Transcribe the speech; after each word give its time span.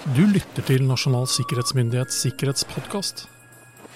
Du 0.00 0.22
lytter 0.24 0.64
til 0.64 0.86
Nasjonal 0.88 1.26
sikkerhetsmyndighets 1.28 2.22
sikkerhetspodkast. 2.24 3.26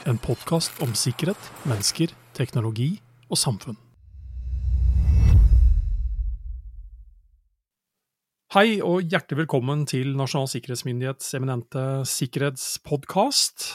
En 0.05 0.19
podkast 0.21 0.83
om 0.85 0.93
sikkerhet, 0.93 1.41
mennesker, 1.65 2.13
teknologi 2.37 2.91
og 3.33 3.41
samfunn. 3.41 3.79
Hei 8.53 8.83
og 8.85 9.09
hjertelig 9.09 9.47
velkommen 9.47 9.89
til 9.89 10.13
Nasjonal 10.21 10.53
sikkerhetsmyndighets 10.53 11.33
eminente 11.41 11.89
sikkerhetspodkast. 12.13 13.71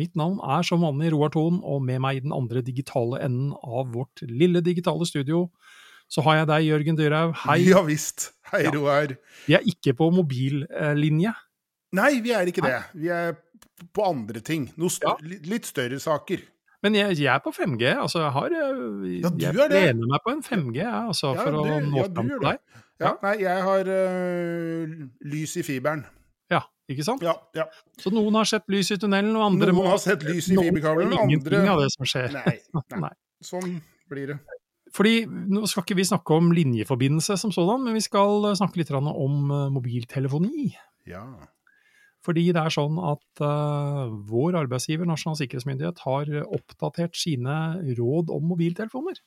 Mitt 0.00 0.16
navn 0.16 0.40
er 0.40 0.64
som 0.64 0.88
vanlig 0.88 1.12
Roar 1.12 1.36
Thon, 1.36 1.60
og 1.60 1.84
med 1.84 2.00
meg 2.00 2.16
i 2.16 2.24
den 2.24 2.32
andre 2.32 2.64
digitale 2.64 3.20
enden 3.28 3.52
av 3.60 3.92
vårt 3.92 4.24
lille 4.24 4.64
digitale 4.64 5.04
studio, 5.04 5.50
så 6.08 6.24
har 6.24 6.40
jeg 6.40 6.48
deg, 6.48 6.70
Jørgen 6.72 6.96
Dyrhaug. 6.96 7.36
Hei. 7.44 7.60
Ja 7.68 7.84
visst. 7.84 8.30
Hei. 8.54 8.70
Roar. 8.72 9.18
Vi 9.44 9.60
er 9.60 9.68
ikke 9.68 9.92
på 10.00 10.08
mobillinje. 10.16 11.36
Nei, 11.94 12.10
vi 12.24 12.32
er 12.34 12.50
ikke 12.50 12.64
det. 12.64 12.78
Vi 12.98 13.08
er 13.14 13.36
på 13.94 14.04
andre 14.08 14.40
ting. 14.44 14.68
Ja. 14.76 15.14
litt- 15.22 15.66
større 15.70 15.98
saker. 16.02 16.42
Men 16.84 16.94
jeg, 16.98 17.16
jeg 17.16 17.30
er 17.32 17.40
på 17.40 17.48
5G. 17.54 17.94
altså 17.96 18.20
Jeg 18.20 18.32
har 18.34 18.50
Ja, 18.52 19.28
du 19.30 19.38
Jeg 19.40 19.54
er 19.56 19.68
det. 19.72 19.82
lener 19.94 20.06
meg 20.10 20.20
på 20.26 20.32
en 20.34 20.42
5G, 20.44 20.82
altså, 20.84 21.30
Ja, 21.34 21.44
for 21.44 21.52
å 21.56 21.62
nå 21.64 21.96
ja, 21.96 22.08
du 22.08 22.14
fram 22.14 22.28
til 22.28 22.42
deg. 22.44 22.58
Ja, 22.74 22.80
Ja. 23.00 23.10
Nei, 23.22 23.32
jeg 23.40 23.62
har 23.62 23.88
øh, 23.90 24.92
lys 25.26 25.56
i 25.56 25.62
fiberen. 25.66 26.04
Ja, 26.52 26.60
ikke 26.88 27.02
sant? 27.04 27.22
Ja, 27.24 27.32
ja. 27.56 27.64
Så 27.98 28.12
noen 28.14 28.36
har 28.38 28.44
sett 28.44 28.68
lys 28.70 28.90
i 28.94 28.98
tunnelen, 29.00 29.34
og 29.34 29.46
andre 29.48 29.72
Noen 29.72 29.80
må 29.80 29.86
har 29.88 29.98
sett 29.98 30.22
lys 30.22 30.46
i 30.52 30.54
fiberkabelen, 30.54 31.10
fiberkabelen, 31.10 31.16
andre 31.18 31.32
ingenting 31.32 31.72
av 31.72 31.80
det 31.82 31.88
som 31.96 32.04
skjer. 32.06 32.28
Nei, 32.36 32.58
nei. 32.76 33.00
Nei. 33.08 33.10
Sånn 33.42 33.80
blir 34.12 34.26
det. 34.34 34.38
Fordi 34.94 35.24
Nå 35.26 35.64
skal 35.66 35.82
ikke 35.82 35.96
vi 35.98 36.04
snakke 36.06 36.36
om 36.36 36.52
linjeforbindelse 36.54 37.34
som 37.40 37.50
sådan, 37.50 37.82
men 37.82 37.96
vi 37.98 38.04
skal 38.04 38.44
øh, 38.52 38.54
snakke 38.60 38.78
litt 38.78 38.92
om 38.94 39.40
mobiltelefoni. 39.74 40.68
Ja. 41.10 41.24
Fordi 42.24 42.46
det 42.56 42.62
er 42.62 42.72
sånn 42.72 42.96
at 43.04 43.42
uh, 43.44 44.08
vår 44.30 44.56
arbeidsgiver, 44.62 45.08
Nasjonal 45.08 45.36
sikkerhetsmyndighet, 45.42 46.00
har 46.06 46.30
oppdatert 46.46 47.18
sine 47.20 47.56
råd 47.98 48.32
om 48.32 48.46
mobiltelefoner. 48.48 49.20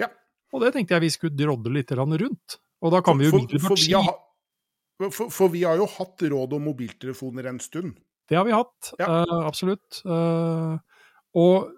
Ja. 0.00 0.08
Og 0.54 0.64
det 0.64 0.72
tenkte 0.76 0.96
jeg 0.96 1.04
vi 1.04 1.12
skulle 1.12 1.36
drodle 1.36 1.74
litt 1.76 1.92
rundt. 1.92 2.58
Og 2.80 2.94
da 2.94 3.02
kan 3.04 3.18
vi 3.20 3.28
jo 3.28 3.34
For, 3.36 3.74
for, 3.74 3.82
har, 3.98 5.10
for, 5.10 5.32
for 5.34 5.52
vi 5.52 5.64
har 5.66 5.76
jo 5.76 5.88
hatt 5.98 6.24
råd 6.32 6.56
om 6.56 6.68
mobiltelefoner 6.70 7.50
en 7.50 7.60
stund. 7.60 7.98
Det 8.28 8.36
har 8.36 8.44
vi 8.44 8.56
hatt, 8.56 8.92
Ja. 9.00 9.24
uh, 9.24 9.44
absolutt. 9.48 10.02
Uh, 10.04 10.78
og 11.36 11.72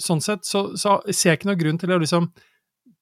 sånn 0.00 0.20
sett 0.24 0.44
så, 0.48 0.74
så 0.76 0.98
ser 1.10 1.32
jeg 1.34 1.40
ikke 1.40 1.52
noen 1.52 1.60
grunn 1.60 1.80
til 1.80 1.92
å 1.94 2.00
liksom 2.02 2.30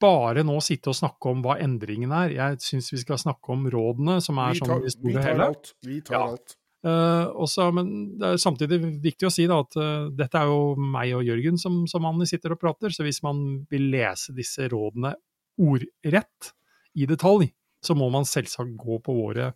bare 0.03 0.43
nå 0.47 0.57
sitte 0.65 0.91
og 0.91 0.99
snakke 0.99 1.31
om 1.31 1.43
hva 1.45 1.59
endringen 1.63 2.13
er. 2.15 2.35
Jeg 2.35 2.59
syns 2.65 2.91
vi 2.93 3.01
skal 3.03 3.21
snakke 3.23 3.55
om 3.55 3.69
rådene, 3.71 4.19
som 4.25 4.41
er 4.43 4.57
Vi 4.57 4.63
sånn 4.63 4.75
i 4.75 4.83
vi 4.83 4.95
store 4.97 5.13
Vi 5.13 5.23
tar 5.23 5.45
alt. 5.47 5.73
Vi 5.87 6.01
tar 6.01 6.17
Ja. 6.17 6.23
alt. 6.33 6.57
Eh, 6.83 7.27
også, 7.45 7.69
men 7.77 7.91
det 8.19 8.29
er 8.29 8.41
samtidig 8.43 8.81
viktig 9.05 9.29
å 9.29 9.33
si 9.33 9.47
da, 9.51 9.61
at 9.63 9.77
uh, 9.79 10.09
dette 10.19 10.39
er 10.41 10.51
jo 10.51 10.73
meg 10.77 11.13
og 11.15 11.27
Jørgen 11.29 11.61
som, 11.61 11.85
som 11.91 12.09
sitter 12.27 12.57
og 12.57 12.63
prater, 12.63 12.91
så 12.91 13.07
hvis 13.07 13.23
man 13.23 13.63
vil 13.71 13.91
lese 13.95 14.35
disse 14.35 14.67
rådene 14.73 15.15
ordrett, 15.63 16.55
i 16.93 17.07
detalj, 17.09 17.47
så 17.81 17.95
må 17.97 18.11
man 18.13 18.27
selvsagt 18.29 18.75
gå 18.77 18.99
på 19.01 19.15
våre 19.17 19.55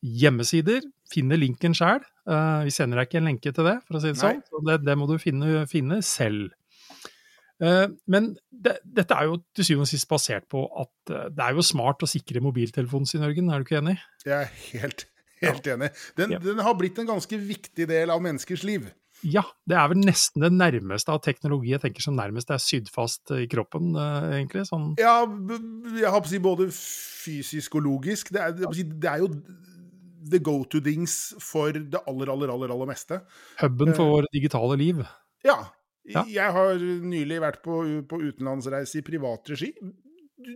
hjemmesider, 0.00 0.80
finne 1.12 1.36
linken 1.36 1.74
sjøl. 1.76 2.00
vi 2.64 2.72
sender 2.72 3.02
deg 3.02 3.10
ikke 3.10 3.18
en 3.20 3.28
lenke 3.28 3.52
til 3.52 3.66
det, 3.68 3.74
for 3.84 3.98
å 3.98 4.00
si 4.00 4.14
det 4.14 4.16
Nei. 4.16 4.22
sånn. 4.22 4.40
Så 4.48 4.60
det, 4.64 4.78
det 4.86 4.94
må 4.96 5.04
du 5.10 5.18
finne, 5.20 5.66
finne 5.68 5.98
selv. 6.00 6.54
Eh, 7.62 7.86
men 8.10 8.32
det, 8.50 8.78
dette 8.82 9.14
er 9.14 9.28
jo 9.30 9.38
til 9.54 9.68
syvende 9.68 9.86
og 9.86 9.92
sist 9.92 10.08
basert 10.10 10.46
på 10.50 10.64
at 10.82 11.12
eh, 11.14 11.28
det 11.34 11.44
er 11.44 11.58
jo 11.58 11.66
smart 11.66 12.02
å 12.02 12.10
sikre 12.10 12.42
mobiltelefonen 12.44 13.08
sin, 13.08 13.22
Jørgen, 13.22 13.50
er 13.50 13.62
du 13.62 13.68
ikke 13.68 13.80
enig? 13.80 13.96
Jeg 14.26 14.34
er 14.40 14.50
helt, 14.72 15.06
helt 15.42 15.66
enig. 15.66 15.90
Den, 16.16 16.30
Ja. 16.32 16.38
den 16.38 16.58
har 16.58 16.74
blitt 16.74 16.98
en 16.98 17.06
ganske 17.06 17.38
viktig 17.38 17.86
del 17.88 18.10
av 18.10 18.20
menneskers 18.22 18.62
liv. 18.64 18.90
Ja, 19.24 19.42
det 19.66 19.76
er 19.78 19.88
vel 19.88 20.02
nesten 20.04 20.42
det 20.42 20.52
nærmeste 20.52 21.08
av 21.08 21.22
teknologi 21.24 21.70
jeg 21.70 21.80
tenker 21.80 22.02
som 22.02 22.16
nærmest 22.16 22.50
er 22.50 22.58
sydd 22.60 22.90
fast 22.92 23.30
i 23.32 23.46
kroppen, 23.48 23.94
eh, 23.96 24.38
egentlig. 24.42 24.66
Sånn, 24.68 24.94
Ja, 24.98 25.24
jeg 25.96 26.10
har 26.10 26.20
på 26.20 26.26
å 26.26 26.28
si 26.28 26.38
både 26.38 26.66
fysisk 26.70 27.76
og 27.76 27.82
logisk. 27.86 28.30
Det 28.34 28.40
er, 28.40 28.52
det 28.52 29.04
er 29.08 29.18
jo 29.18 29.28
the 30.30 30.38
go 30.40 30.64
to-dings 30.64 31.34
for 31.40 31.72
det 31.72 32.00
aller, 32.06 32.30
aller, 32.32 32.48
aller, 32.52 32.68
aller 32.74 32.86
meste. 32.86 33.22
huben 33.60 33.88
Eh. 33.88 33.94
for 33.94 34.04
våre 34.04 34.26
digitale 34.32 34.76
liv. 34.76 35.06
Ja. 35.44 35.70
Ja. 36.06 36.24
Jeg 36.28 36.52
har 36.52 36.74
nylig 36.76 37.40
vært 37.40 37.62
på, 37.62 37.78
på 38.06 38.20
utenlandsreise 38.20 38.98
i 38.98 39.02
privat 39.02 39.48
regi. 39.48 39.72
Du, 39.80 40.50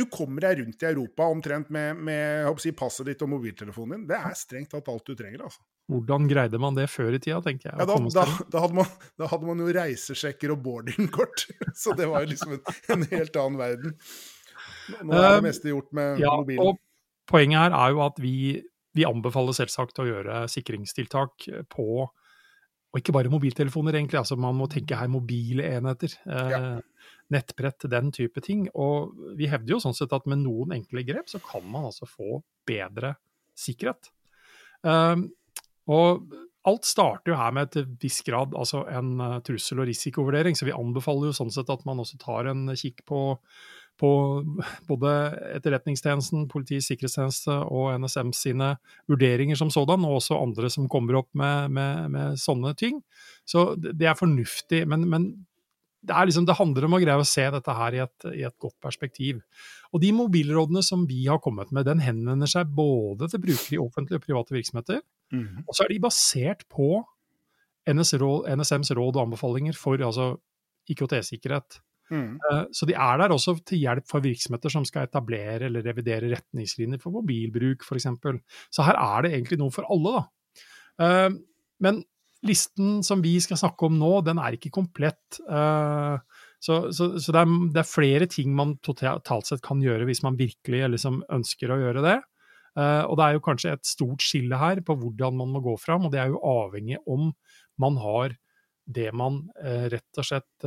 du, 0.00 0.06
kommer 0.12 0.46
deg 0.46 0.62
rundt 0.62 0.82
i 0.84 0.88
Europa 0.88 1.26
omtrent 1.30 1.70
med, 1.74 2.00
med 2.08 2.60
si, 2.62 2.72
passet 2.76 3.08
ditt 3.10 3.22
og 3.26 3.30
mobiltelefonen 3.34 4.00
din. 4.00 4.08
Det 4.10 4.18
er 4.18 4.34
strengt 4.38 4.72
tatt 4.74 4.88
alt 4.92 5.06
du 5.06 5.14
trenger. 5.18 5.44
altså. 5.48 5.62
Hvordan 5.90 6.28
greide 6.30 6.60
man 6.62 6.76
det 6.78 6.86
før 6.90 7.16
i 7.16 7.20
tida, 7.22 7.40
tenker 7.44 7.70
jeg. 7.70 7.78
Ja, 7.80 7.86
da, 7.88 7.96
da, 8.14 8.26
da, 8.52 8.62
hadde 8.64 8.78
man, 8.78 8.92
da 9.18 9.30
hadde 9.32 9.48
man 9.48 9.62
jo 9.64 9.70
reisesjekker 9.74 10.54
og 10.54 10.62
boardingkort. 10.66 11.46
Så 11.82 11.96
det 11.98 12.06
var 12.10 12.24
jo 12.24 12.32
liksom 12.34 12.56
en, 12.58 12.62
en 12.94 13.06
helt 13.10 13.40
annen 13.42 13.58
verden. 13.60 13.96
Nå 15.00 15.14
er 15.14 15.26
det 15.26 15.40
Um, 15.40 15.46
meste 15.46 15.70
gjort 15.70 15.90
med 15.94 16.22
ja, 16.22 16.32
mobilen. 16.40 16.72
og 16.72 17.30
poenget 17.30 17.62
her 17.62 17.74
er 17.78 17.92
jo 17.94 18.00
at 18.02 18.16
vi, 18.22 18.34
vi 18.98 19.06
anbefaler 19.06 19.54
selvsagt 19.54 20.00
å 20.02 20.08
gjøre 20.08 20.44
sikringstiltak 20.50 21.46
på 21.70 21.86
og 22.90 22.98
ikke 22.98 23.14
bare 23.14 23.30
mobiltelefoner, 23.30 23.94
egentlig. 23.94 24.18
altså 24.18 24.34
Man 24.34 24.56
må 24.58 24.66
tenke 24.66 24.98
her 24.98 25.10
mobile 25.10 25.62
enheter. 25.76 26.16
Eh, 26.26 26.48
Ja. 26.50 26.80
Nettbrett, 27.30 27.86
den 27.90 28.10
type 28.14 28.42
ting. 28.44 28.66
Og 28.74 29.14
vi 29.38 29.48
hevder 29.50 29.76
jo 29.76 29.82
sånn 29.82 29.96
sett 29.96 30.14
at 30.16 30.28
med 30.30 30.42
noen 30.42 30.74
enkle 30.80 31.04
grep 31.06 31.30
så 31.30 31.40
kan 31.44 31.66
man 31.70 31.88
altså 31.90 32.08
få 32.10 32.40
bedre 32.68 33.14
sikkerhet. 33.58 34.10
Um, 34.82 35.28
og 35.90 36.30
alt 36.68 36.86
starter 36.88 37.32
jo 37.32 37.40
her 37.40 37.52
med 37.56 37.72
til 37.72 37.86
viss 38.00 38.20
grad 38.24 38.54
altså 38.56 38.82
en 38.92 39.14
uh, 39.20 39.38
trussel- 39.44 39.80
og 39.80 39.88
risikovurdering, 39.88 40.56
så 40.56 40.68
vi 40.68 40.76
anbefaler 40.76 41.30
jo 41.30 41.36
sånn 41.36 41.52
sett 41.54 41.70
at 41.72 41.86
man 41.88 42.02
også 42.02 42.18
tar 42.20 42.50
en 42.50 42.66
kikk 42.76 43.00
på, 43.08 43.22
på 44.00 44.10
både 44.88 45.12
Etterretningstjenesten, 45.56 46.48
Politiets 46.52 46.90
sikkerhetstjeneste 46.92 47.56
og 47.72 47.94
NSM 48.02 48.34
sine 48.36 48.74
vurderinger 49.10 49.58
som 49.60 49.72
sådan, 49.72 50.04
og 50.04 50.18
også 50.20 50.40
andre 50.40 50.72
som 50.72 50.88
kommer 50.92 51.22
opp 51.22 51.30
med, 51.32 51.72
med, 51.76 52.10
med 52.16 52.40
sånne 52.40 52.74
ting. 52.80 53.00
Så 53.48 53.72
det 53.80 54.10
er 54.10 54.18
fornuftig, 54.18 54.84
men, 54.90 55.08
men 55.08 55.30
det, 56.02 56.14
er 56.16 56.28
liksom, 56.28 56.46
det 56.48 56.56
handler 56.56 56.86
om 56.86 56.94
å 56.96 57.00
greie 57.02 57.20
å 57.20 57.26
se 57.28 57.44
dette 57.52 57.74
her 57.76 57.96
i 57.96 58.02
et, 58.04 58.26
i 58.32 58.42
et 58.48 58.56
godt 58.62 58.76
perspektiv. 58.80 59.42
Og 59.92 60.00
de 60.00 60.12
mobilrådene 60.16 60.82
som 60.86 61.02
vi 61.08 61.26
har 61.26 61.40
kommet 61.44 61.72
med, 61.76 61.84
den 61.88 62.00
henvender 62.00 62.48
seg 62.48 62.70
både 62.76 63.28
til 63.32 63.42
brukere 63.42 63.76
i 63.76 63.82
offentlige 63.82 64.20
og 64.22 64.26
private 64.28 64.56
virksomheter, 64.56 65.02
Mhm. 65.30 65.60
og 65.68 65.74
så 65.76 65.84
er 65.84 65.92
de 65.92 66.00
basert 66.02 66.64
på 66.72 67.04
NS 67.86 68.14
råd, 68.18 68.48
NSMs 68.50 68.90
råd 68.98 69.14
og 69.16 69.28
anbefalinger 69.28 69.76
for 69.78 69.94
altså, 70.02 70.32
IKT-sikkerhet. 70.90 71.78
Mm. 72.10 72.40
Så 72.74 72.86
de 72.88 72.94
er 72.98 73.18
der 73.20 73.30
også 73.30 73.54
til 73.64 73.78
hjelp 73.84 74.08
for 74.10 74.18
virksomheter 74.24 74.72
som 74.72 74.82
skal 74.84 75.06
etablere 75.06 75.68
eller 75.68 75.84
revidere 75.86 76.32
retningslinjer 76.32 76.98
for 76.98 77.14
mobilbruk, 77.14 77.84
f.eks. 77.86 78.08
Så 78.74 78.82
her 78.82 78.98
er 78.98 79.22
det 79.22 79.30
egentlig 79.36 79.60
noe 79.60 79.70
for 79.70 79.86
alle, 79.86 80.16
da. 80.18 80.24
Eh, 81.06 81.30
Men 81.80 82.02
listen 82.46 83.02
som 83.04 83.20
vi 83.24 83.34
skal 83.42 83.58
snakke 83.60 83.88
om 83.88 83.98
nå, 84.00 84.12
den 84.26 84.38
er 84.40 84.56
ikke 84.56 84.72
komplett. 84.74 85.40
Eh, 85.48 86.18
Så, 86.60 86.92
så, 86.92 87.14
så 87.16 87.32
det, 87.32 87.40
er, 87.40 87.52
det 87.72 87.80
er 87.80 87.86
flere 87.88 88.26
ting 88.28 88.50
man 88.52 88.74
totalt 88.84 89.48
sett 89.48 89.62
kan 89.64 89.80
gjøre 89.80 90.04
hvis 90.04 90.20
man 90.22 90.36
virkelig 90.36 90.82
liksom 90.92 91.22
ønsker 91.32 91.72
å 91.72 91.78
gjøre 91.80 92.02
det. 92.04 92.18
Eh, 92.76 93.04
og 93.08 93.16
det 93.16 93.24
er 93.24 93.36
jo 93.38 93.40
kanskje 93.46 93.72
et 93.78 93.88
stort 93.88 94.20
skille 94.20 94.58
her 94.60 94.82
på 94.84 94.92
hvordan 95.00 95.38
man 95.38 95.54
må 95.54 95.62
gå 95.64 95.72
fram, 95.80 96.04
og 96.04 96.12
det 96.12 96.20
er 96.20 96.28
jo 96.34 96.42
avhengig 96.44 96.98
om 97.08 97.30
man 97.80 97.96
har 98.02 98.36
det 98.90 99.08
man 99.16 99.40
eh, 99.62 99.86
rett 99.88 100.20
og 100.20 100.26
slett 100.28 100.66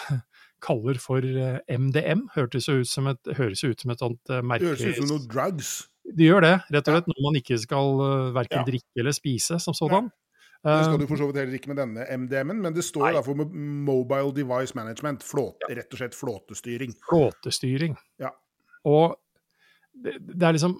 kaller 0.66 0.98
for 0.98 1.22
MDM. 1.70 2.26
Hørtes 2.34 2.66
jo 2.66 2.80
ut 2.82 2.90
som 2.90 3.06
et, 3.12 3.30
høres 3.38 3.62
ut 3.62 3.80
som 3.86 3.94
et 3.94 4.02
sånt 4.02 4.32
eh, 4.34 4.42
Det 4.42 4.66
høres 4.66 4.82
ut 4.82 4.98
som 4.98 5.10
noe 5.14 5.26
drugs. 5.30 5.74
Det 6.10 6.26
gjør 6.26 6.42
det, 6.42 6.54
rett 6.74 6.88
og 6.90 6.96
slett, 6.96 7.10
når 7.12 7.22
man 7.28 7.38
ikke 7.38 7.58
skal 7.62 8.00
uh, 8.02 8.32
verken 8.34 8.64
Ja. 8.64 8.66
drikke 8.66 8.98
eller 9.04 9.14
spise 9.14 9.60
som 9.62 9.76
sådan. 9.78 10.10
Det 10.60 10.76
skal 10.84 10.94
Eh, 10.94 11.00
du 11.00 11.06
for 11.08 11.16
så 11.16 11.26
vidt 11.30 11.38
heller 11.40 11.56
ikke 11.56 11.70
med 11.72 11.78
denne 11.80 12.04
MDM-en, 12.04 12.58
men 12.66 12.74
det 12.76 12.82
står 12.84 13.06
Nei. 13.06 13.12
da 13.16 13.22
for 13.24 13.34
Mobile 13.88 14.32
Device 14.36 14.74
Management. 14.76 15.22
Flåte, 15.24 15.70
Rett 15.72 15.92
og 15.94 16.02
slett 16.02 16.16
flåtestyring. 16.18 16.92
flåtestyring. 17.08 17.96
Ja. 18.20 18.34
Og 18.84 19.16
det, 19.92 20.18
det 20.20 20.46
er 20.46 20.52
liksom 20.56 20.76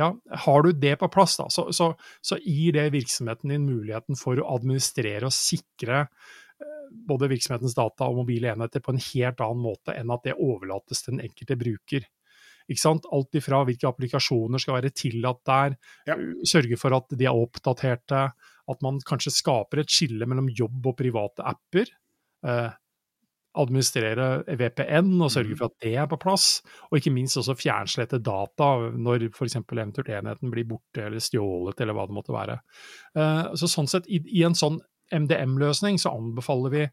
Ja, 0.00 0.08
har 0.46 0.62
du 0.64 0.72
det 0.72 0.94
på 0.98 1.08
plass, 1.12 1.36
da, 1.36 1.50
så, 1.52 1.66
så, 1.76 1.90
så 2.24 2.38
gir 2.40 2.72
det 2.72 2.86
virksomheten 2.94 3.52
din 3.52 3.66
muligheten 3.68 4.16
for 4.16 4.40
å 4.40 4.46
administrere 4.54 5.28
og 5.28 5.34
sikre 5.36 6.06
eh, 6.06 6.88
både 7.08 7.28
virksomhetens 7.28 7.76
data 7.76 8.08
og 8.08 8.22
mobile 8.22 8.54
enheter 8.54 8.80
på 8.80 8.94
en 8.94 9.02
helt 9.12 9.44
annen 9.44 9.60
måte 9.60 9.92
enn 9.92 10.10
at 10.16 10.24
det 10.24 10.38
overlates 10.40 11.04
til 11.04 11.18
den 11.18 11.26
enkelte 11.28 11.58
bruker. 11.60 12.08
Ikke 12.70 12.80
sant? 12.80 13.06
Alt 13.12 13.32
ifra 13.34 13.64
hvilke 13.64 13.88
applikasjoner 13.88 14.58
skal 14.60 14.74
være 14.80 14.90
tillatt 14.94 15.42
der, 15.44 15.76
Ja. 16.06 16.16
sørge 16.44 16.78
for 16.78 16.94
at 16.94 17.08
de 17.16 17.24
er 17.24 17.32
oppdaterte, 17.34 18.32
at 18.68 18.82
man 18.82 19.00
kanskje 19.00 19.32
skaper 19.32 19.80
et 19.80 19.88
skille 19.90 20.26
mellom 20.26 20.48
jobb 20.48 20.86
og 20.86 20.96
private 20.96 21.42
apper. 21.44 21.86
Eh, 22.44 22.70
administrere 23.54 24.44
VPN 24.56 25.20
og 25.20 25.30
sørge 25.30 25.50
Mhm. 25.52 25.58
for 25.58 25.64
at 25.66 25.78
det 25.82 25.94
er 25.96 26.06
på 26.06 26.18
plass. 26.18 26.62
Og 26.90 26.98
ikke 26.98 27.12
minst 27.12 27.36
også 27.36 27.54
fjernslette 27.54 28.22
data 28.22 28.90
når 28.96 29.28
f.eks. 29.34 29.56
eventuelt 29.56 30.08
enheten 30.08 30.50
blir 30.50 30.64
borte 30.64 31.04
eller 31.04 31.18
stjålet, 31.20 31.78
eller 31.80 31.92
hva 31.92 32.06
det 32.06 32.14
måtte 32.16 32.32
være. 32.32 32.60
Eh, 33.14 33.52
Så 33.54 33.68
sånn 33.68 33.88
sett, 33.88 34.06
i, 34.08 34.20
i 34.40 34.42
en 34.44 34.54
sånn 34.54 34.80
MDM-løsning 35.12 35.98
så 36.00 36.16
anbefaler 36.16 36.70
vi 36.70 36.82
eh, 36.82 36.88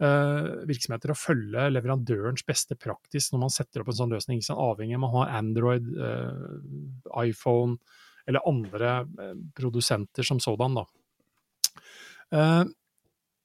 virksomheter 0.00 1.12
å 1.12 1.18
følge 1.18 1.66
leverandørens 1.74 2.44
beste 2.48 2.76
praktis 2.80 3.26
når 3.32 3.42
man 3.42 3.52
setter 3.52 3.82
opp 3.82 3.90
en 3.92 3.98
sånn 3.98 4.14
løsning. 4.14 4.40
Ikke? 4.40 4.56
Avhengig 4.56 4.96
av 4.96 5.02
om 5.02 5.04
man 5.04 5.16
har 5.18 5.34
Android, 5.40 5.90
eh, 5.92 7.26
iPhone 7.26 7.76
eller 8.28 8.46
andre 8.48 8.92
eh, 9.20 9.34
produsenter 9.56 10.26
som 10.26 10.40
sådan. 10.40 10.78
da. 10.78 10.86
Eh, 12.32 12.64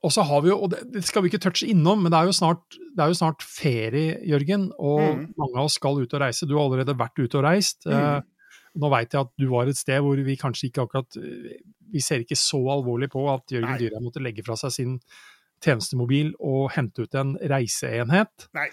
og 0.06 0.14
så 0.14 0.22
har 0.28 0.44
vi 0.46 0.52
jo, 0.52 0.60
og 0.68 0.74
det, 0.74 1.02
skal 1.08 1.24
vi 1.26 1.32
ikke 1.32 1.42
touche 1.42 1.68
innom, 1.72 2.04
men 2.04 2.14
det 2.14 2.20
er 2.20 2.30
jo 2.30 2.38
snart, 2.38 2.78
det 2.78 3.02
er 3.02 3.10
jo 3.10 3.18
snart 3.18 3.42
ferie, 3.42 4.20
Jørgen, 4.30 4.70
og 4.78 5.02
mm. 5.02 5.24
mange 5.42 5.58
av 5.58 5.70
oss 5.70 5.80
skal 5.80 5.98
ut 5.98 6.14
og 6.14 6.22
reise. 6.22 6.46
Du 6.46 6.54
har 6.60 6.68
allerede 6.68 6.98
vært 7.00 7.18
ute 7.18 7.40
og 7.40 7.46
reist. 7.48 7.88
Mm. 7.90 7.96
Eh, 7.98 8.60
nå 8.76 8.92
veit 8.92 9.16
jeg 9.16 9.26
at 9.26 9.32
du 9.40 9.48
var 9.50 9.72
et 9.72 9.80
sted 9.80 10.04
hvor 10.04 10.20
vi 10.20 10.36
kanskje 10.36 10.68
ikke 10.68 10.84
akkurat 10.84 11.16
Vi 11.16 12.02
ser 12.04 12.26
ikke 12.26 12.36
så 12.36 12.60
alvorlig 12.74 13.08
på 13.14 13.24
at 13.32 13.54
Jørgen. 13.56 13.78
Dyrheim 13.80 14.04
måtte 14.04 14.24
legge 14.24 14.44
fra 14.44 14.58
seg 14.60 14.74
sin 14.76 14.98
tjenestemobil 15.66 16.32
og 16.40 16.70
hente 16.76 17.06
ut 17.08 17.18
en 17.20 17.34
reiseenhet. 17.52 18.48
Nei, 18.58 18.70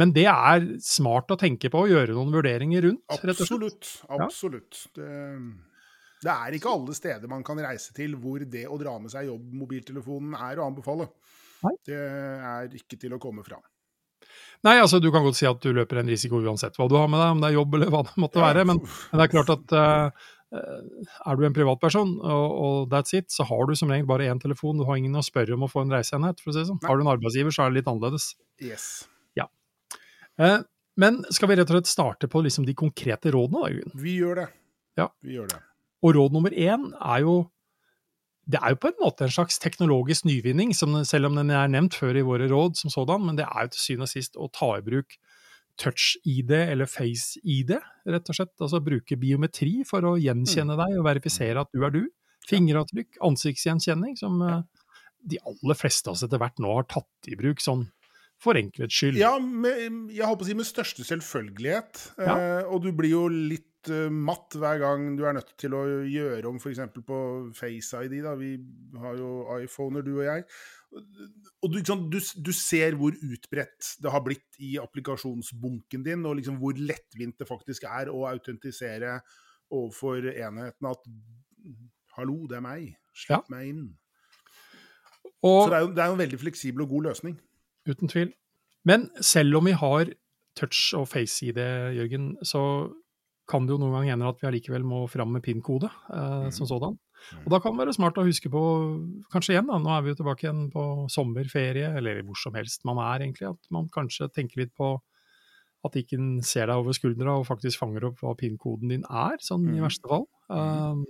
Men 0.00 0.10
det 0.16 0.24
er 0.26 0.64
smart 0.82 1.30
å 1.30 1.38
tenke 1.38 1.70
på 1.70 1.84
og 1.84 1.92
gjøre 1.92 2.16
noen 2.16 2.32
vurderinger 2.34 2.82
rundt, 2.88 3.04
rett 3.14 3.28
og 3.30 3.46
slett. 3.46 3.46
absolutt. 3.46 3.92
Absolutt. 4.18 4.80
Det, 4.96 5.10
det 6.24 6.32
er 6.34 6.56
ikke 6.56 6.72
alle 6.72 6.96
steder 6.96 7.30
man 7.30 7.44
kan 7.46 7.60
reise 7.62 7.94
til 7.94 8.16
hvor 8.18 8.42
det 8.48 8.64
å 8.66 8.80
dra 8.80 8.96
med 8.98 9.12
seg 9.12 9.28
jobbmobiltelefonen 9.30 10.34
er 10.40 10.58
å 10.58 10.66
anbefale. 10.70 11.06
Nei. 11.64 11.76
Det 11.86 12.00
er 12.00 12.74
ikke 12.76 12.98
til 13.00 13.14
å 13.16 13.20
komme 13.22 13.44
fra. 13.46 13.60
Nei, 14.64 14.78
altså 14.80 14.98
du 15.04 15.10
kan 15.12 15.22
godt 15.24 15.36
si 15.36 15.44
at 15.46 15.60
du 15.60 15.70
løper 15.76 16.00
en 16.00 16.08
risiko 16.08 16.38
uansett 16.40 16.76
hva 16.80 16.86
du 16.88 16.94
har 16.96 17.08
med 17.12 17.20
deg, 17.20 17.32
om 17.34 17.40
det 17.42 17.48
er 17.50 17.56
jobb 17.58 17.74
eller 17.76 17.90
hva 17.92 18.00
det 18.08 18.14
måtte 18.24 18.40
Ja, 18.40 18.46
være. 18.48 18.64
Men, 18.70 18.80
men 18.80 19.20
det 19.20 19.26
er 19.26 19.32
klart 19.34 19.52
at 19.52 19.74
eh, 19.76 20.28
er 20.52 21.38
du 21.38 21.46
en 21.46 21.56
privatperson, 21.56 22.12
og, 22.20 22.58
og 22.64 22.92
that's 22.92 23.16
it, 23.16 23.30
så 23.32 23.46
har 23.48 23.64
du 23.66 23.74
som 23.78 23.90
regel 23.90 24.06
bare 24.10 24.28
én 24.30 24.42
telefon. 24.42 24.78
Du 24.78 24.84
har 24.88 25.00
ingen 25.00 25.16
å 25.18 25.24
spørre 25.24 25.56
om 25.56 25.64
å 25.66 25.70
få 25.70 25.86
en 25.86 25.96
reiseenhet, 25.96 26.42
for 26.42 26.52
å 26.52 26.54
si 26.54 26.62
det 26.62 26.68
sånn. 26.70 26.82
Har 26.84 27.00
du 27.00 27.06
en 27.06 27.10
arbeidsgiver, 27.14 27.54
så 27.54 27.64
er 27.64 27.72
det 27.72 27.80
litt 27.82 27.90
annerledes. 27.90 28.32
Yes. 28.62 28.86
Eh, 30.40 30.60
men 30.96 31.22
skal 31.34 31.50
vi 31.50 31.56
rett 31.58 31.70
og 31.70 31.78
slett 31.78 31.90
starte 31.90 32.30
på 32.30 32.42
liksom 32.44 32.66
de 32.66 32.76
konkrete 32.78 33.32
rådene, 33.34 33.62
da, 33.62 33.72
Jørgen? 33.72 33.96
Vi 34.04 34.14
gjør 34.20 34.40
det. 34.42 34.46
Ja. 35.00 35.08
Vi 35.24 35.38
gjør 35.38 35.50
det. 35.54 35.60
Og 36.04 36.14
råd 36.18 36.36
nummer 36.36 36.54
én 36.54 36.90
er 37.00 37.24
jo 37.24 37.36
det 38.44 38.58
er 38.60 38.74
jo 38.74 38.76
på 38.82 38.90
en 38.90 38.98
måte 39.00 39.24
en 39.24 39.32
slags 39.32 39.56
teknologisk 39.56 40.26
nyvinning, 40.28 40.74
som, 40.76 40.98
selv 41.08 41.30
om 41.30 41.38
den 41.38 41.48
er 41.54 41.70
nevnt 41.72 41.94
før 41.96 42.18
i 42.20 42.24
våre 42.26 42.44
råd 42.50 42.76
som 42.76 42.92
sådan, 42.92 43.22
men 43.24 43.38
det 43.38 43.46
er 43.46 43.64
jo 43.64 43.70
til 43.72 43.80
syvende 43.80 44.08
og 44.10 44.12
sist 44.12 44.36
å 44.36 44.50
ta 44.52 44.68
i 44.76 44.84
bruk 44.84 45.16
touch-ID 45.80 46.52
eller 46.56 46.88
face-ID, 46.90 47.74
rett 48.14 48.30
og 48.30 48.38
slett. 48.38 48.54
Altså 48.60 48.82
bruke 48.84 49.18
biometri 49.20 49.80
for 49.88 50.06
å 50.06 50.14
gjenkjenne 50.20 50.76
deg 50.78 50.98
og 50.98 51.08
verifisere 51.08 51.64
at 51.64 51.72
du 51.74 51.84
er 51.86 51.94
du. 51.94 52.04
Fingeravtrykk, 52.48 53.18
ansiktsgjenkjenning, 53.24 54.18
som 54.20 54.40
eh, 54.44 54.62
de 55.24 55.40
aller 55.48 55.78
fleste 55.78 56.10
av 56.10 56.18
oss 56.18 56.24
etter 56.26 56.40
hvert 56.40 56.60
nå 56.62 56.72
har 56.76 56.88
tatt 56.90 57.30
i 57.32 57.38
bruk 57.40 57.62
sånn 57.64 57.86
for 58.44 58.58
enkelhets 58.58 58.96
skyld. 58.98 59.20
Ja, 59.20 59.36
med, 59.38 60.10
jeg 60.12 60.26
håper 60.26 60.44
å 60.44 60.48
si 60.48 60.56
med 60.58 60.68
største 60.68 61.06
selvfølgelighet. 61.06 62.02
Ja. 62.18 62.34
Eh, 62.34 62.68
og 62.68 62.84
du 62.84 62.90
blir 62.96 63.14
jo 63.14 63.24
litt 63.32 63.88
eh, 63.92 64.10
matt 64.12 64.56
hver 64.58 64.82
gang 64.82 65.14
du 65.18 65.24
er 65.24 65.36
nødt 65.38 65.54
til 65.60 65.76
å 65.76 65.84
gjøre 66.10 66.50
om 66.50 66.60
f.eks. 66.60 66.82
på 67.06 67.20
Face 67.56 68.04
ID. 68.04 68.18
Da. 68.26 68.34
Vi 68.40 68.56
har 69.00 69.16
jo 69.20 69.30
iPhoner, 69.62 70.04
du 70.04 70.18
og 70.18 70.26
jeg. 70.26 70.44
Og 70.94 71.70
du, 71.72 71.78
liksom, 71.78 72.06
du, 72.12 72.18
du 72.20 72.52
ser 72.54 72.94
hvor 72.98 73.16
utbredt 73.16 73.94
det 74.02 74.12
har 74.12 74.22
blitt 74.24 74.58
i 74.62 74.74
applikasjonsbunken 74.82 76.04
din, 76.06 76.26
og 76.28 76.38
liksom 76.38 76.58
hvor 76.60 76.76
lettvint 76.78 77.38
det 77.40 77.48
faktisk 77.48 77.86
er 77.88 78.12
å 78.12 78.26
autentisere 78.30 79.18
overfor 79.72 80.30
enheten 80.30 80.90
at 80.90 81.10
Hallo, 82.14 82.44
det 82.46 82.60
er 82.60 82.62
meg. 82.62 82.90
Slipp 83.16 83.48
meg 83.50 83.72
inn. 83.72 83.86
Og, 85.42 85.64
Så 85.64 85.70
det 85.72 85.76
er, 85.76 85.80
jo, 85.82 85.88
det 85.96 86.02
er 86.02 86.10
jo 86.10 86.14
en 86.14 86.20
veldig 86.20 86.38
fleksibel 86.38 86.84
og 86.84 86.92
god 86.92 87.08
løsning. 87.08 87.38
Uten 87.90 88.10
tvil. 88.12 88.30
Men 88.86 89.08
selv 89.18 89.58
om 89.58 89.66
vi 89.66 89.74
har 89.74 90.12
touch 90.54 90.92
og 90.94 91.08
face-ID, 91.10 91.58
Jørgen, 91.98 92.28
så 92.46 92.62
kan 93.50 93.66
det 93.66 93.74
jo 93.74 93.80
noen 93.82 93.96
ganger 93.96 94.14
hende 94.14 94.30
at 94.30 94.40
vi 94.40 94.48
allikevel 94.48 94.86
må 94.86 95.02
fram 95.10 95.34
med 95.34 95.42
PIN-kode 95.44 95.90
eh, 95.90 96.46
som 96.54 96.68
sådan. 96.70 96.96
Og 97.44 97.48
da 97.52 97.58
kan 97.62 97.74
det 97.74 97.84
være 97.86 97.96
smart 97.96 98.18
å 98.20 98.26
huske 98.26 98.50
på, 98.52 98.62
kanskje 99.32 99.54
igjen 99.56 99.68
da, 99.70 99.78
nå 99.82 99.90
er 99.94 100.04
vi 100.04 100.12
jo 100.12 100.18
tilbake 100.20 100.46
igjen 100.46 100.62
på 100.72 100.84
sommerferie, 101.12 101.90
eller 101.98 102.22
hvor 102.26 102.38
som 102.40 102.54
helst 102.58 102.84
man 102.88 103.00
er 103.02 103.24
egentlig, 103.26 103.50
at 103.54 103.70
man 103.74 103.88
kanskje 103.92 104.30
tenker 104.34 104.64
litt 104.64 104.74
på 104.76 104.94
at 105.84 105.98
ikke 106.00 106.16
en 106.16 106.38
ser 106.40 106.70
deg 106.70 106.80
over 106.80 106.96
skuldra 106.96 107.34
og 107.36 107.46
faktisk 107.48 107.82
fanger 107.82 108.06
opp 108.08 108.22
hva 108.24 108.32
PIN-koden 108.40 108.88
din 108.94 109.04
er, 109.04 109.36
sånn 109.44 109.66
i 109.68 109.76
Mhm. 109.76 109.82
verste 109.84 110.08
fall. 110.08 110.26
Um, 110.48 111.04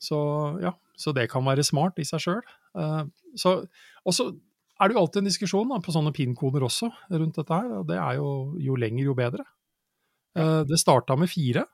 så 0.00 0.18
ja, 0.62 0.72
så 0.96 1.12
det 1.14 1.28
kan 1.30 1.44
være 1.44 1.64
smart 1.64 1.98
i 2.00 2.04
seg 2.08 2.20
sjøl. 2.24 2.42
Uh, 2.74 3.04
så, 3.36 3.66
og 4.04 4.12
så 4.16 4.30
er 4.80 4.88
det 4.88 4.96
jo 4.96 5.02
alltid 5.04 5.20
en 5.22 5.28
diskusjon 5.28 5.68
da, 5.68 5.78
på 5.84 5.92
sånne 5.92 6.12
PIN-koder 6.16 6.64
også 6.64 6.88
rundt 7.12 7.36
dette 7.36 7.54
her, 7.54 7.68
og 7.80 7.86
det 7.88 7.96
er 8.00 8.16
jo 8.16 8.56
jo 8.58 8.74
lenger, 8.80 9.04
jo 9.04 9.14
bedre. 9.14 9.44
Uh, 10.34 10.64
det 10.64 10.80
starta 10.80 11.14
med 11.16 11.28
fire. 11.30 11.66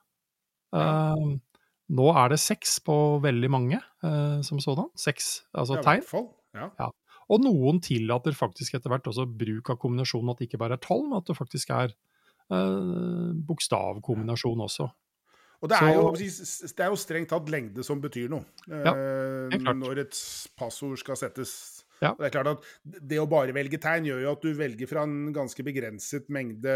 Uh, 0.75 1.39
nå 1.91 2.07
er 2.15 2.31
det 2.33 2.39
seks 2.41 2.79
på 2.85 2.95
veldig 3.23 3.49
mange 3.51 3.79
uh, 4.05 4.39
som 4.45 4.61
sådan. 4.63 4.89
Seks, 4.95 5.41
altså 5.51 5.79
Ja, 5.79 5.85
tegn. 5.85 6.05
fall. 6.07 6.29
Ja. 6.55 6.89
Og 7.31 7.43
noen 7.43 7.79
tillater 7.83 8.35
faktisk 8.35 8.75
etter 8.75 8.91
hvert 8.91 9.07
også 9.07 9.25
bruk 9.25 9.71
av 9.71 9.79
kombinasjonen, 9.79 10.33
at 10.33 10.41
det 10.41 10.49
ikke 10.49 10.59
bare 10.61 10.79
er 10.79 10.83
tall, 10.83 11.05
men 11.07 11.19
at 11.21 11.29
det 11.29 11.37
faktisk 11.37 11.71
er 11.75 11.93
uh, 12.51 13.31
bokstavkombinasjon 13.47 14.65
også. 14.67 14.89
Og 15.61 15.69
det 15.69 15.77
er, 15.77 15.91
jo, 15.93 16.07
det 16.17 16.81
er 16.81 16.89
jo 16.89 16.97
strengt 16.97 17.29
tatt 17.29 17.49
lengde 17.53 17.83
som 17.85 17.99
betyr 18.01 18.31
noe. 18.33 18.47
Ja, 18.65 18.95
eh, 18.95 19.59
klart. 19.61 19.77
når 19.77 19.99
et 20.07 20.21
passord 20.57 20.97
skal 20.97 21.19
settes. 21.19 21.51
Ja. 22.01 22.15
Det 22.17 22.31
er 22.31 22.33
klart 22.33 22.49
at 22.49 22.65
det 22.81 23.19
å 23.21 23.27
bare 23.29 23.53
velge 23.53 23.77
tegn 23.77 24.07
gjør 24.09 24.23
jo 24.23 24.31
at 24.33 24.41
du 24.41 24.55
velger 24.57 24.89
fra 24.89 25.03
en 25.05 25.29
ganske 25.35 25.61
begrenset 25.61 26.31
mengde 26.33 26.73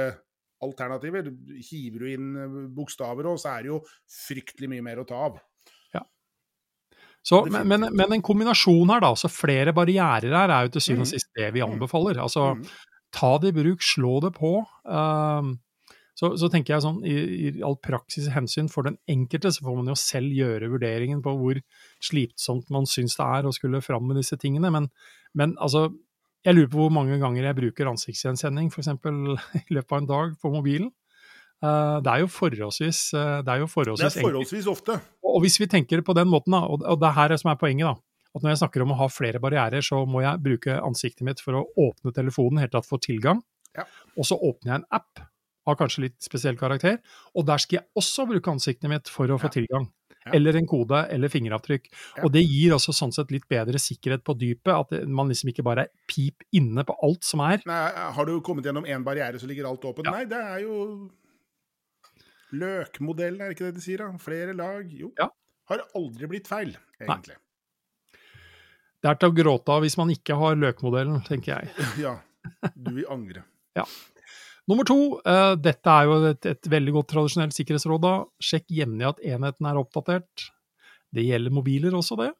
alternativer. 0.63 1.31
Hiver 1.71 1.99
du 2.05 2.11
inn 2.13 2.29
eh, 2.37 2.55
bokstaver 2.75 3.27
òg, 3.31 3.39
så 3.41 3.57
er 3.57 3.63
det 3.65 3.73
jo 3.73 3.81
fryktelig 4.27 4.69
mye 4.71 4.85
mer 4.85 5.03
å 5.03 5.07
ta 5.07 5.15
av. 5.29 5.41
Så, 7.25 7.39
men, 7.49 7.63
men, 7.67 7.87
men 7.97 8.11
en 8.13 8.21
kombinasjon 8.21 8.91
her, 8.93 8.99
da. 9.01 9.09
Så 9.17 9.25
flere 9.33 9.71
barrierer 9.73 10.29
her 10.29 10.51
er 10.53 10.67
jo 10.67 10.75
til 10.75 10.83
syvende 10.85 11.07
og 11.07 11.09
Mhm. 11.09 11.15
sist 11.15 11.31
det 11.33 11.47
vi 11.55 11.61
Mhm. 11.63 11.71
anbefaler. 11.73 12.19
Altså 12.21 12.55
Mm. 12.55 12.67
ta 13.11 13.37
det 13.39 13.49
i 13.49 13.63
bruk, 13.63 13.81
slå 13.81 14.21
det 14.21 14.33
på. 14.35 14.51
Um, 14.85 15.59
så, 16.13 16.37
så 16.37 16.51
tenker 16.51 16.75
jeg 16.75 16.83
sånn, 16.83 17.01
i, 17.03 17.15
i 17.57 17.63
all 17.63 17.77
praksis 17.77 18.29
hensyn 18.29 18.69
for 18.69 18.83
den 18.83 18.97
enkelte, 19.09 19.49
så 19.51 19.63
får 19.65 19.75
man 19.75 19.87
jo 19.87 19.95
selv 19.95 20.31
gjøre 20.37 20.69
vurderingen 20.69 21.23
på 21.23 21.33
hvor 21.35 21.59
slitsomt 21.99 22.69
man 22.69 22.85
syns 22.85 23.17
det 23.17 23.25
er 23.25 23.43
å 23.49 23.51
skulle 23.53 23.81
fram 23.81 24.05
med 24.07 24.17
disse 24.17 24.37
tingene. 24.37 24.71
Men, 24.71 24.91
men 25.33 25.55
altså, 25.57 25.95
jeg 26.45 26.55
lurer 26.55 26.69
på 26.71 26.77
hvor 26.83 26.93
mange 26.93 27.17
ganger 27.21 27.47
jeg 27.49 27.57
bruker 27.57 27.89
ansiktsgjenkjenning 27.91 28.69
f.eks. 28.71 28.91
i 29.65 29.75
løpet 29.75 29.91
av 29.91 29.99
en 30.01 30.09
dag 30.11 30.35
på 30.41 30.51
mobilen. 30.53 30.91
Uh, 31.63 31.97
det 32.03 32.11
er 32.11 32.23
jo 32.25 32.27
forholdsvis, 32.29 32.99
det 33.15 33.49
er 33.49 33.61
jo 33.63 33.69
Det 33.71 34.05
er 34.05 34.17
forholdsvis 34.21 34.67
ofte. 34.69 34.99
og 35.23 35.39
hvis 35.41 35.57
vi 35.59 35.67
tenker 35.71 36.03
på 36.05 36.13
den 36.13 36.27
måten, 36.29 36.53
da, 36.53 36.61
og 36.67 36.99
det 37.01 37.07
er 37.09 37.15
her 37.17 37.35
som 37.41 37.51
er 37.51 37.59
poenget, 37.59 37.87
da, 37.87 37.95
at 38.35 38.43
når 38.43 38.51
jeg 38.51 38.59
snakker 38.65 38.83
om 38.83 38.91
å 38.91 38.99
ha 38.99 39.07
flere 39.07 39.39
barrierer, 39.39 39.81
så 39.81 40.01
må 40.05 40.21
jeg 40.21 40.41
bruke 40.43 40.75
ansiktet 40.83 41.23
mitt 41.23 41.39
for 41.41 41.55
å 41.61 41.63
åpne 41.79 42.11
telefonen, 42.13 42.59
helt 42.59 42.73
tatt 42.75 42.87
få 42.87 42.99
tilgang. 42.99 43.39
Ja. 43.75 43.87
Og 44.19 44.27
så 44.27 44.35
åpner 44.35 44.73
jeg 44.73 44.81
en 44.81 44.89
app 44.99 45.23
av 45.65 45.77
kanskje 45.79 46.03
litt 46.05 46.17
spesiell 46.21 46.59
karakter, 46.59 46.99
og 47.33 47.47
der 47.47 47.63
skal 47.63 47.79
jeg 47.79 47.87
også 47.97 48.27
bruke 48.29 48.51
ansiktet 48.51 48.91
mitt 48.91 49.09
for 49.09 49.31
å 49.31 49.39
få 49.39 49.47
Ja. 49.49 49.55
tilgang. 49.55 49.87
Ja. 50.25 50.33
Eller 50.39 50.57
en 50.57 50.65
kode, 50.65 51.03
eller 51.13 51.29
fingeravtrykk. 51.29 51.89
Ja. 52.17 52.23
Og 52.25 52.31
det 52.33 52.41
gir 52.41 52.73
også 52.73 52.95
sånn 52.97 53.13
sett 53.13 53.29
litt 53.33 53.45
bedre 53.51 53.77
sikkerhet 53.81 54.23
på 54.25 54.33
dypet, 54.41 54.71
at 54.73 55.05
man 55.05 55.29
liksom 55.29 55.51
ikke 55.51 55.65
bare 55.65 55.85
er 55.85 55.91
pip 56.09 56.41
inne 56.57 56.81
på 56.87 56.95
alt 57.05 57.27
som 57.27 57.43
er. 57.45 57.61
Nei, 57.69 57.83
har 58.17 58.25
du 58.25 58.39
kommet 58.45 58.65
gjennom 58.65 58.87
én 58.89 59.05
barriere, 59.05 59.37
så 59.41 59.45
ligger 59.49 59.69
alt 59.69 59.85
åpent? 59.85 60.09
Ja. 60.09 60.15
Nei, 60.17 60.25
det 60.31 60.41
er 60.41 60.63
jo 60.65 60.79
Løkmodellen, 62.55 63.41
er 63.41 63.51
det 63.51 63.57
ikke 63.57 63.69
det 63.69 63.77
de 63.79 63.83
sier? 63.83 64.01
da? 64.01 64.21
Flere 64.21 64.53
lag? 64.57 64.89
Jo. 64.93 65.11
Ja. 65.19 65.29
Har 65.69 65.81
aldri 65.97 66.29
blitt 66.29 66.49
feil, 66.49 66.75
egentlig. 67.01 67.37
Det 69.01 69.11
er 69.11 69.17
til 69.21 69.29
å 69.29 69.35
gråte 69.37 69.73
av 69.73 69.83
hvis 69.85 69.97
man 69.99 70.09
ikke 70.13 70.37
har 70.39 70.57
løkmodellen, 70.57 71.21
tenker 71.27 71.59
jeg. 71.59 71.85
Ja. 72.05 72.17
Du 72.73 72.91
vil 72.93 73.07
angre. 73.09 73.41
Nummer 74.69 74.87
to, 74.87 74.97
uh, 75.21 75.53
dette 75.61 75.93
er 75.93 76.07
jo 76.09 76.15
et, 76.31 76.47
et 76.49 76.69
veldig 76.71 76.95
godt 76.95 77.11
tradisjonelt 77.13 77.53
sikkerhetsråd. 77.53 78.01
da. 78.01 78.13
Sjekk 78.41 78.71
jevnlig 78.73 79.07
at 79.11 79.21
enheten 79.21 79.69
er 79.69 79.77
oppdatert. 79.77 80.47
Det 81.13 81.25
gjelder 81.27 81.53
mobiler 81.53 81.93
også, 81.95 82.17
det. 82.23 82.31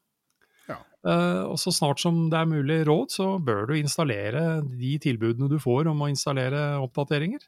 Ja. 0.66 0.80
Uh, 1.06 1.52
og 1.52 1.60
så 1.62 1.70
snart 1.70 2.02
som 2.02 2.24
det 2.32 2.40
er 2.40 2.50
mulig 2.50 2.80
råd, 2.88 3.12
så 3.14 3.28
bør 3.38 3.70
du 3.70 3.76
installere 3.78 4.46
de 4.66 4.96
tilbudene 5.02 5.50
du 5.52 5.60
får 5.62 5.92
om 5.92 6.02
å 6.02 6.10
installere 6.10 6.64
oppdateringer. 6.82 7.46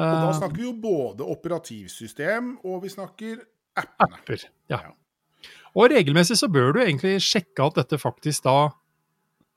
Og 0.00 0.02
da 0.06 0.28
Eh, 0.30 0.36
snakker 0.38 0.56
vi 0.56 0.66
jo 0.68 0.74
både 0.80 1.26
operativsystem, 1.26 2.52
og 2.64 2.82
vi 2.84 2.88
snakker 2.92 3.40
appene. 3.76 4.18
apper. 4.18 4.44
Ja. 4.70 4.78
Ja. 4.86 5.50
Og 5.74 5.90
regelmessig 5.90 6.36
så 6.38 6.48
bør 6.50 6.72
du 6.74 6.80
egentlig 6.82 7.20
sjekke 7.22 7.66
at 7.66 7.78
dette 7.78 7.98
faktisk 7.98 8.44
da 8.46 8.70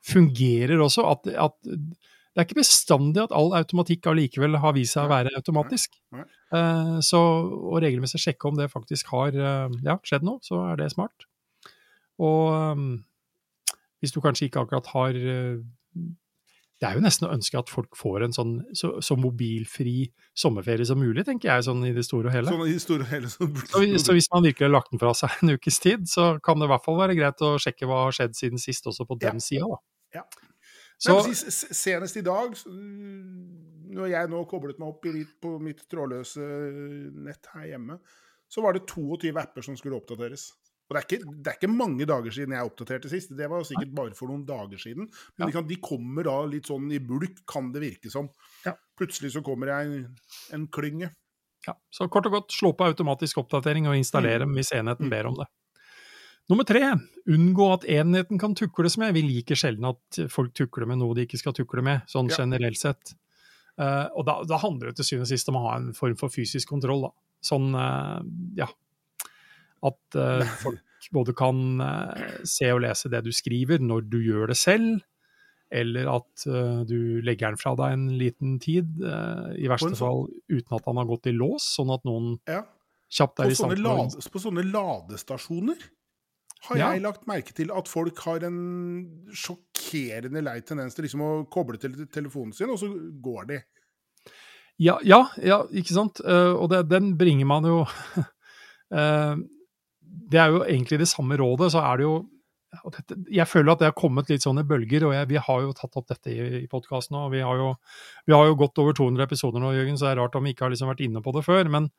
fungerer 0.04 0.82
også. 0.82 1.06
At, 1.10 1.26
at 1.26 1.54
det 2.34 2.42
er 2.42 2.46
ikke 2.48 2.58
bestandig 2.58 3.22
at 3.22 3.32
all 3.36 3.52
automatikk 3.54 4.08
allikevel 4.10 4.58
har 4.58 4.74
vist 4.74 4.96
seg 4.96 5.06
å 5.06 5.12
være 5.12 5.30
automatisk. 5.38 5.94
Eh, 6.18 6.96
så 7.06 7.20
å 7.22 7.78
regelmessig 7.82 8.18
sjekke 8.24 8.50
om 8.50 8.58
det 8.58 8.66
faktisk 8.72 9.12
har 9.14 9.36
eh, 9.38 9.76
ja, 9.86 9.94
skjedd 10.02 10.26
noe, 10.26 10.42
så 10.42 10.58
er 10.72 10.80
det 10.82 10.88
smart. 10.90 11.28
Og 12.18 12.50
eh, 12.58 12.82
hvis 14.02 14.12
du 14.14 14.18
kanskje 14.24 14.48
ikke 14.48 14.64
akkurat 14.66 14.90
har 14.92 15.14
Det 15.14 16.88
er 16.90 16.98
jo 16.98 17.04
nesten 17.04 17.24
å 17.28 17.32
ønske 17.32 17.56
at 17.56 17.70
folk 17.72 17.94
får 17.96 18.26
en 18.26 18.34
sånn 18.34 18.50
så, 18.76 18.90
så 19.00 19.14
mobilfri 19.16 20.10
sommerferie 20.36 20.84
som 20.84 20.98
mulig, 21.00 21.22
tenker 21.24 21.48
jeg, 21.52 21.64
sånn 21.68 21.86
i 21.86 21.92
det 21.96 22.02
store 22.04 22.28
og 22.28 22.34
hele. 22.34 22.50
Sånn 22.50 22.66
i 22.66 22.74
det 22.74 22.82
store 22.82 23.06
og 23.06 23.12
hele 23.14 23.30
så 23.30 23.46
Så, 23.70 23.84
så 24.02 24.16
hvis 24.18 24.28
man 24.34 24.44
virkelig 24.44 24.66
har 24.66 24.74
lagt 24.74 24.90
den 24.92 25.00
fra 25.00 25.14
seg 25.16 25.38
en 25.38 25.54
ukes 25.54 25.78
tid, 25.80 26.10
så 26.10 26.34
kan 26.44 26.58
det 26.58 26.66
i 26.66 26.72
hvert 26.74 26.84
fall 26.84 26.98
være 26.98 27.16
greit 27.16 27.46
å 27.46 27.54
sjekke 27.62 27.88
hva 27.88 28.02
har 28.08 28.18
skjedd 28.18 28.34
siden 28.36 28.60
sist, 28.60 28.90
også 28.90 29.06
på 29.08 29.16
den 29.22 29.38
Ja. 29.38 29.46
sida, 29.46 29.70
da. 29.70 29.78
Ja. 30.18 30.26
Så, 30.98 31.16
Nei, 31.26 31.34
senest 31.34 32.16
i 32.16 32.22
dag, 32.22 32.54
når 33.94 34.10
jeg 34.10 34.30
nå 34.32 34.42
koblet 34.50 34.78
meg 34.80 34.88
opp 34.94 35.06
i 35.10 35.24
på 35.42 35.56
mitt 35.62 35.82
trådløse 35.90 36.44
nett 37.26 37.48
her 37.54 37.66
hjemme, 37.74 37.98
så 38.50 38.62
var 38.64 38.76
det 38.76 38.84
22 38.90 39.32
apper 39.40 39.64
som 39.66 39.76
skulle 39.78 39.98
oppdateres. 39.98 40.52
Og 40.84 40.94
det 40.94 41.00
er, 41.00 41.06
ikke, 41.08 41.34
det 41.42 41.50
er 41.50 41.56
ikke 41.58 41.72
mange 41.72 42.04
dager 42.06 42.34
siden 42.36 42.52
jeg 42.52 42.68
oppdaterte 42.68 43.08
sist, 43.08 43.30
det 43.36 43.46
var 43.48 43.64
sikkert 43.64 43.94
bare 43.96 44.14
for 44.18 44.28
noen 44.28 44.44
dager 44.46 44.76
siden. 44.78 45.08
Men 45.40 45.48
Ja. 45.54 45.62
de, 45.64 45.76
kommer 45.80 46.24
da 46.28 46.34
litt 46.44 46.68
sånn 46.68 46.90
i 46.92 46.98
bulk, 47.00 47.40
kan 47.48 47.72
det 47.72 47.80
virke 47.82 48.10
som. 48.12 48.28
Ja. 48.66 48.74
Plutselig 49.00 49.32
så 49.32 49.42
kommer 49.42 49.72
jeg 49.72 49.86
en, 49.86 50.16
en 50.52 50.66
klynge. 50.68 51.10
ja, 51.66 51.72
så 51.90 52.04
kort 52.12 52.26
og 52.28 52.32
godt, 52.36 52.52
slå 52.52 52.74
på 52.76 52.84
automatisk 52.84 53.38
oppdatering 53.40 53.86
og 53.88 53.96
installere 53.96 54.44
Mm. 54.44 54.52
hvis 54.54 54.72
enheten 54.76 55.06
Mm. 55.06 55.10
ber 55.10 55.26
om 55.26 55.34
det. 55.40 55.46
Nummer 56.52 56.66
tre, 56.68 56.82
unngå 57.30 57.66
at 57.72 57.84
enheten 57.88 58.38
kan 58.40 58.52
tukles 58.58 58.98
med. 59.00 59.14
Vi 59.16 59.22
liker 59.24 59.56
sjelden 59.56 59.86
at 59.88 60.18
folk 60.32 60.52
tukler 60.56 60.84
med 60.90 61.00
noe 61.00 61.16
de 61.16 61.24
ikke 61.24 61.40
skal 61.40 61.54
tukle 61.56 61.80
med, 61.84 62.02
sånn 62.10 62.28
Ja. 62.28 62.42
generelt 62.42 62.76
sett. 62.76 63.14
Uh, 63.80 64.06
og 64.14 64.26
da, 64.28 64.36
da 64.46 64.58
handler 64.62 64.92
det 64.92 65.00
til 65.00 65.08
syvende 65.08 65.26
og 65.26 65.32
sist 65.32 65.48
om 65.50 65.56
å 65.58 65.62
ha 65.64 65.76
en 65.80 65.88
form 65.96 66.14
for 66.20 66.30
fysisk 66.30 66.68
kontroll, 66.70 67.08
da. 67.08 67.10
Sånn, 67.44 67.72
uh, 67.74 68.20
ja 68.56 68.68
At 69.84 70.16
uh, 70.20 70.44
folk 70.62 70.80
både 71.12 71.34
kan 71.36 71.58
se 72.48 72.70
og 72.72 72.80
lese 72.80 73.10
det 73.12 73.18
du 73.26 73.32
skriver 73.34 73.82
når 73.82 74.06
du 74.08 74.14
gjør 74.24 74.48
det 74.48 74.56
selv, 74.56 75.02
eller 75.68 76.06
at 76.08 76.44
du 76.88 77.20
legger 77.20 77.52
den 77.52 77.60
fra 77.60 77.74
deg 77.76 77.92
en 77.92 78.06
liten 78.16 78.54
tid, 78.62 78.94
i 79.04 79.68
verste 79.68 79.90
sånn- 79.90 79.98
fall 80.00 80.22
uten 80.48 80.78
at 80.78 80.86
han 80.88 80.96
har 80.96 81.10
gått 81.10 81.28
i 81.28 81.34
lås, 81.36 81.66
sånn 81.76 81.92
at 81.92 82.06
noen 82.08 82.38
Ja. 82.48 82.62
kjapt 83.12 83.36
På 83.36 83.44
er 83.44 83.52
i 83.52 83.58
sånne, 83.58 83.76
stand 83.76 84.14
til 84.16 84.24
å 84.24 84.32
på 84.32 84.42
sånne 84.46 84.64
ladestasjoner 84.72 85.84
har 86.68 86.78
Ja. 86.78 86.90
jeg 86.92 87.02
lagt 87.02 87.26
merke 87.26 87.54
til 87.54 87.70
at 87.72 87.88
folk 87.88 88.18
har 88.24 88.44
en 88.44 89.28
sjokkerende 89.32 90.42
lei 90.42 90.60
tendens 90.60 90.94
til 90.94 91.04
liksom 91.04 91.20
å 91.20 91.32
koble 91.50 91.78
til 91.78 92.06
telefonen 92.06 92.54
sin, 92.54 92.70
og 92.70 92.78
så 92.80 92.88
går 93.22 93.48
de. 93.48 93.62
Ja, 94.78 94.98
ja, 95.06 95.28
ja 95.42 95.62
ikke 95.70 95.94
sant? 95.94 96.20
Eh, 96.24 96.52
og 96.52 96.70
det, 96.70 96.88
den 96.90 97.16
bringer 97.18 97.46
man 97.46 97.64
jo 97.68 97.84
eh, 98.98 99.34
Det 100.34 100.40
er 100.40 100.50
jo 100.50 100.64
egentlig 100.64 100.98
det 100.98 101.08
samme 101.10 101.36
rådet, 101.38 101.70
så 101.72 101.84
er 101.84 102.00
det 102.00 102.08
jo 102.08 102.14
dette, 102.90 103.14
Jeg 103.30 103.46
føler 103.46 103.72
at 103.72 103.78
det 103.78 103.86
har 103.86 103.94
kommet 103.94 104.30
litt 104.30 104.42
sånn 104.42 104.58
i 104.58 104.66
bølger, 104.66 105.06
og 105.06 105.14
jeg, 105.14 105.28
vi 105.30 105.38
har 105.38 105.60
jo 105.62 105.74
tatt 105.78 105.94
opp 105.94 106.08
dette 106.10 106.32
i, 106.32 106.64
i 106.64 106.66
podkasten 106.70 107.14
og 107.20 107.30
vi 107.30 107.44
har, 107.44 107.60
jo, 107.60 107.74
vi 108.26 108.34
har 108.34 108.48
jo 108.48 108.56
gått 108.58 108.80
over 108.82 108.96
200 108.98 109.22
episoder 109.28 109.62
nå, 109.62 109.70
Jørgen, 109.76 109.98
så 110.00 110.08
det 110.08 110.16
er 110.16 110.22
rart 110.24 110.34
om 110.34 110.42
vi 110.42 110.54
ikke 110.56 110.66
har 110.66 110.74
liksom 110.74 110.90
vært 110.90 111.04
inne 111.06 111.22
på 111.22 111.34
det 111.36 111.44
før. 111.46 111.70
Men, 111.70 111.92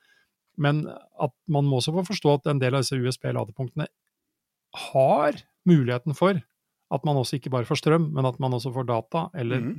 men 0.59 0.83
at 0.91 1.31
man 1.47 1.69
må 1.69 1.79
også 1.79 1.95
få 1.95 2.03
forstå 2.09 2.33
at 2.33 2.51
en 2.51 2.59
del 2.59 2.75
av 2.75 2.83
disse 2.83 2.99
USB-ladepunktene 2.99 3.87
har 4.91 5.39
muligheten 5.65 6.15
for 6.17 6.39
at 6.93 7.05
man 7.07 7.17
også 7.17 7.39
ikke 7.39 7.51
bare 7.53 7.67
får 7.67 7.81
strøm, 7.81 8.09
men 8.13 8.27
at 8.29 8.39
man 8.39 8.53
også 8.53 8.71
får 8.73 8.87
data. 8.89 9.27
Eller 9.33 9.61
mm. 9.63 9.77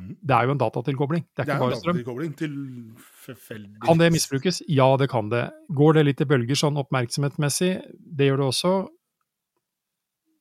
Mm. 0.00 0.14
det 0.22 0.36
er 0.36 0.46
jo 0.46 0.54
en 0.54 0.60
datatilkobling, 0.60 1.26
det 1.26 1.42
er 1.42 1.44
Det 1.44 1.52
ikke 1.52 1.58
en 1.58 1.66
bare 1.66 1.80
strøm. 1.80 2.32
til 2.38 3.76
Kan 3.84 4.00
det 4.00 4.12
misbrukes? 4.12 4.62
Ja, 4.68 4.96
det 4.96 5.10
kan 5.10 5.28
det. 5.30 5.50
Går 5.68 5.98
det 5.98 6.06
litt 6.06 6.20
i 6.20 6.28
bølger 6.30 6.56
sånn 6.56 6.80
oppmerksomhetsmessig? 6.80 7.74
Det 7.98 8.30
gjør 8.30 8.42
det 8.42 8.48
også. 8.54 8.72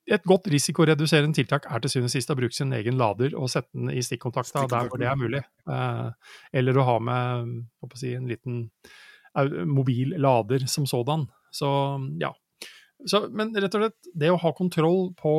Et 0.10 0.24
godt 0.26 0.48
risikoreduserende 0.50 1.38
tiltak 1.38 1.68
er 1.70 1.84
til 1.84 1.92
syvende 1.92 2.10
og 2.10 2.16
sist 2.16 2.32
å 2.34 2.38
bruke 2.40 2.56
sin 2.56 2.74
egen 2.74 2.98
lader 2.98 3.36
og 3.38 3.50
sette 3.52 3.70
den 3.78 3.92
i 3.94 4.02
stikkontakta 4.02 4.66
der 4.72 4.88
hvor 4.90 4.98
det 4.98 5.10
er 5.10 5.20
mulig. 5.20 5.44
Eh, 5.70 6.08
eller 6.54 6.80
å 6.80 6.86
ha 6.88 6.96
med 7.04 7.52
å 7.86 7.90
si, 8.00 8.16
en 8.18 8.30
liten 8.30 8.64
mobil 9.70 10.16
lader 10.18 10.66
som 10.68 10.88
sådan. 10.90 11.28
Så 11.54 11.70
ja. 12.22 12.32
Så, 13.08 13.22
men 13.32 13.54
rett 13.56 13.76
og 13.78 13.86
slett, 13.86 14.08
det 14.12 14.28
å 14.28 14.40
ha 14.42 14.50
kontroll 14.56 15.14
på, 15.16 15.32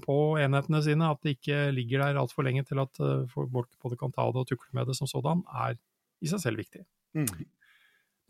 på 0.00 0.14
enhetene 0.40 0.80
sine, 0.84 1.10
at 1.12 1.20
det 1.24 1.34
ikke 1.36 1.66
ligger 1.76 2.00
der 2.06 2.20
altfor 2.22 2.46
lenge 2.46 2.64
til 2.64 2.80
at 2.80 3.00
eh, 3.04 3.26
folk 3.32 3.50
både 3.52 3.98
kan 4.00 4.14
ta 4.14 4.24
det 4.32 4.40
og 4.40 4.48
tukle 4.48 4.72
med 4.78 4.88
det 4.88 4.96
som 4.96 5.10
sådan, 5.10 5.42
er 5.52 5.76
i 6.24 6.30
seg 6.30 6.40
selv 6.40 6.62
viktig. 6.62 6.86
Mm. 7.18 7.28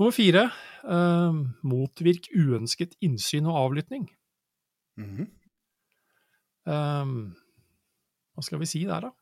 Nummer 0.01 0.17
fire, 0.17 0.49
eh, 0.83 1.39
motvirk 1.63 2.27
uønsket 2.35 2.97
innsyn 3.07 3.47
og 3.47 3.61
avlytting. 3.61 4.09
Mm. 4.99 5.29
Eh, 6.67 7.15
hva 8.35 8.47
skal 8.49 8.65
vi 8.65 8.71
si 8.73 8.83
der, 8.89 9.07
da? 9.07 9.15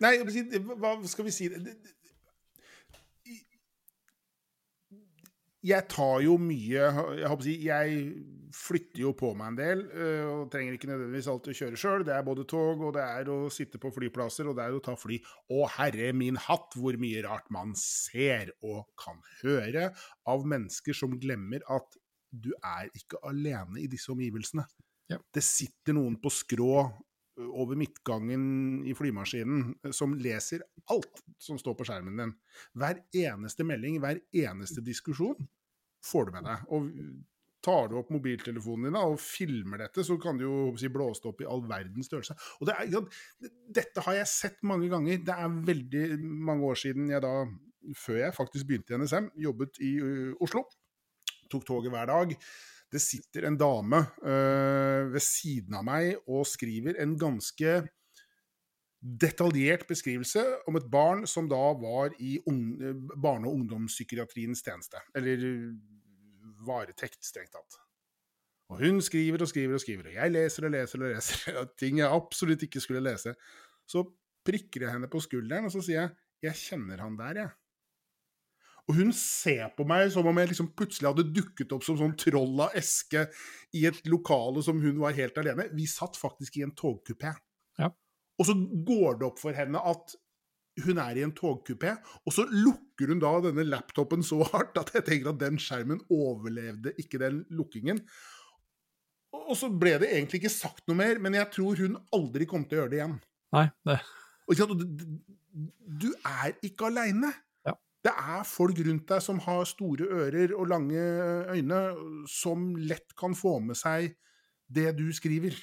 Nei, 0.00 0.14
hva 0.22 0.94
skal 1.10 1.26
vi 1.26 1.34
si 1.34 1.48
Det- 1.50 1.64
det- 1.66 1.96
Jeg 5.66 5.84
tar 5.92 6.22
jo 6.24 6.38
mye 6.40 6.84
Jeg 7.18 7.28
håper 7.28 7.42
å 7.42 7.44
si, 7.44 7.56
jeg 7.66 8.04
flytter 8.56 9.02
jo 9.04 9.12
på 9.14 9.28
meg 9.38 9.52
en 9.52 9.58
del, 9.58 9.82
øh, 9.94 10.24
og 10.32 10.48
trenger 10.50 10.74
ikke 10.74 10.88
nødvendigvis 10.90 11.28
alltid 11.30 11.52
å 11.52 11.58
kjøre 11.60 11.78
sjøl. 11.78 12.04
Det 12.08 12.14
er 12.16 12.24
både 12.26 12.46
tog, 12.50 12.80
og 12.82 12.96
det 12.96 13.04
er 13.04 13.28
å 13.30 13.36
sitte 13.52 13.78
på 13.78 13.92
flyplasser, 13.94 14.48
og 14.50 14.56
det 14.58 14.64
er 14.64 14.74
å 14.74 14.82
ta 14.82 14.96
fly. 14.98 15.20
Å 15.54 15.68
herre 15.76 16.08
min 16.16 16.40
hatt, 16.48 16.74
hvor 16.74 16.98
mye 16.98 17.22
rart 17.22 17.46
man 17.54 17.76
ser 17.78 18.50
og 18.58 18.88
kan 18.98 19.20
høre 19.44 19.92
av 20.26 20.48
mennesker 20.50 20.98
som 20.98 21.14
glemmer 21.22 21.62
at 21.70 21.94
du 22.30 22.50
er 22.58 22.90
ikke 22.96 23.22
alene 23.30 23.84
i 23.84 23.86
disse 23.90 24.10
omgivelsene. 24.10 24.66
Ja. 25.10 25.20
Det 25.34 25.42
sitter 25.46 25.94
noen 25.94 26.18
på 26.22 26.30
skrå 26.34 26.88
over 27.48 27.78
midtgangen 27.78 28.44
i 28.88 28.94
flymaskinen 28.96 29.92
som 29.96 30.14
leser 30.18 30.64
alt 30.92 31.22
som 31.40 31.58
står 31.60 31.76
på 31.78 31.86
skjermen 31.88 32.20
din. 32.20 32.36
Hver 32.78 33.02
eneste 33.16 33.66
melding, 33.66 33.98
hver 34.02 34.20
eneste 34.36 34.84
diskusjon 34.84 35.48
får 36.04 36.28
du 36.28 36.36
med 36.36 36.48
deg. 36.48 36.64
Og 36.72 36.90
tar 37.64 37.90
du 37.90 37.98
opp 38.00 38.10
mobiltelefonen 38.12 38.88
din 38.88 38.98
og 39.00 39.18
filmer 39.20 39.84
dette, 39.84 40.04
så 40.06 40.16
kan 40.20 40.38
du 40.40 40.46
jo 40.46 40.60
si, 40.80 40.88
blåse 40.92 41.22
det 41.24 41.32
opp 41.32 41.42
i 41.44 41.48
all 41.48 41.64
verdens 41.68 42.08
størrelse. 42.08 42.36
Det 42.64 42.76
er, 42.76 43.20
dette 43.80 44.04
har 44.06 44.20
jeg 44.20 44.32
sett 44.32 44.62
mange 44.66 44.88
ganger. 44.92 45.20
Det 45.26 45.36
er 45.36 45.58
veldig 45.72 46.04
mange 46.48 46.70
år 46.72 46.80
siden 46.80 47.10
jeg 47.12 47.24
da, 47.24 47.34
før 47.96 48.22
jeg 48.24 48.36
faktisk 48.36 48.68
begynte 48.68 48.96
i 48.96 49.00
NSM, 49.00 49.32
jobbet 49.44 49.80
i 49.84 49.94
Oslo. 50.40 50.64
Tok 51.50 51.66
toget 51.66 51.92
hver 51.92 52.08
dag. 52.08 52.36
Det 52.90 53.00
sitter 53.02 53.46
en 53.46 53.58
dame 53.58 54.02
øh, 54.26 55.12
ved 55.12 55.22
siden 55.22 55.76
av 55.78 55.84
meg 55.86 56.16
og 56.26 56.46
skriver 56.48 56.98
en 57.02 57.14
ganske 57.18 57.74
detaljert 59.00 59.86
beskrivelse 59.88 60.42
om 60.68 60.76
et 60.76 60.88
barn 60.92 61.22
som 61.30 61.48
da 61.48 61.60
var 61.80 62.12
i 62.20 62.36
barne- 62.44 63.48
og 63.48 63.54
ungdomspsykiatriens 63.54 64.64
tjeneste. 64.66 65.00
Eller 65.16 65.46
øh, 65.46 65.70
varetekt, 66.66 67.22
strengt 67.24 67.54
tatt. 67.54 67.78
Og 68.70 68.82
hun 68.84 69.00
skriver 69.02 69.42
og 69.42 69.48
skriver 69.50 69.74
og 69.74 69.82
skriver, 69.82 70.10
og 70.10 70.14
jeg 70.14 70.30
leser 70.34 70.66
og 70.66 70.74
leser 70.74 71.00
og 71.00 71.14
leser 71.14 71.62
ting 71.80 72.02
jeg 72.02 72.10
absolutt 72.10 72.66
ikke 72.66 72.82
skulle 72.82 73.02
lese. 73.02 73.34
Så 73.88 74.04
prikker 74.46 74.86
jeg 74.86 74.94
henne 74.94 75.10
på 75.10 75.22
skulderen, 75.22 75.66
og 75.66 75.74
så 75.74 75.82
sier 75.84 76.00
jeg 76.00 76.10
'jeg 76.42 76.56
kjenner 76.56 77.02
han 77.02 77.16
der, 77.18 77.34
jeg'. 77.44 77.59
Og 78.88 78.96
hun 78.96 79.12
ser 79.16 79.68
på 79.76 79.84
meg 79.88 80.08
som 80.14 80.26
om 80.26 80.40
jeg 80.40 80.52
liksom 80.52 80.72
plutselig 80.78 81.10
hadde 81.10 81.28
dukket 81.34 81.74
opp 81.76 81.84
som 81.86 81.98
sånn 82.00 82.16
troll 82.18 82.64
av 82.64 82.74
eske 82.78 83.26
i 83.76 83.84
et 83.90 84.00
lokale 84.10 84.64
som 84.66 84.80
hun 84.82 84.98
var 85.02 85.16
helt 85.18 85.38
alene. 85.40 85.68
Vi 85.76 85.86
satt 85.90 86.18
faktisk 86.18 86.58
i 86.58 86.64
en 86.66 86.74
togkupé. 86.76 87.34
Ja. 87.80 87.92
Og 88.40 88.48
så 88.48 88.56
går 88.56 89.20
det 89.20 89.28
opp 89.28 89.40
for 89.42 89.56
henne 89.56 89.82
at 89.92 90.16
hun 90.84 91.00
er 91.02 91.18
i 91.18 91.24
en 91.26 91.34
togkupé, 91.36 91.96
og 92.24 92.32
så 92.32 92.46
lukker 92.48 93.10
hun 93.10 93.20
da 93.20 93.32
denne 93.44 93.66
laptopen 93.66 94.22
så 94.24 94.38
hardt 94.52 94.78
at 94.80 94.92
jeg 94.96 95.06
tenker 95.06 95.32
at 95.32 95.40
den 95.42 95.58
skjermen 95.60 96.00
overlevde 96.14 96.94
ikke 97.02 97.20
den 97.20 97.42
lukkingen. 97.52 98.00
Og 99.34 99.52
så 99.58 99.70
ble 99.70 99.96
det 100.02 100.12
egentlig 100.14 100.40
ikke 100.40 100.52
sagt 100.52 100.86
noe 100.88 100.98
mer, 100.98 101.20
men 101.22 101.36
jeg 101.36 101.50
tror 101.54 101.82
hun 101.82 101.98
aldri 102.16 102.46
kom 102.48 102.64
til 102.66 102.78
å 102.78 102.82
gjøre 102.82 102.92
det 102.92 103.00
igjen. 103.00 103.18
Nei, 103.56 103.66
det, 103.86 103.98
Og 104.46 104.74
Du 106.00 106.08
er 106.14 106.54
ikke 106.66 106.88
aleine. 106.90 107.32
Det 108.00 108.12
er 108.16 108.46
folk 108.48 108.78
rundt 108.86 109.08
deg 109.10 109.20
som 109.24 109.40
har 109.44 109.66
store 109.68 110.06
ører 110.22 110.54
og 110.56 110.70
lange 110.72 111.02
øyne, 111.52 111.80
som 112.30 112.72
lett 112.80 113.12
kan 113.18 113.36
få 113.36 113.58
med 113.60 113.76
seg 113.76 114.14
det 114.72 114.94
du 114.96 115.10
skriver. 115.12 115.56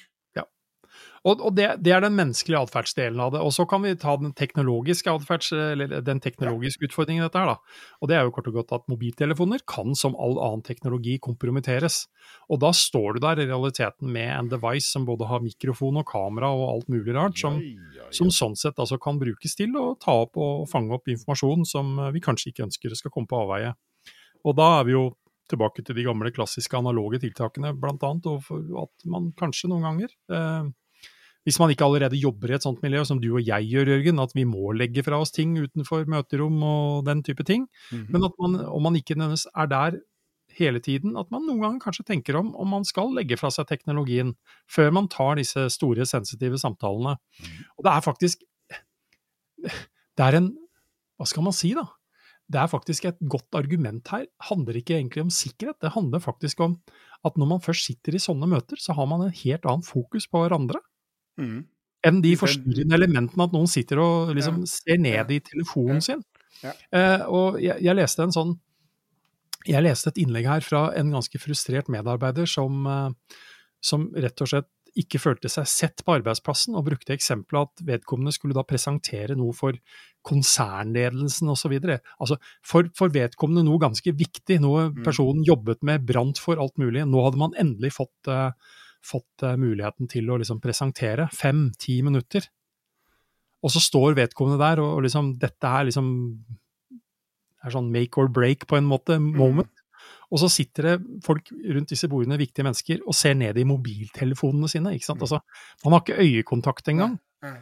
Og, 1.26 1.40
og 1.42 1.54
det, 1.56 1.66
det, 1.82 1.92
er 1.92 2.02
den 2.04 2.14
menneskelige 2.16 2.60
atferdsdelen 2.62 3.20
av 3.20 3.32
det. 3.34 3.42
Og 3.44 3.52
så 3.54 3.66
kan 3.68 3.82
vi 3.84 3.94
ta 3.98 4.14
den 4.20 4.32
teknologiske 4.38 5.12
atferds, 5.12 5.50
eller 5.52 5.98
den 6.04 6.22
teknologiske 6.24 6.88
utfordringen 6.88 7.24
i 7.24 7.26
dette 7.26 7.42
her, 7.42 7.52
da. 7.52 7.84
Og 8.00 8.10
det 8.10 8.18
er 8.18 8.26
jo 8.26 8.34
kort 8.36 8.50
og 8.50 8.58
godt 8.60 8.74
at 8.78 8.86
mobiltelefoner 8.90 9.64
kan 9.68 9.96
som 9.98 10.16
all 10.16 10.38
annen 10.38 10.64
teknologi 10.66 11.18
kompromitteres. 11.22 12.04
Og 12.52 12.62
da 12.62 12.72
står 12.76 13.18
du 13.18 13.22
der 13.26 13.42
i 13.42 13.48
realiteten 13.50 14.12
med 14.14 14.30
en 14.30 14.50
device 14.52 14.88
som 14.88 15.06
både 15.08 15.28
har 15.28 15.44
mikrofon 15.44 16.00
og 16.00 16.08
kamera 16.08 16.50
og 16.54 16.66
alt 16.70 16.92
mulig 16.92 17.16
rart, 17.16 17.38
som, 17.40 17.58
ja, 17.62 17.74
ja, 17.74 18.02
ja. 18.04 18.10
som 18.14 18.32
sånn 18.34 18.56
sett 18.58 18.78
altså 18.78 19.00
kan 19.02 19.20
brukes 19.20 19.58
til 19.58 19.76
å 19.78 19.90
ta 20.00 20.14
opp 20.24 20.38
og 20.40 20.68
fange 20.70 20.94
opp 20.96 21.10
informasjon 21.10 21.66
som 21.68 21.96
vi 22.14 22.22
kanskje 22.24 22.52
ikke 22.52 22.68
ønsker 22.68 22.98
skal 22.98 23.14
komme 23.14 23.30
på 23.30 23.42
avveie. 23.42 23.74
Og 24.46 24.54
da 24.56 24.78
er 24.78 24.86
vi 24.86 24.94
jo 24.94 25.08
tilbake 25.48 25.84
til 25.84 25.96
de 25.96 26.04
gamle 26.06 26.32
klassiske 26.34 26.76
analoge 26.76 27.20
tiltakene, 27.22 27.72
bl.a. 27.78 27.96
Og 27.98 28.42
for 28.44 28.82
at 28.82 29.08
man 29.08 29.30
kanskje 29.38 29.70
noen 29.72 29.86
ganger 29.86 30.12
eh, 30.12 30.68
hvis 31.48 31.56
man 31.62 31.72
ikke 31.72 31.86
allerede 31.86 32.18
jobber 32.20 32.50
i 32.52 32.56
et 32.58 32.64
sånt 32.66 32.82
miljø 32.84 33.00
som 33.08 33.22
du 33.22 33.30
og 33.30 33.40
jeg 33.40 33.70
gjør, 33.70 33.88
Jørgen, 33.94 34.20
at 34.20 34.34
vi 34.36 34.44
må 34.44 34.74
legge 34.76 35.00
fra 35.06 35.16
oss 35.22 35.32
ting 35.32 35.54
utenfor 35.56 36.04
møterom 36.10 36.60
og 36.60 37.06
den 37.08 37.22
type 37.24 37.44
ting. 37.48 37.64
Mm 37.90 37.98
-hmm. 37.98 38.12
Men 38.12 38.24
at 38.24 38.34
man, 38.38 38.60
om 38.66 38.82
man 38.82 38.96
ikke 38.96 39.16
nødvendigvis 39.16 39.46
er 39.56 39.66
der 39.66 39.98
hele 40.58 40.80
tiden, 40.80 41.16
at 41.16 41.30
man 41.30 41.46
noen 41.46 41.60
ganger 41.60 41.80
kanskje 41.80 42.04
tenker 42.04 42.36
om 42.36 42.54
om 42.56 42.68
man 42.68 42.84
skal 42.84 43.14
legge 43.14 43.36
fra 43.36 43.50
seg 43.50 43.66
teknologien 43.66 44.34
før 44.68 44.90
man 44.90 45.08
tar 45.08 45.36
disse 45.36 45.70
store, 45.70 46.06
sensitive 46.06 46.58
samtalene. 46.58 47.16
Mm. 47.40 47.64
Og 47.78 47.84
det 47.84 47.92
er 47.92 48.00
faktisk 48.00 48.38
Det 50.16 50.24
er 50.24 50.36
en 50.36 50.56
Hva 51.18 51.26
skal 51.26 51.42
man 51.42 51.52
si, 51.52 51.74
da? 51.74 51.82
det 52.48 52.60
er 52.60 52.70
faktisk 52.70 53.04
et 53.04 53.18
godt 53.28 53.52
argument 53.52 54.08
her. 54.08 54.24
Det 54.24 54.48
handler 54.48 54.76
ikke 54.76 54.96
egentlig 54.96 55.22
om 55.22 55.30
sikkerhet, 55.30 55.80
det 55.82 55.92
handler 55.92 56.18
faktisk 56.18 56.60
om 56.60 56.78
at 57.26 57.36
når 57.36 57.46
man 57.46 57.60
først 57.60 57.84
sitter 57.90 58.14
i 58.14 58.22
sånne 58.22 58.48
møter, 58.48 58.80
så 58.80 58.94
har 58.96 59.08
man 59.10 59.26
en 59.26 59.34
helt 59.34 59.66
annen 59.66 59.84
fokus 59.84 60.28
på 60.30 60.44
hverandre. 60.44 60.80
Mm. 61.38 61.58
Enn 62.08 62.22
de 62.22 62.32
forstyrrende 62.38 62.94
elementene 62.94 63.48
at 63.48 63.54
noen 63.54 63.70
sitter 63.70 64.00
og 64.02 64.32
liksom 64.36 64.62
ja. 64.62 64.70
ser 64.70 65.02
ned 65.02 65.32
i 65.34 65.40
telefonen 65.44 66.02
sin. 66.04 66.22
Ja. 66.62 66.74
Eh, 66.94 67.24
og 67.26 67.60
jeg, 67.62 67.78
jeg, 67.84 67.94
leste 67.94 68.24
en 68.24 68.32
sånn 68.34 68.56
Jeg 69.62 69.78
leste 69.84 70.10
et 70.10 70.16
innlegg 70.18 70.48
her 70.48 70.64
fra 70.64 70.88
en 70.98 71.12
ganske 71.14 71.38
frustrert 71.38 71.90
medarbeider 71.92 72.48
som, 72.50 72.80
eh, 72.90 73.38
som 73.84 74.08
rett 74.16 74.42
og 74.42 74.50
slett 74.50 74.70
ikke 74.98 75.20
følte 75.20 75.50
seg 75.52 75.66
sett 75.70 76.02
på 76.02 76.16
arbeidsplassen, 76.16 76.74
og 76.74 76.86
brukte 76.88 77.14
eksempelet 77.14 77.68
at 77.68 77.82
vedkommende 77.86 78.32
skulle 78.34 78.56
da 78.56 78.64
presentere 78.66 79.36
noe 79.38 79.54
for 79.56 79.76
konsernledelsen 80.26 81.50
osv. 81.52 81.76
Altså 82.18 82.38
for, 82.66 82.88
for 82.98 83.12
vedkommende 83.14 83.66
noe 83.68 83.80
ganske 83.82 84.14
viktig, 84.18 84.58
noe 84.64 84.88
mm. 84.88 85.02
personen 85.06 85.44
jobbet 85.46 85.84
med, 85.86 86.06
brant 86.08 86.40
for 86.42 86.60
alt 86.62 86.76
mulig. 86.80 87.04
Nå 87.06 87.24
hadde 87.26 87.40
man 87.40 87.56
endelig 87.60 87.94
fått, 87.98 88.30
uh, 88.32 88.50
fått 89.04 89.44
uh, 89.46 89.56
muligheten 89.60 90.08
til 90.10 90.30
å 90.30 90.38
liksom 90.40 90.60
presentere. 90.62 91.28
Fem-ti 91.34 92.00
minutter. 92.06 92.46
Og 93.64 93.72
så 93.74 93.82
står 93.82 94.16
vedkommende 94.18 94.60
der, 94.60 94.82
og, 94.82 94.98
og 94.98 95.06
liksom, 95.06 95.34
dette 95.42 95.74
er 95.80 95.88
liksom 95.88 96.08
er 97.64 97.74
sånn 97.74 97.90
make 97.90 98.20
or 98.20 98.30
break 98.30 98.66
på 98.70 98.78
en 98.78 98.86
måte, 98.88 99.18
mm. 99.18 99.32
moment. 99.38 99.84
Og 100.28 100.42
så 100.42 100.50
sitter 100.52 100.90
det 100.90 101.22
folk 101.24 101.48
rundt 101.72 101.90
disse 101.90 102.08
bordene, 102.10 102.38
viktige 102.40 102.66
mennesker, 102.66 103.00
og 103.08 103.16
ser 103.16 103.34
ned 103.38 103.58
i 103.58 103.66
mobiltelefonene 103.66 104.68
sine. 104.70 104.92
ikke 104.94 105.08
sant? 105.08 105.22
Mm. 105.22 105.26
Altså, 105.26 105.40
man 105.84 105.96
har 105.96 106.04
ikke 106.04 106.20
øyekontakt 106.22 106.92
engang. 106.92 107.16
Uh, 107.44 107.56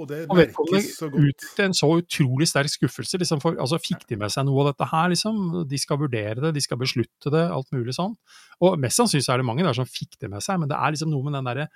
og 0.00 0.06
det 0.10 0.20
merkes 0.28 0.88
så 0.96 1.08
godt. 1.10 1.26
Uttrykte 1.30 1.66
en 1.68 1.74
så 1.76 1.88
utrolig 2.00 2.48
sterk 2.48 2.72
skuffelse. 2.72 3.18
Liksom 3.20 3.42
for, 3.42 3.58
altså 3.60 3.78
Fikk 3.82 4.06
de 4.08 4.18
med 4.20 4.32
seg 4.32 4.46
noe 4.48 4.64
av 4.64 4.70
dette 4.70 4.88
her, 4.90 5.10
liksom? 5.12 5.40
De 5.68 5.80
skal 5.80 6.00
vurdere 6.00 6.38
det, 6.40 6.52
de 6.56 6.62
skal 6.64 6.80
beslutte 6.80 7.32
det, 7.32 7.42
alt 7.52 7.68
mulig 7.76 7.94
sånn. 7.96 8.16
Og 8.64 8.76
mest 8.80 9.00
sannsynlig 9.00 9.28
er 9.30 9.40
det 9.40 9.46
mange 9.48 9.66
der 9.66 9.76
som 9.76 9.88
fikk 9.88 10.18
det 10.20 10.30
med 10.32 10.44
seg, 10.44 10.58
men 10.60 10.70
det 10.70 10.78
er 10.78 10.94
liksom 10.94 11.12
noe 11.12 11.26
med 11.26 11.36
den 11.38 11.48
derre 11.48 11.68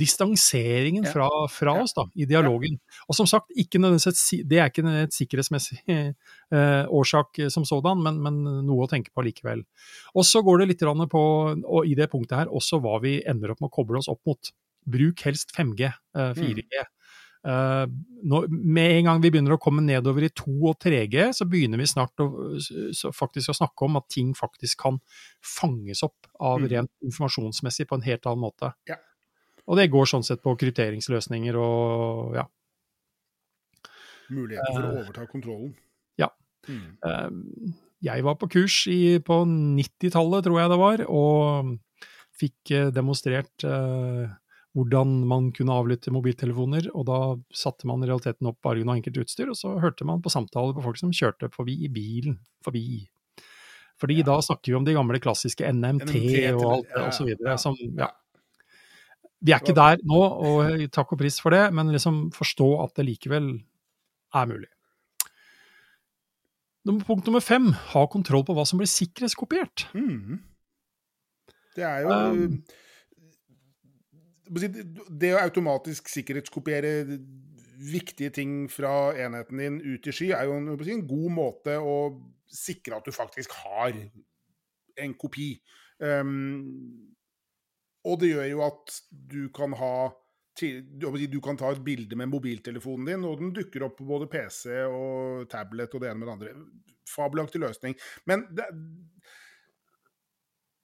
distanseringen 0.00 1.08
fra, 1.10 1.26
fra 1.50 1.74
oss 1.82 1.96
da, 1.96 2.06
i 2.14 2.28
dialogen. 2.28 2.78
Og 3.10 3.18
som 3.18 3.28
sagt, 3.28 3.50
et, 3.56 3.76
det 4.48 4.60
er 4.60 4.70
ikke 4.70 4.86
et 5.02 5.16
sikkerhetsmessig 5.16 5.80
eh, 5.90 6.84
årsak 6.86 7.42
som 7.52 7.66
sådan, 7.68 8.04
men, 8.04 8.22
men, 8.24 8.40
noe 8.68 8.86
å 8.86 8.90
tenke 8.90 9.12
på 9.14 9.24
likevel. 9.26 9.64
Og 10.14 10.26
så 10.28 10.44
går 10.46 10.62
det 10.62 10.70
litt 10.72 10.86
på, 11.10 11.26
og 11.58 11.88
i 11.88 11.96
det 11.98 12.08
punktet 12.12 12.38
her, 12.42 12.52
også 12.52 12.80
hva 12.84 13.00
vi 13.04 13.18
ender 13.28 13.52
opp 13.52 13.60
med 13.64 13.72
å 13.72 13.76
koble 13.80 14.00
oss 14.00 14.10
opp 14.12 14.22
mot. 14.28 14.52
Bruk 14.90 15.26
helst 15.26 15.52
5G, 15.56 15.90
eh, 15.90 16.32
4G. 16.38 16.64
Mm. 16.64 16.96
Uh, 17.40 17.86
når, 18.28 18.50
med 18.52 18.98
en 18.98 19.06
gang 19.06 19.20
vi 19.22 19.30
begynner 19.32 19.54
å 19.54 19.60
komme 19.62 19.80
nedover 19.80 20.26
i 20.26 20.32
2 20.36 20.56
og 20.68 20.74
3G, 20.82 21.30
så 21.32 21.46
begynner 21.48 21.80
vi 21.80 21.88
snart 21.88 22.20
å, 22.20 22.26
faktisk 23.16 23.54
å 23.54 23.56
snakke 23.56 23.86
om 23.86 23.96
at 23.96 24.10
ting 24.12 24.34
faktisk 24.36 24.82
kan 24.82 24.98
fanges 25.40 26.04
opp 26.04 26.28
av 26.36 26.60
mm. 26.60 26.66
rent 26.74 26.92
informasjonsmessig 27.08 27.88
på 27.88 27.96
en 27.96 28.04
helt 28.04 28.28
annen 28.28 28.44
måte. 28.44 28.74
Ja. 28.90 28.98
Og 29.64 29.80
det 29.80 29.88
går 29.92 30.10
sånn 30.10 30.26
sett 30.26 30.42
på 30.44 30.52
krypteringsløsninger 30.60 31.56
og 31.60 32.36
ja. 32.36 32.44
Muligheten 34.30 34.76
for 34.76 34.82
å 34.82 34.90
eh, 34.90 34.98
overta 35.00 35.24
kontrollen. 35.30 35.72
Ja. 36.20 36.28
Mm. 36.68 36.84
Uh, 37.00 37.72
jeg 38.04 38.24
var 38.26 38.36
på 38.40 38.50
kurs 38.52 38.82
i, 38.92 39.16
på 39.24 39.40
90-tallet, 39.48 40.44
tror 40.44 40.60
jeg 40.60 40.72
det 40.72 40.80
var, 40.80 41.06
og 41.08 41.72
fikk 42.40 42.72
demonstrert 42.96 43.64
uh, 43.68 44.28
hvordan 44.76 45.16
man 45.26 45.48
kunne 45.54 45.74
avlytte 45.74 46.12
mobiltelefoner, 46.14 46.90
og 46.94 47.06
da 47.08 47.18
satte 47.56 47.88
man 47.90 48.04
i 48.04 48.08
realiteten 48.10 48.46
opp 48.50 48.60
bare 48.62 48.84
noe 48.86 49.00
enkelt 49.00 49.18
utstyr, 49.24 49.50
og 49.50 49.58
så 49.58 49.74
hørte 49.82 50.06
man 50.06 50.22
på 50.22 50.30
samtaler 50.30 50.76
på 50.76 50.84
folk 50.84 51.00
som 51.00 51.14
kjørte 51.14 51.50
forbi 51.54 51.74
i 51.86 51.90
bilen, 51.90 52.38
forbi. 52.64 53.02
Fordi 54.00 54.20
ja. 54.20 54.26
da 54.30 54.38
snakker 54.44 54.70
vi 54.70 54.78
om 54.78 54.86
de 54.86 54.94
gamle 54.96 55.20
klassiske 55.22 55.66
NMT, 55.74 56.06
NMT 56.06 56.36
og 56.54 56.66
alt 56.70 56.92
det, 56.92 57.02
og 57.02 57.16
så 57.16 57.26
videre, 57.26 57.56
som, 57.60 57.78
ja. 57.98 58.12
Vi 59.40 59.54
er 59.56 59.62
ikke 59.62 59.76
der 59.76 60.02
nå, 60.06 60.20
og 60.20 60.84
takk 60.94 61.16
og 61.16 61.22
pris 61.22 61.40
for 61.42 61.56
det, 61.56 61.64
men 61.74 61.90
liksom 61.94 62.28
forstå 62.36 62.68
at 62.84 62.94
det 63.00 63.08
likevel 63.08 63.50
er 64.36 64.52
mulig. 64.52 64.68
Punkt 66.86 67.26
nummer 67.26 67.42
fem, 67.44 67.72
ha 67.92 68.04
kontroll 68.08 68.44
på 68.46 68.54
hva 68.56 68.64
som 68.68 68.80
blir 68.80 68.88
sikkerhetskopiert. 68.88 69.88
Mm. 69.96 70.38
Det 71.76 71.84
er 71.86 72.06
jo 72.06 72.14
um, 72.14 72.54
det 74.50 75.32
å 75.34 75.40
automatisk 75.40 76.10
sikkerhetskopiere 76.10 76.92
viktige 77.80 78.32
ting 78.34 78.64
fra 78.70 79.12
enheten 79.16 79.60
din 79.60 79.78
ut 79.80 80.06
i 80.06 80.14
sky, 80.14 80.32
er 80.36 80.48
jo 80.48 80.58
en, 80.58 81.06
god 81.08 81.30
måte 81.32 81.76
å 81.80 81.96
sikre 82.50 82.98
at 82.98 83.06
du 83.06 83.14
faktisk 83.14 83.54
har 83.62 83.94
en 85.00 85.14
kopi. 85.16 85.54
Um, 86.00 86.66
og 88.04 88.20
det 88.20 88.32
gjør 88.32 88.48
jo 88.50 88.64
at 88.66 88.98
du 89.10 89.42
kan 89.54 89.76
ha 89.76 90.10
du 90.60 91.38
kan 91.40 91.56
ta 91.56 91.70
et 91.72 91.80
bilde 91.80 92.16
med 92.18 92.28
mobiltelefonen 92.28 93.06
din, 93.08 93.22
og 93.24 93.38
den 93.40 93.52
dukker 93.56 93.86
opp 93.86 93.94
på 93.96 94.04
både 94.04 94.26
PC 94.28 94.82
og 94.90 95.46
tablet 95.48 95.94
og 95.94 96.02
det 96.02 96.10
ene 96.10 96.20
med 96.20 96.28
det 96.28 96.34
andre. 96.34 96.50
Fabelaktig 97.08 97.62
løsning. 97.62 97.94
Men 98.28 98.42
det, 98.52 98.66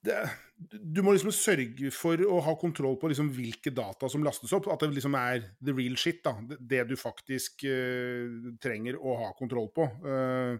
det, 0.07 0.21
du 0.57 1.03
må 1.05 1.13
liksom 1.13 1.33
sørge 1.35 1.91
for 1.93 2.21
å 2.25 2.39
ha 2.45 2.55
kontroll 2.59 2.97
på 2.97 3.11
liksom 3.11 3.29
hvilke 3.35 3.73
data 3.75 4.09
som 4.09 4.23
lastes 4.25 4.53
opp. 4.57 4.69
At 4.73 4.81
det 4.83 4.95
liksom 4.95 5.17
er 5.19 5.43
the 5.61 5.75
real 5.75 5.97
shit. 5.99 6.23
da, 6.25 6.33
Det 6.57 6.83
du 6.89 6.95
faktisk 6.97 7.67
uh, 7.67 8.53
trenger 8.63 8.97
å 8.97 9.17
ha 9.21 9.31
kontroll 9.37 9.69
på. 9.75 9.85
Uh, 10.01 10.57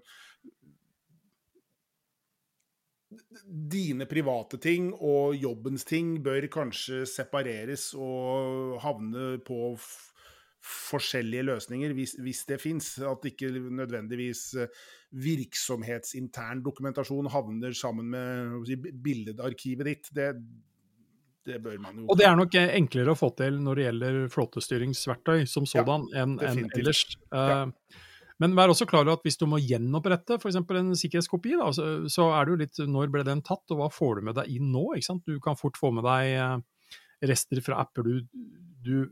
dine 3.47 4.05
private 4.09 4.59
ting 4.61 4.91
og 4.93 5.37
jobbens 5.39 5.87
ting 5.87 6.17
bør 6.23 6.49
kanskje 6.51 7.05
separeres 7.07 7.93
og 7.95 8.77
havne 8.83 9.37
på 9.47 9.71
forskjellige 10.63 11.45
løsninger, 11.47 11.93
hvis, 11.95 12.15
hvis 12.23 12.43
det 12.49 12.59
fins. 12.61 12.89
At 13.05 13.25
ikke 13.29 13.51
nødvendigvis 13.53 14.43
eh, 14.59 14.87
virksomhetsintern 15.15 16.63
dokumentasjon 16.65 17.29
havner 17.31 17.75
sammen 17.77 18.09
med 18.13 18.89
billedarkivet 19.03 19.91
ditt. 19.91 20.11
Det, 20.15 20.31
det 21.47 21.61
bør 21.63 21.79
man 21.83 22.01
jo 22.01 22.09
Og 22.11 22.19
det 22.19 22.27
er 22.27 22.35
nok 22.39 22.59
enklere 22.65 23.13
å 23.13 23.19
få 23.19 23.31
til 23.37 23.61
når 23.63 23.79
det 23.79 23.87
gjelder 23.87 24.19
flåtestyringsverktøy 24.33 25.47
som 25.47 25.69
sådan, 25.69 26.09
ja, 26.11 26.25
enn 26.25 26.37
en 26.41 26.67
ellers. 26.75 27.05
Ja. 27.31 27.63
Uh, 27.67 28.03
men 28.37 28.53
vær 28.57 28.69
også 28.69 28.85
klar 28.85 29.01
over 29.01 29.17
at 29.17 29.23
hvis 29.25 29.39
du 29.41 29.47
må 29.49 29.57
gjenopprette 29.63 30.37
f.eks. 30.37 30.59
en 30.61 30.97
sikkerhetskopi, 30.97 31.55
da, 31.57 31.71
så, 31.73 31.87
så, 32.11 32.27
er 32.37 32.45
det 32.45 32.53
jo 32.53 32.59
litt 32.61 32.81
når 32.93 33.09
ble 33.13 33.23
den 33.25 33.41
tatt, 33.45 33.65
og 33.73 33.79
hva 33.79 33.87
får 33.93 34.19
du 34.19 34.27
med 34.27 34.37
deg 34.37 34.51
inn 34.53 34.69
nå? 34.73 34.91
Du 35.25 35.39
kan 35.43 35.57
fort 35.57 35.79
få 35.79 35.89
med 35.95 36.05
deg 36.05 36.35
eh, 36.35 36.59
rester 37.31 37.63
fra 37.65 37.79
apper 37.81 38.05
du, 38.05 38.19
du 38.85 39.07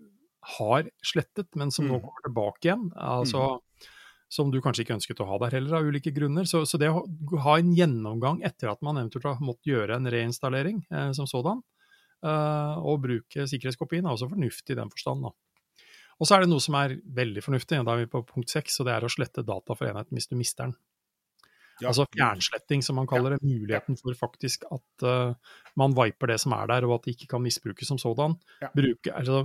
har 0.57 0.89
slettet, 1.03 1.49
men 1.55 1.71
som 1.73 1.87
nå 1.87 1.97
mm. 1.97 2.01
kommer 2.03 2.25
tilbake 2.27 2.67
igjen. 2.67 2.89
altså 2.95 3.45
mm. 3.55 3.91
Som 4.35 4.49
du 4.51 4.57
kanskje 4.61 4.83
ikke 4.83 4.95
ønsket 4.97 5.21
å 5.21 5.27
ha 5.29 5.37
der 5.43 5.53
heller, 5.59 5.77
av 5.77 5.87
ulike 5.87 6.11
grunner. 6.11 6.47
Så, 6.49 6.63
så 6.67 6.79
det 6.81 6.89
å 6.89 7.05
ha 7.45 7.55
en 7.61 7.71
gjennomgang 7.77 8.41
etter 8.45 8.71
at 8.71 8.81
man 8.83 8.97
eventuelt 8.97 9.27
har 9.29 9.43
måttet 9.45 9.69
gjøre 9.69 9.99
en 9.99 10.09
reinstallering 10.11 10.81
eh, 10.89 11.11
som 11.15 11.29
sådan, 11.29 11.61
eh, 12.25 12.75
og 12.81 13.03
bruke 13.05 13.45
sikkerhetskopien, 13.47 14.05
er 14.05 14.17
også 14.17 14.31
fornuftig 14.33 14.75
i 14.75 14.79
den 14.81 14.91
forstand. 14.91 15.29
Og 16.15 16.27
så 16.27 16.35
er 16.35 16.43
det 16.43 16.51
noe 16.51 16.63
som 16.63 16.77
er 16.79 16.97
veldig 17.15 17.43
fornuftig, 17.45 17.79
da 17.85 17.95
er 17.95 18.03
vi 18.05 18.11
på 18.11 18.23
punkt 18.27 18.51
seks, 18.51 18.79
og 18.79 18.89
det 18.89 18.95
er 18.95 19.05
å 19.05 19.13
slette 19.13 19.45
data 19.45 19.77
for 19.77 19.87
enheten 19.89 20.17
hvis 20.17 20.29
du 20.31 20.37
mister 20.39 20.67
den. 20.67 20.77
Ja, 21.81 21.89
altså 21.91 22.05
fjernsletting, 22.15 22.83
som 22.85 22.95
man 22.99 23.07
kaller 23.07 23.35
det. 23.35 23.41
Muligheten 23.43 23.97
for 23.99 24.15
faktisk 24.15 24.63
at 24.71 25.05
uh, 25.07 25.35
man 25.75 25.95
viper 25.97 26.31
det 26.31 26.39
som 26.39 26.55
er 26.55 26.69
der, 26.71 26.87
og 26.87 26.95
at 26.95 27.05
det 27.05 27.15
ikke 27.15 27.27
kan 27.33 27.43
misbrukes 27.43 27.87
som 27.91 27.99
sådan. 27.99 28.37
Bruke, 28.75 29.11
altså, 29.11 29.41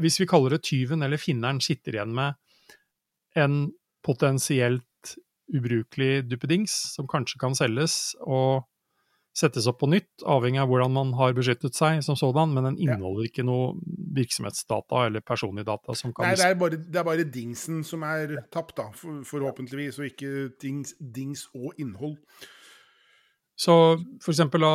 hvis 0.00 0.20
vi 0.20 0.28
kaller 0.30 0.56
det 0.56 0.62
tyven 0.64 1.04
eller 1.04 1.20
finneren 1.20 1.60
sitter 1.60 1.98
igjen 1.98 2.14
med 2.16 2.38
en 3.36 3.66
potensielt 4.06 4.84
ubrukelig 5.52 6.24
duppedings 6.30 6.72
som 6.94 7.06
kanskje 7.10 7.38
kan 7.42 7.54
selges 7.54 8.16
og 8.24 8.64
settes 9.36 9.66
opp 9.68 9.82
på 9.82 9.88
nytt, 9.92 10.24
avhengig 10.24 10.62
av 10.62 10.70
hvordan 10.70 10.94
man 10.94 11.10
har 11.18 11.34
beskyttet 11.36 11.76
seg 11.76 12.00
som 12.04 12.16
sådan, 12.16 12.54
men 12.56 12.70
den 12.70 12.78
inneholder 12.86 13.26
ikke 13.28 13.44
noe 13.44 13.74
virksomhetsdata 14.16 15.02
eller 15.10 15.24
personlige 15.24 15.68
data 15.68 15.96
som 15.98 16.14
kan 16.16 16.30
Nei, 16.30 16.38
det 16.40 16.46
er, 16.48 16.56
bare, 16.60 16.78
det 16.80 17.00
er 17.02 17.04
bare 17.06 17.26
dingsen 17.28 17.82
som 17.84 18.04
er 18.08 18.32
tapt, 18.54 18.78
da, 18.80 18.88
for, 18.96 19.20
forhåpentligvis, 19.28 20.00
og 20.00 20.08
ikke 20.08 20.32
dings, 20.62 20.94
dings 21.00 21.46
og 21.52 21.76
innhold. 21.82 22.16
Så 23.60 23.76
for 24.24 24.32
eksempel 24.32 24.64
da, 24.64 24.72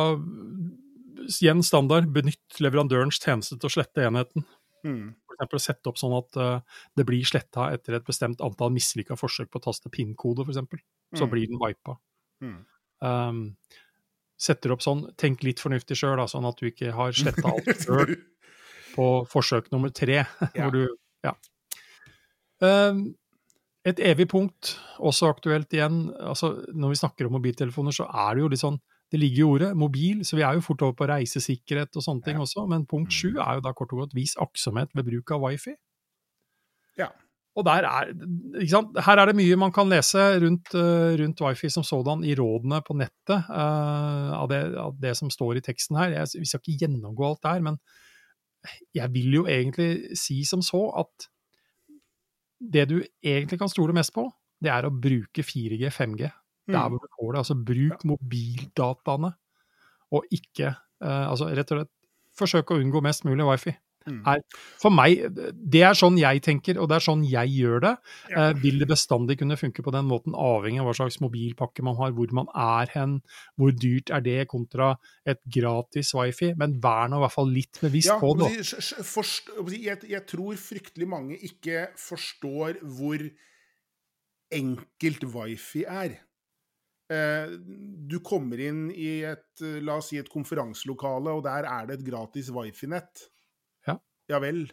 igjen 1.26 1.62
standard, 1.66 2.08
benytt 2.14 2.62
leverandørens 2.62 3.18
tjeneste 3.22 3.58
til 3.58 3.70
å 3.70 3.74
slette 3.76 4.06
enheten. 4.06 4.46
Mm. 4.86 5.12
For 5.26 5.38
eksempel 5.38 5.62
sette 5.62 5.90
opp 5.90 5.98
sånn 6.00 6.14
at 6.18 6.38
uh, 6.38 6.82
det 6.98 7.06
blir 7.06 7.26
sletta 7.26 7.68
etter 7.74 7.98
et 7.98 8.06
bestemt 8.06 8.42
antall 8.42 8.72
mislykka 8.74 9.18
forsøk 9.18 9.50
på 9.50 9.60
å 9.60 9.66
taste 9.66 9.90
PIN-kode, 9.90 10.46
f.eks. 10.46 10.82
Så 11.18 11.26
Mm. 11.26 11.30
blir 11.34 11.50
den 11.50 11.60
vipa. 11.60 11.98
Mm. 12.42 12.58
Um, 13.02 13.40
setter 14.42 14.72
opp 14.74 14.82
sånn, 14.82 15.04
tenk 15.20 15.44
litt 15.46 15.60
fornuftig 15.62 15.94
sjøl, 16.00 16.18
sånn 16.28 16.46
at 16.48 16.58
du 16.58 16.66
ikke 16.68 16.90
har 16.96 17.14
sletta 17.14 17.52
alt 17.52 17.68
sjøl 17.84 18.16
på 18.96 19.08
forsøk 19.30 19.70
nummer 19.72 19.92
tre. 19.94 20.24
Ja. 20.58 20.66
hvor 20.66 20.74
du, 20.74 20.96
ja. 21.24 21.36
Um, 22.62 23.12
et 23.86 23.98
evig 23.98 24.28
punkt, 24.30 24.76
også 25.02 25.30
aktuelt 25.32 25.72
igjen. 25.74 26.04
altså 26.22 26.52
Når 26.70 26.92
vi 26.92 26.98
snakker 27.00 27.26
om 27.26 27.32
mobiltelefoner, 27.34 27.94
så 27.96 28.04
er 28.06 28.36
det 28.36 28.44
jo 28.44 28.50
litt 28.52 28.60
sånn 28.62 28.76
Det 29.10 29.18
ligger 29.18 29.40
i 29.42 29.46
ordet 29.48 29.70
mobil, 29.76 30.20
så 30.24 30.36
vi 30.38 30.44
er 30.46 30.54
jo 30.56 30.62
fort 30.64 30.82
over 30.86 30.94
på 30.96 31.08
reisesikkerhet 31.10 31.98
og 31.98 32.04
sånne 32.06 32.22
ting 32.24 32.38
Ja. 32.38 32.44
også. 32.46 32.62
Men 32.70 32.86
punkt 32.88 33.12
sju 33.12 33.34
er 33.42 33.58
jo 33.58 33.64
da 33.66 33.72
kort 33.76 33.90
og 33.92 33.98
godt 34.04 34.14
vis 34.16 34.36
aktsomhet 34.40 34.88
ved 34.96 35.04
bruk 35.10 35.30
av 35.34 35.42
wifi. 35.44 35.74
Ja. 36.96 37.10
Og 37.52 37.66
der 37.66 37.84
er? 37.84 38.12
Her 39.04 39.20
er 39.20 39.28
det 39.28 39.36
mye 39.36 39.58
man 39.60 39.72
kan 39.76 39.90
lese 39.92 40.22
rundt, 40.40 40.72
eh, 40.78 41.12
rundt 41.20 41.42
wifi 41.44 41.68
som 41.72 41.84
sådan 41.84 42.24
i 42.24 42.34
rådene 42.38 42.80
på 42.86 42.96
nettet, 42.96 43.44
uh, 43.50 44.32
av, 44.38 44.46
det, 44.48 44.60
av 44.80 44.96
det 45.00 45.12
som 45.18 45.30
står 45.30 45.60
i 45.60 45.64
teksten 45.64 45.98
her. 46.00 46.14
Jeg, 46.16 46.32
vi 46.40 46.48
skal 46.48 46.62
ikke 46.62 46.86
gjennomgå 46.86 47.28
alt 47.28 47.42
der, 47.44 47.60
men 47.68 47.78
jeg 48.94 49.12
vil 49.12 49.36
jo 49.40 49.44
egentlig 49.50 50.16
si 50.16 50.40
som 50.48 50.62
så 50.64 50.86
at 51.02 51.28
det 52.72 52.86
du 52.88 53.00
egentlig 53.24 53.58
kan 53.58 53.68
stole 53.68 53.92
mest 53.92 54.14
på, 54.14 54.28
det 54.62 54.70
er 54.70 54.86
å 54.86 54.94
bruke 54.94 55.44
4G, 55.44 55.90
5G. 55.90 56.30
Der 56.70 56.78
Mm. 56.78 56.90
hvor 56.94 56.98
du 57.02 57.08
får 57.18 57.32
det. 57.32 57.38
Altså 57.38 57.54
bruk 57.66 58.04
mobildataene, 58.04 59.32
og 60.12 60.24
ikke 60.30 60.74
uh, 61.02 61.26
Altså 61.28 61.50
rett 61.50 61.72
og 61.72 61.82
slett 61.82 61.90
forsøk 62.38 62.70
å 62.70 62.78
unngå 62.80 63.02
mest 63.02 63.24
mulig 63.24 63.44
wifi. 63.44 63.74
Mm. 64.06 64.20
Er, 64.26 64.40
for 64.82 64.90
meg, 64.94 65.22
det 65.54 65.82
er 65.86 65.98
sånn 65.98 66.16
jeg 66.20 66.42
tenker, 66.44 66.80
og 66.82 66.88
det 66.90 66.96
er 66.98 67.04
sånn 67.06 67.22
jeg 67.28 67.52
gjør 67.56 67.84
det. 67.84 67.92
Ja. 68.32 68.48
Eh, 68.48 68.56
vil 68.62 68.80
det 68.82 68.88
bestandig 68.90 69.38
kunne 69.40 69.58
funke 69.60 69.84
på 69.86 69.94
den 69.94 70.08
måten, 70.10 70.34
avhengig 70.34 70.82
av 70.82 70.88
hva 70.90 70.96
slags 70.98 71.20
mobilpakke 71.22 71.84
man 71.86 71.98
har, 72.00 72.12
hvor 72.16 72.32
man 72.34 72.50
er 72.54 72.90
hen, 72.96 73.18
hvor 73.60 73.72
dyrt 73.72 74.10
er 74.10 74.24
det 74.24 74.48
kontra 74.50 74.94
et 75.28 75.40
gratis 75.46 76.14
wifi, 76.18 76.52
men 76.58 76.78
vær 76.82 77.08
nå 77.12 77.20
i 77.20 77.24
hvert 77.26 77.36
fall 77.36 77.52
litt 77.52 77.78
bevisst 77.82 78.10
Ja, 78.10 78.18
på 78.22 78.34
det. 78.40 78.50
jeg, 79.82 80.02
jeg 80.10 80.26
tror 80.30 80.58
fryktelig 80.60 81.08
mange 81.08 81.38
ikke 81.38 81.88
forstår 82.00 82.80
hvor 82.82 83.22
enkelt 84.52 85.24
wifi 85.32 85.84
er. 85.88 86.18
Eh, 87.12 87.52
Du 88.08 88.18
kommer 88.24 88.60
inn 88.60 88.90
i 88.92 89.22
et, 89.24 89.62
la 89.84 89.96
oss 90.00 90.10
si 90.12 90.18
et 90.20 90.28
konferanselokale, 90.32 91.32
og 91.32 91.44
der 91.46 91.64
er 91.68 91.86
det 91.88 91.98
et 92.00 92.06
gratis 92.06 92.50
wifi-nett. 92.52 93.28
Ja. 94.32 94.40
Vel. 94.42 94.64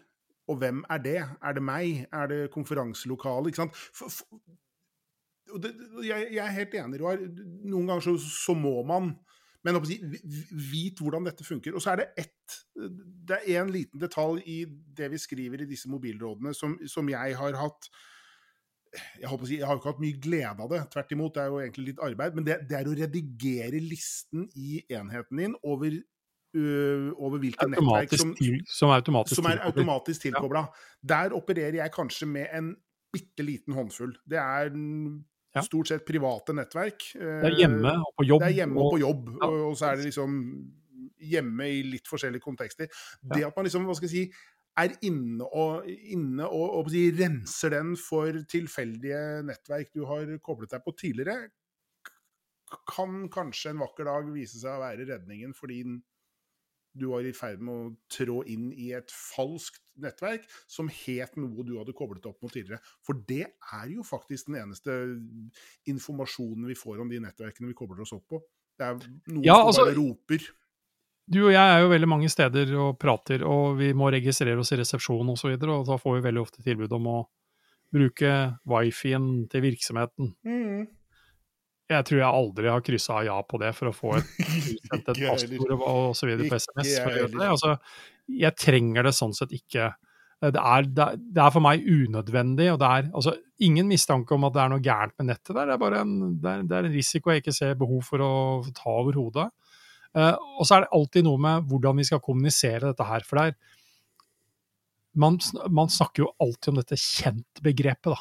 Og 0.49 0.57
hvem 0.57 0.81
er 0.89 1.03
det? 1.03 1.19
Er 1.45 1.57
det 1.57 1.63
meg? 1.63 2.07
Er 2.15 2.31
det 2.31 2.39
konferanselokalet? 2.55 3.51
Ikke 3.51 3.63
sant? 3.63 3.75
For, 3.75 4.09
for, 4.09 5.59
det, 5.61 5.73
jeg, 6.05 6.29
jeg 6.33 6.45
er 6.45 6.55
helt 6.55 6.77
enig, 6.79 7.01
Roar. 7.01 7.21
Noen 7.69 7.89
ganger 7.89 8.05
så, 8.07 8.15
så 8.17 8.55
må 8.57 8.79
man 8.87 9.13
men 9.65 9.75
å 9.75 9.81
si, 9.83 9.97
vit 10.71 11.01
hvordan 11.03 11.25
dette 11.27 11.43
funker. 11.43 11.75
Og 11.75 11.83
så 11.83 11.93
er 11.93 12.03
det 12.03 12.05
ett 12.23 12.53
Det 13.29 13.41
er 13.43 13.59
en 13.61 13.73
liten 13.73 14.01
detalj 14.01 14.39
i 14.47 14.61
det 14.97 15.09
vi 15.11 15.19
skriver 15.21 15.63
i 15.63 15.67
disse 15.69 15.89
mobilrådene 15.91 16.53
som, 16.55 16.77
som 16.87 17.09
jeg 17.11 17.35
har 17.37 17.57
hatt 17.59 17.89
jeg, 19.19 19.27
håper 19.29 19.51
jeg 19.51 19.67
har 19.67 19.77
ikke 19.77 19.91
hatt 19.91 20.01
mye 20.01 20.17
glede 20.17 20.63
av 20.63 20.71
det, 20.71 20.79
tvert 20.93 21.11
imot. 21.13 21.35
Det 21.35 21.43
er 21.43 21.51
jo 21.51 21.59
egentlig 21.61 21.83
litt 21.91 21.99
arbeid. 22.07 22.37
Men 22.37 22.47
det, 22.47 22.55
det 22.71 22.77
er 22.79 22.89
å 22.89 22.95
redigere 22.97 23.81
listen 23.83 24.47
i 24.57 24.79
enheten 24.89 25.43
din 25.43 25.53
over, 25.61 25.99
øh, 26.55 27.11
over 27.17 27.37
hvilke 27.39 27.67
nettverk 27.69 28.13
som, 28.17 28.33
som 28.67 28.89
er 28.89 28.95
automatisk 29.01 29.35
som 29.35 29.45
er 29.45 29.57
tilkoblet. 29.57 29.65
automatisk 29.73 30.21
tilkobla. 30.21 30.63
Der 31.07 31.33
opererer 31.37 31.75
jeg 31.83 31.91
kanskje 31.93 32.27
med 32.27 32.47
en 32.53 32.75
bitte 33.13 33.43
liten 33.45 33.73
håndfull. 33.73 34.15
Det 34.29 34.37
er 34.37 34.71
Ja. 35.55 35.61
stort 35.65 35.87
sett 35.89 36.05
private 36.05 36.53
nettverk. 36.53 37.01
Det 37.13 37.45
er 37.49 37.55
hjemme 37.57 37.89
og 37.97 38.13
på 38.19 38.25
jobb. 38.27 38.41
Det 38.43 38.49
er 38.51 38.57
hjemme 38.61 38.77
og 38.79 38.91
på 38.93 38.99
jobb, 39.01 39.29
Ja. 39.41 39.47
og, 39.47 39.59
og 39.71 39.77
så 39.77 39.85
er 39.91 39.95
det 39.95 40.05
liksom 40.05 40.35
hjemme 41.19 41.65
i 41.67 41.81
litt 41.83 42.07
forskjellige 42.07 42.41
kontekster. 42.41 42.87
Det 43.33 43.43
at 43.45 43.55
man 43.57 43.65
liksom, 43.65 43.85
hva 43.85 43.95
skal 43.97 44.07
jeg 44.07 44.13
si, 44.13 44.33
er 44.77 44.93
inne 45.03 45.43
og, 45.43 45.87
inne 45.89 46.45
og, 46.47 46.75
og 46.79 46.91
si, 46.93 47.09
renser 47.11 47.69
den 47.73 47.95
for 47.97 48.31
tilfeldige 48.47 49.41
nettverk 49.43 49.89
du 49.93 50.05
har 50.05 50.29
koblet 50.45 50.69
deg 50.71 50.83
på 50.85 50.93
tidligere, 50.95 51.49
kan 52.87 53.25
kanskje 53.33 53.71
en 53.73 53.81
vakker 53.81 54.05
dag 54.05 54.29
vise 54.33 54.59
seg 54.61 54.69
å 54.77 54.83
være 54.83 55.07
redningen, 55.09 55.53
fordi 55.57 55.83
den- 55.83 56.03
du 56.97 57.09
var 57.11 57.25
i 57.25 57.33
ferd 57.35 57.61
med 57.63 57.73
å 57.73 57.89
trå 58.11 58.41
inn 58.49 58.69
i 58.73 58.91
et 58.97 59.11
falskt 59.13 59.81
nettverk 59.99 60.45
som 60.69 60.89
het 60.91 61.35
noe 61.39 61.65
du 61.67 61.75
hadde 61.77 61.95
koblet 61.97 62.25
opp 62.29 62.39
mot 62.41 62.53
tidligere. 62.53 62.81
For 63.05 63.19
det 63.29 63.45
er 63.47 63.89
jo 63.91 64.05
faktisk 64.07 64.49
den 64.49 64.61
eneste 64.63 64.95
informasjonen 65.89 66.69
vi 66.69 66.77
får 66.79 67.03
om 67.03 67.11
de 67.11 67.21
nettverkene 67.23 67.69
vi 67.69 67.77
kobler 67.77 68.05
oss 68.05 68.15
opp 68.15 68.25
på. 68.31 68.41
Det 68.79 68.87
er 68.87 68.97
noen 69.29 69.43
Ja, 69.43 69.59
som 69.59 69.67
altså- 69.67 69.85
bare 69.85 69.99
roper. 69.99 70.49
Du 71.29 71.45
og 71.45 71.51
jeg 71.53 71.61
er 71.61 71.81
jo 71.83 71.89
veldig 71.89 72.07
mange 72.09 72.29
steder 72.29 72.71
og 72.75 72.97
prater, 72.97 73.43
og 73.45 73.77
vi 73.77 73.93
må 73.93 74.09
registrere 74.09 74.57
oss 74.57 74.71
i 74.71 74.77
resepsjonen 74.77 75.29
osv., 75.29 75.31
og, 75.31 75.37
så 75.37 75.47
videre, 75.51 75.75
og 75.77 75.85
da 75.85 75.97
får 75.97 76.15
vi 76.15 76.25
veldig 76.25 76.41
ofte 76.41 76.63
tilbud 76.63 76.91
om 76.91 77.05
å 77.05 77.29
bruke 77.93 78.57
wifien 78.65 79.47
til 79.47 79.61
virksomheten. 79.61 80.33
Jeg 81.89 82.05
tror 82.05 82.19
jeg 82.19 82.29
aldri 82.29 82.69
har 82.69 82.83
kryssa 82.85 83.23
ja 83.25 83.39
på 83.41 83.57
det 83.61 83.71
for 83.77 83.89
å 83.89 83.95
få 83.95 84.11
et, 84.19 84.27
utsendt 84.75 85.09
et 85.09 85.23
passord 85.23 85.71
og, 85.73 85.87
og 85.87 86.11
så 86.17 86.29
videre 86.29 86.49
på 86.51 86.59
SMS. 86.61 86.91
jeg. 86.99 87.31
Altså, 87.47 87.73
jeg 88.29 88.55
trenger 88.61 89.09
det 89.09 89.15
sånn 89.17 89.33
sett 89.33 89.55
ikke. 89.57 89.89
Det 90.39 90.61
er, 90.61 90.85
det, 90.87 91.07
er, 91.35 91.49
for 91.51 91.65
meg 91.65 91.83
unødvendig, 91.83 92.69
og 92.71 92.77
det 92.79 92.89
er 92.89 93.09
altså, 93.09 93.33
ingen 93.65 93.89
mistanke 93.89 94.37
om 94.37 94.45
at 94.47 94.53
det 94.55 94.61
er 94.63 94.71
noe 94.71 94.85
gærent 94.85 95.17
med 95.19 95.31
nettet 95.33 95.51
der. 95.51 95.65
Det 95.65 95.75
er 95.75 95.81
bare 95.81 96.03
en, 96.05 96.13
det 96.39 96.51
er, 96.51 96.61
det 96.69 96.77
er 96.77 96.87
en 96.87 96.95
risiko 96.95 97.33
jeg 97.33 97.43
ikke 97.43 97.55
ser 97.57 97.81
behov 97.81 98.05
for 98.07 98.23
å 98.23 98.31
ta 98.77 98.93
over 99.01 99.19
hodet. 99.19 99.49
Uh, 100.15 100.33
og 100.57 100.63
så 100.65 100.77
er 100.77 100.85
det 100.85 100.93
alltid 100.95 101.25
noe 101.27 101.41
med 101.41 101.67
hvordan 101.69 101.99
vi 101.99 102.07
skal 102.07 102.21
kommunisere 102.23 102.87
dette 102.87 103.05
her. 103.09 103.25
For 103.27 103.41
det 103.41 103.49
er 103.49 103.77
man, 105.19 105.39
man 105.73 105.91
snakker 105.91 106.23
jo 106.23 106.31
alltid 106.41 106.71
om 106.71 106.79
dette 106.79 106.97
kjent-begrepet, 107.01 108.13
da. 108.13 108.19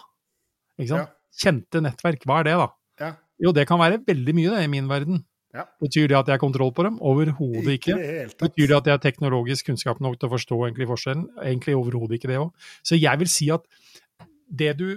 Ikke 0.78 0.90
sant? 0.94 1.16
Kjente 1.38 1.82
nettverk, 1.84 2.24
hva 2.26 2.40
er 2.40 2.48
det, 2.48 2.58
da? 2.58 2.68
Ja. 2.98 3.10
Jo, 3.42 3.52
det 3.54 3.68
kan 3.70 3.80
være 3.80 4.00
veldig 4.06 4.34
mye, 4.34 4.54
det, 4.54 4.64
i 4.66 4.70
min 4.72 4.88
verden. 4.90 5.22
Ja. 5.54 5.64
Betyr 5.80 6.10
det 6.10 6.16
at 6.18 6.28
jeg 6.28 6.36
har 6.36 6.42
kontroll 6.42 6.72
på 6.76 6.84
dem? 6.84 6.98
Overhodet 7.00 7.78
ikke. 7.78 7.94
i 7.94 8.00
det 8.00 8.08
hele 8.08 8.32
tatt. 8.34 8.42
Betyr 8.50 8.66
det 8.66 8.76
at 8.76 8.88
jeg 8.88 8.98
har 8.98 9.04
teknologisk 9.04 9.70
kunnskap 9.70 10.02
nok 10.04 10.18
til 10.18 10.28
å 10.28 10.34
forstå 10.34 10.58
egentlig 10.66 10.88
forskjellen? 10.90 11.28
Egentlig 11.40 11.76
overhodet 11.78 12.18
ikke 12.18 12.30
det 12.30 12.40
òg. 12.42 12.50
Så 12.84 12.98
jeg 12.98 13.22
vil 13.22 13.30
si 13.32 13.48
at 13.54 13.64
det 14.60 14.74
du, 14.80 14.88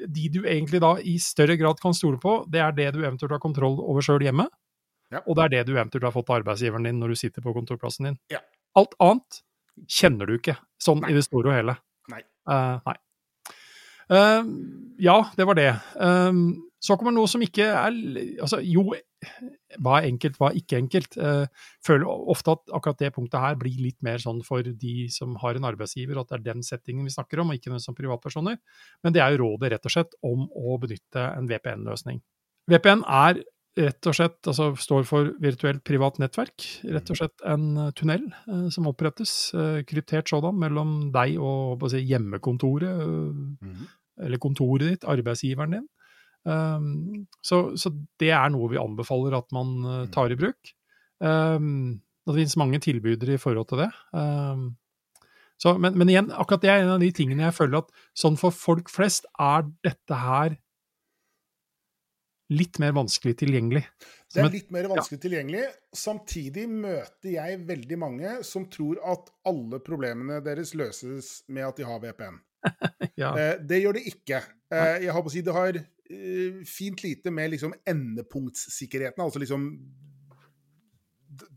de 0.00 0.28
du 0.32 0.40
egentlig 0.46 0.80
da 0.84 0.94
i 1.00 1.18
større 1.22 1.58
grad 1.60 1.80
kan 1.82 1.96
stole 1.96 2.20
på, 2.22 2.40
det 2.48 2.62
er 2.64 2.72
det 2.76 2.92
du 2.96 3.02
eventuelt 3.02 3.36
har 3.36 3.42
kontroll 3.42 3.76
over 3.84 4.04
sjøl 4.04 4.24
hjemme. 4.24 4.48
Ja. 5.12 5.22
Og 5.24 5.36
det 5.36 5.44
er 5.44 5.52
det 5.56 5.66
du 5.68 5.76
eventuelt 5.76 6.04
har 6.08 6.14
fått 6.14 6.30
av 6.32 6.40
arbeidsgiveren 6.40 6.88
din 6.88 6.98
når 7.00 7.12
du 7.12 7.20
sitter 7.20 7.44
på 7.44 7.54
kontorplassen 7.56 8.10
din. 8.10 8.18
Ja. 8.32 8.40
Alt 8.76 8.96
annet 9.02 9.42
kjenner 9.88 10.28
du 10.28 10.38
ikke, 10.38 10.56
sånn 10.82 11.02
Nei. 11.04 11.12
i 11.12 11.18
det 11.18 11.24
store 11.26 11.52
og 11.52 11.56
hele. 11.56 11.76
Nei. 12.12 12.22
Uh, 12.48 12.80
nei. 12.88 12.96
Uh, 14.08 14.50
ja, 15.04 15.18
det 15.36 15.44
var 15.48 15.58
det. 15.58 15.70
Eh, 16.00 16.38
så 16.80 16.94
kommer 16.98 17.10
noe 17.14 17.26
som 17.30 17.42
ikke 17.42 17.64
er 17.66 17.96
Altså, 18.42 18.60
jo, 18.62 18.84
hva 19.82 19.96
er 19.98 20.08
enkelt, 20.12 20.38
hva 20.38 20.50
er 20.52 20.60
ikke 20.60 20.78
enkelt? 20.78 21.16
Jeg 21.18 21.48
føler 21.86 22.06
ofte 22.06 22.54
at 22.54 22.72
akkurat 22.78 23.00
det 23.02 23.12
punktet 23.16 23.42
her 23.42 23.58
blir 23.58 23.80
litt 23.82 23.98
mer 24.06 24.18
sånn 24.22 24.44
for 24.46 24.62
de 24.62 24.94
som 25.10 25.34
har 25.42 25.58
en 25.58 25.66
arbeidsgiver, 25.68 26.20
at 26.20 26.30
det 26.30 26.38
er 26.38 26.46
den 26.54 26.62
settingen 26.62 27.04
vi 27.08 27.14
snakker 27.14 27.42
om, 27.42 27.50
og 27.50 27.58
ikke 27.58 27.72
noe 27.74 27.82
som 27.82 27.96
privatpersoner. 27.98 28.58
Men 29.02 29.12
det 29.16 29.22
er 29.24 29.34
jo 29.34 29.42
rådet 29.44 29.72
rett 29.74 29.90
og 29.90 29.96
slett 29.96 30.14
om 30.22 30.46
å 30.54 30.78
benytte 30.78 31.26
en 31.34 31.50
VPN-løsning. 31.50 32.22
VPN 32.70 33.02
er 33.08 33.42
rett 33.78 34.08
og 34.10 34.14
slett, 34.16 34.38
altså 34.50 34.72
står 34.78 35.04
for 35.06 35.28
virtuelt 35.42 35.84
privat 35.86 36.16
nettverk. 36.18 36.64
Rett 36.94 37.10
og 37.14 37.18
slett 37.20 37.44
en 37.46 37.66
eh, 37.78 37.90
tunnel 37.98 38.24
eh, 38.34 38.64
som 38.74 38.88
opprettes, 38.90 39.34
eh, 39.54 39.82
kryptert 39.86 40.30
sådan, 40.32 40.56
mellom 40.58 40.96
deg 41.14 41.36
og 41.38 41.84
si, 41.90 42.00
hjemmekontoret, 42.10 42.90
eh, 43.02 43.38
Mhm. 43.62 43.86
eller 44.26 44.38
kontoret 44.42 44.88
ditt, 44.90 45.04
arbeidsgiveren 45.06 45.76
din. 45.76 45.86
Um, 46.48 47.26
så, 47.44 47.76
så, 47.76 47.92
det 48.20 48.30
er 48.32 48.52
noe 48.54 48.70
vi 48.72 48.80
anbefaler 48.80 49.36
at 49.36 49.48
man 49.52 49.72
uh, 49.84 50.04
tar 50.12 50.32
i 50.32 50.38
bruk. 50.38 50.72
Um, 51.20 51.98
det 52.28 52.36
finnes 52.36 52.58
mange 52.60 52.80
tilbydere 52.84 53.36
i 53.36 53.42
forhold 53.42 53.68
til 53.70 53.82
det. 53.84 53.90
Um, 54.16 54.70
så, 55.58 55.74
men, 55.80 55.96
men, 55.98 56.10
igjen, 56.12 56.30
akkurat 56.30 56.62
det 56.62 56.70
er 56.72 56.84
en 56.84 56.94
av 56.94 57.02
de 57.02 57.10
tingene 57.14 57.48
jeg 57.48 57.56
føler 57.56 57.82
at 57.82 57.92
sånn 58.16 58.38
for 58.38 58.54
folk 58.54 58.92
flest 58.92 59.26
er 59.42 59.66
dette 59.84 60.20
her 60.22 60.54
litt 62.54 62.78
mer 62.80 62.94
vanskelig 62.96 63.34
tilgjengelig. 63.42 63.82
Det 64.32 64.40
er 64.40 64.52
litt 64.52 64.70
mer 64.72 64.88
vanskelig 64.88 65.18
ja. 65.18 65.22
tilgjengelig. 65.24 65.64
Samtidig 65.96 66.64
møter 66.70 67.32
jeg 67.34 67.58
veldig 67.68 67.98
mange 68.00 68.36
som 68.46 68.64
tror 68.72 69.00
at 69.08 69.28
alle 69.48 69.80
problemene 69.84 70.40
deres 70.44 70.72
løses 70.78 71.42
med 71.52 71.66
at 71.68 71.80
de 71.80 71.88
har 71.88 72.00
VPN. 72.04 72.38
ja. 73.22 73.32
Eh, 73.32 73.54
det 73.68 73.82
gjør 73.82 73.98
det 73.98 74.04
ikke. 74.12 74.42
Eh, 74.72 74.94
jeg 75.04 75.14
har 75.14 75.24
på 75.24 75.32
å 75.32 75.34
si 75.34 75.44
det 75.44 75.56
har 75.56 75.76
eh, 75.76 75.88
fint 76.66 77.02
lite 77.04 77.30
med 77.30 77.50
liksom 77.52 77.74
endepunktssikkerheten, 77.86 79.22
altså 79.24 79.40
liksom 79.42 79.70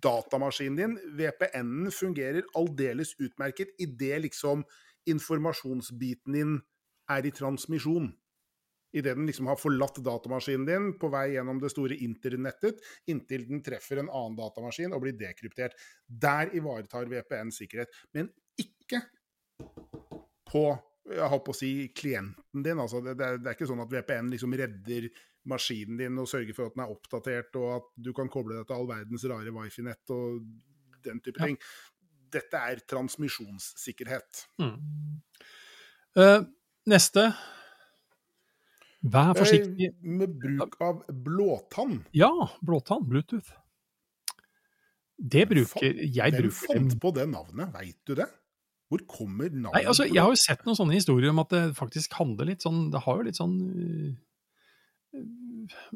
datamaskinen 0.04 0.78
din. 0.78 0.98
VPN-en 1.18 1.92
fungerer 1.92 2.44
aldeles 2.60 3.16
utmerket 3.20 3.76
idet 3.80 4.22
liksom 4.28 4.66
informasjonsbiten 5.10 6.36
din 6.36 6.58
er 7.12 7.26
i 7.26 7.32
transmisjon. 7.32 8.12
Idet 8.92 9.16
den 9.16 9.28
liksom 9.30 9.48
har 9.48 9.60
forlatt 9.60 10.02
datamaskinen 10.04 10.68
din 10.68 10.92
på 11.00 11.10
vei 11.14 11.32
gjennom 11.38 11.62
det 11.64 11.72
store 11.72 11.96
internettet, 12.04 12.82
inntil 13.08 13.48
den 13.48 13.64
treffer 13.64 14.02
en 14.02 14.12
annen 14.12 14.36
datamaskin 14.36 14.92
og 14.92 15.06
blir 15.06 15.16
dekryptert. 15.20 15.78
Der 16.08 16.52
ivaretar 16.56 17.08
VPN 17.08 17.54
sikkerhet. 17.56 17.94
Men 18.12 18.28
ikke 18.60 19.06
på 20.52 20.66
jeg 21.16 21.30
holdt 21.32 21.46
på 21.48 21.54
å 21.54 21.58
si 21.58 21.72
klienten 21.98 22.66
din. 22.66 22.82
Altså, 22.82 23.02
det, 23.04 23.16
det, 23.20 23.28
er, 23.28 23.40
det, 23.42 23.50
er, 23.50 23.58
ikke 23.58 23.70
sånn 23.70 23.84
at 23.84 23.94
VPN 23.94 24.32
liksom 24.34 24.56
redder 24.60 25.08
maskinen 25.52 25.98
din 26.02 26.20
og 26.22 26.30
sørger 26.30 26.58
for 26.58 26.70
at 26.70 26.76
den 26.76 26.84
er 26.86 26.94
oppdatert, 26.94 27.56
og 27.62 27.70
at 27.80 27.88
du 28.08 28.12
kan 28.18 28.30
koble 28.32 28.60
deg 28.60 28.68
til 28.70 28.78
all 28.78 28.90
verdens 28.90 29.26
rare 29.32 29.54
wifi-nett 29.56 30.14
og 30.14 30.44
den 31.06 31.24
type 31.26 31.42
ja. 31.42 31.50
ting. 31.50 31.58
Dette 32.32 32.62
er 32.72 32.84
transmisjonssikkerhet. 32.88 34.46
Mm. 34.62 34.78
Uh, 36.16 36.40
neste 36.92 37.32
Vær 39.02 39.32
forsiktig 39.34 39.88
uh, 39.88 40.10
Med 40.20 40.34
bruk 40.38 40.76
av 40.84 41.00
blåtann. 41.26 42.02
Ja, 42.14 42.30
blåtann. 42.62 43.08
Bluetooth. 43.10 43.56
Det 45.22 45.46
bruker 45.50 45.88
jeg 45.88 46.34
Hvem 46.34 46.44
bruker 46.44 46.68
Hvem 46.68 46.90
fant 46.90 46.98
på 47.02 47.12
det 47.16 47.28
navnet, 47.32 47.72
veit 47.74 47.98
du 48.10 48.16
det? 48.18 48.28
Hvor 48.92 49.06
kommer 49.08 49.48
navnet 49.48 49.78
Nei, 49.78 49.86
altså, 49.88 50.08
Jeg 50.10 50.20
har 50.20 50.34
jo 50.34 50.40
sett 50.40 50.66
noen 50.68 50.78
sånne 50.78 50.98
historier 50.98 51.32
om 51.32 51.40
at 51.46 51.54
det 51.54 51.62
faktisk 51.78 52.18
handler 52.20 52.52
litt 52.52 52.66
sånn 52.66 52.90
Det 52.92 53.04
har 53.06 53.22
jo 53.22 53.28
litt 53.30 53.40
sånn 53.40 53.56
øh, 53.72 55.24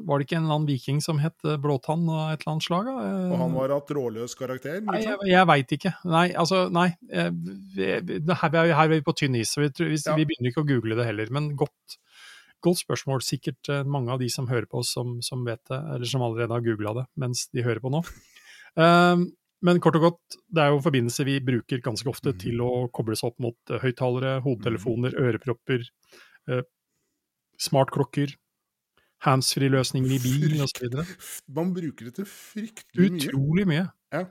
Var 0.08 0.16
det 0.16 0.26
ikke 0.26 0.38
en 0.38 0.46
eller 0.46 0.56
annen 0.56 0.70
viking 0.70 1.02
som 1.04 1.20
het 1.20 1.36
øh, 1.44 1.58
Blåtann 1.60 2.06
av 2.08 2.32
et 2.32 2.40
eller 2.40 2.54
annet 2.54 2.66
slag? 2.68 2.88
Og 2.88 3.36
han 3.42 3.54
var 3.58 3.76
av 3.76 3.84
trådløs 3.90 4.36
karakter? 4.40 4.80
Nei, 4.86 5.02
jeg, 5.04 5.20
jeg 5.28 5.50
veit 5.52 5.76
ikke. 5.76 5.92
Nei, 6.08 6.26
altså, 6.38 6.66
nei. 6.72 6.88
Her 7.12 8.58
er 8.62 8.92
vi 8.94 9.02
på 9.04 9.16
tynn 9.18 9.36
is, 9.36 9.52
vi, 9.58 9.68
vi, 9.76 9.98
ja. 9.98 10.16
vi, 10.16 10.28
begynner 10.28 10.52
ikke 10.52 10.64
å 10.64 10.68
google 10.68 10.96
det 10.96 11.08
heller. 11.08 11.32
Men 11.34 11.50
godt, 11.58 11.98
godt 12.64 12.80
spørsmål. 12.84 13.24
Sikkert 13.26 13.72
mange 13.84 14.14
av 14.14 14.22
de 14.22 14.30
som 14.32 14.48
hører 14.48 14.68
på 14.70 14.80
oss, 14.84 14.94
som, 14.96 15.18
som 15.26 15.44
vet 15.48 15.64
det, 15.68 15.80
eller 15.96 16.12
som 16.12 16.24
allerede 16.24 16.56
har 16.56 16.64
googla 16.64 16.94
det 17.02 17.08
mens 17.20 17.48
de 17.52 17.66
hører 17.66 17.82
på 17.84 17.92
nå. 17.92 18.04
Um, 18.78 19.28
men 19.66 19.82
kort 19.82 19.98
og 19.98 20.06
godt, 20.06 20.38
det 20.54 20.62
er 20.62 20.72
jo 20.72 20.80
forbindelse 20.84 21.26
vi 21.26 21.36
bruker 21.44 21.82
ganske 21.84 22.08
ofte 22.10 22.32
mm. 22.32 22.40
til 22.44 22.62
å 22.64 22.70
kobles 22.94 23.24
opp 23.26 23.36
mot 23.42 23.56
uh, 23.72 23.80
høyttalere, 23.82 24.38
hodetelefoner, 24.44 25.16
mm. 25.16 25.28
ørepropper, 25.28 25.86
eh, 26.50 26.64
smartklokker, 27.66 28.34
handsfree-løsninger 29.26 30.16
i 30.16 30.18
bil 30.22 30.64
osv. 30.64 30.98
Man 31.56 31.72
bruker 31.76 32.10
det 32.10 32.18
til 32.20 32.28
fryktelig 32.28 33.10
mye. 33.10 33.22
Utrolig 33.30 33.66
mye. 33.68 33.86
Ja. 34.14 34.26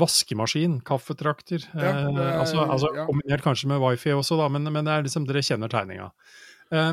Vaskemaskin, 0.00 0.78
kaffetrakter 0.86 1.64
ja, 1.66 1.90
eh, 1.90 2.08
er, 2.14 2.34
altså, 2.38 2.62
altså 2.62 2.92
ja. 2.94 3.06
Kombinert 3.10 3.42
kanskje 3.42 3.72
med 3.72 3.82
wifi 3.82 4.14
også, 4.14 4.38
da, 4.38 4.46
men, 4.52 4.70
men 4.70 4.90
liksom, 5.04 5.26
dere 5.28 5.42
kjenner 5.44 5.72
tegninga. 5.72 6.12
Eh, 6.70 6.92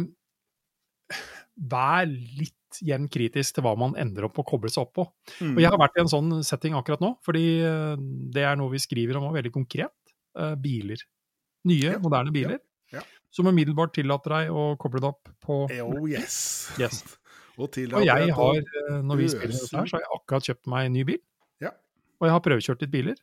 vær 1.71 2.09
litt 2.09 2.56
igjen 2.83 3.07
kritisk 3.11 3.57
til 3.57 3.65
hva 3.65 3.73
man 3.79 3.95
ender 3.99 4.27
opp 4.27 4.39
å 4.41 4.45
koble 4.47 4.71
seg 4.73 4.85
opp 4.85 4.93
på. 4.99 5.05
Mm. 5.41 5.55
Og 5.55 5.61
jeg 5.63 5.73
har 5.73 5.81
vært 5.81 5.97
i 5.97 6.03
en 6.03 6.11
sånn 6.11 6.31
setting 6.45 6.77
akkurat 6.77 7.03
nå, 7.03 7.13
fordi 7.25 7.45
eh, 7.65 7.93
det 8.33 8.45
er 8.47 8.57
noe 8.59 8.73
vi 8.73 8.81
skriver 8.81 9.19
om 9.19 9.29
og 9.29 9.37
veldig 9.37 9.53
konkret. 9.55 9.93
Uh, 10.37 10.53
biler. 10.61 11.01
Nye, 11.65 11.95
ja. 11.95 11.99
moderne 12.01 12.29
biler. 12.33 12.59
Ja. 12.59 12.99
Ja. 12.99 13.01
Som 13.33 13.49
umiddelbart 13.49 13.95
tillater 13.97 14.35
deg 14.35 14.51
å 14.53 14.67
koble 14.79 15.01
det 15.03 15.09
opp 15.09 15.31
på 15.43 15.63
Oh 15.65 16.03
yes! 16.09 16.37
yes. 16.79 17.01
og, 17.57 17.73
og, 17.73 18.03
jeg 18.05 18.35
har, 18.37 18.59
eh, 18.61 18.99
når 19.01 19.23
vi 19.23 19.31
spiller 19.33 19.55
dette 19.55 19.79
her, 19.79 19.89
så 19.89 19.97
har 19.97 20.05
jeg 20.05 20.13
akkurat 20.19 20.51
kjøpt 20.51 20.69
meg 20.71 20.87
en 20.87 20.95
ny 20.95 21.07
bil. 21.09 21.19
Ja. 21.63 21.73
Og 22.21 22.29
jeg 22.29 22.35
har 22.35 22.45
prøvekjørt 22.45 22.85
litt 22.85 22.93
biler. 22.93 23.17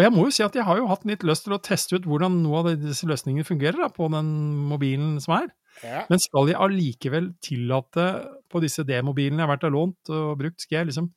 Og 0.00 0.04
jeg 0.06 0.12
må 0.14 0.22
jo 0.24 0.32
si 0.32 0.40
at 0.40 0.54
jeg 0.56 0.64
har 0.64 0.78
jo 0.80 0.86
hatt 0.88 1.02
litt 1.04 1.24
lyst 1.28 1.44
til 1.44 1.52
å 1.52 1.60
teste 1.60 1.98
ut 1.98 2.06
hvordan 2.08 2.38
noen 2.40 2.62
av 2.62 2.68
disse 2.80 3.04
løsningene 3.04 3.44
fungerer 3.44 3.82
da, 3.82 3.90
på 3.92 4.08
den 4.08 4.30
mobilen 4.70 5.18
som 5.20 5.34
er. 5.36 5.50
Ja. 5.84 6.06
Men 6.08 6.22
skal 6.24 6.48
jeg 6.48 6.56
allikevel 6.56 7.34
tillate 7.44 8.06
på 8.48 8.62
disse 8.64 8.86
D-mobilene 8.88 9.42
jeg 9.42 9.44
har 9.44 9.52
vært 9.52 9.66
og 9.68 9.74
lånt 9.76 10.12
og 10.16 10.38
brukt, 10.40 10.64
skal 10.64 10.80
jeg 10.80 10.90
liksom 10.90 11.10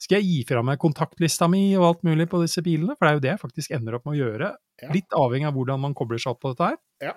skal 0.00 0.22
jeg 0.22 0.30
gi 0.30 0.38
fra 0.48 0.62
meg 0.64 0.80
kontaktlista 0.80 1.44
mi 1.52 1.74
og 1.76 1.84
alt 1.84 2.06
mulig 2.08 2.24
på 2.32 2.40
disse 2.40 2.62
bilene? 2.64 2.96
For 2.96 3.04
det 3.04 3.10
er 3.10 3.18
jo 3.18 3.24
det 3.26 3.30
jeg 3.34 3.42
faktisk 3.42 3.74
ender 3.76 3.98
opp 3.98 4.06
med 4.08 4.16
å 4.16 4.20
gjøre. 4.22 4.48
Ja. 4.80 4.88
Litt 4.96 5.12
avhengig 5.12 5.50
av 5.50 5.58
hvordan 5.58 5.82
man 5.82 5.96
kobler 5.98 6.22
seg 6.22 6.32
opp 6.32 6.40
på 6.40 6.54
dette 6.54 6.70
her. 6.70 6.78
Ja. 7.04 7.12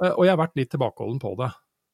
Eh, 0.00 0.14
og 0.14 0.24
jeg 0.24 0.32
har 0.32 0.40
vært 0.40 0.56
litt 0.56 0.72
tilbakeholden 0.72 1.20
på 1.20 1.34
det. 1.42 1.50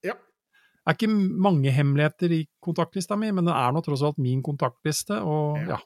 Ja. 0.06 0.14
Det 0.14 0.94
er 0.94 0.98
ikke 1.00 1.10
mange 1.48 1.72
hemmeligheter 1.74 2.36
i 2.38 2.44
kontaktlista 2.62 3.18
mi, 3.18 3.32
men 3.34 3.50
det 3.50 3.56
er 3.58 3.74
nå 3.74 3.82
tross 3.82 4.04
alt 4.06 4.22
min 4.22 4.44
kontaktliste, 4.46 5.18
og 5.26 5.58
ja. 5.66 5.80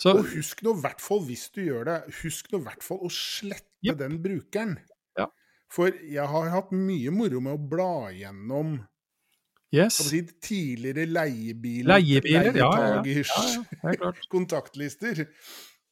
Så, 0.00 0.14
og 0.14 0.26
husk 0.34 0.64
nå 0.66 0.74
i 0.76 0.82
hvert 0.84 1.00
fall, 1.02 1.22
hvis 1.28 1.46
du 1.54 1.62
gjør 1.64 1.86
det, 1.90 2.00
husk 2.22 2.50
nå 2.52 2.60
i 2.62 2.66
hvert 2.66 2.84
fall 2.84 3.00
å 3.04 3.12
slette 3.12 3.68
yep. 3.86 4.00
den 4.00 4.20
brukeren. 4.24 4.76
For 5.74 5.94
jeg 6.06 6.30
har 6.30 6.50
hatt 6.52 6.72
mye 6.74 7.12
moro 7.14 7.40
med 7.42 7.56
å 7.56 7.68
bla 7.74 8.10
gjennom 8.14 8.76
yes. 9.74 9.98
si, 10.06 10.22
tidligere 10.44 11.06
leiebiler, 11.10 11.96
leiebiler 11.96 12.50
leietagers 12.54 13.32
ja, 13.34 13.46
ja, 13.82 13.94
ja, 13.98 14.12
kontaktlister. 14.34 15.24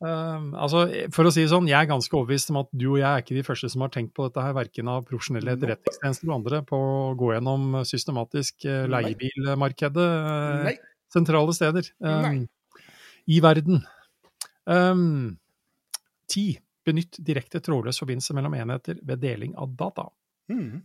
Um, 0.03 0.51
altså, 0.59 0.85
for 1.15 1.29
å 1.29 1.31
si 1.31 1.45
det 1.45 1.53
sånn, 1.53 1.69
Jeg 1.71 1.79
er 1.79 1.87
ganske 1.87 2.17
overbevist 2.19 2.51
om 2.51 2.59
at 2.65 2.71
du 2.75 2.89
og 2.89 2.97
jeg 2.99 3.07
er 3.07 3.23
ikke 3.23 3.37
de 3.37 3.45
første 3.47 3.69
som 3.71 3.85
har 3.85 3.93
tenkt 3.95 4.11
på 4.17 4.27
dette, 4.27 4.43
her, 4.43 4.55
verken 4.57 4.91
av 4.91 5.05
profesjonelle 5.07 5.55
etterretningstjenester 5.55 6.27
eller 6.27 6.39
andre, 6.41 6.63
på 6.67 6.79
å 6.79 7.13
gå 7.19 7.35
gjennom 7.37 7.77
systematisk 7.87 8.67
uh, 8.67 8.83
leiebilmarkedet 8.91 10.09
uh, 10.27 10.73
sentrale 11.13 11.55
steder 11.55 11.91
um, 12.03 12.43
i 13.27 13.41
verden. 13.43 13.83
Um, 14.65 15.37
ti 16.31 16.53
Benytt 16.83 17.21
direkte 17.23 17.61
trådløs 17.63 18.01
forbindelse 18.03 18.35
mellom 18.35 18.57
enheter 18.59 18.99
ved 19.07 19.21
deling 19.23 19.53
av 19.55 19.71
data. 19.79 20.09
Mm. 20.51 20.81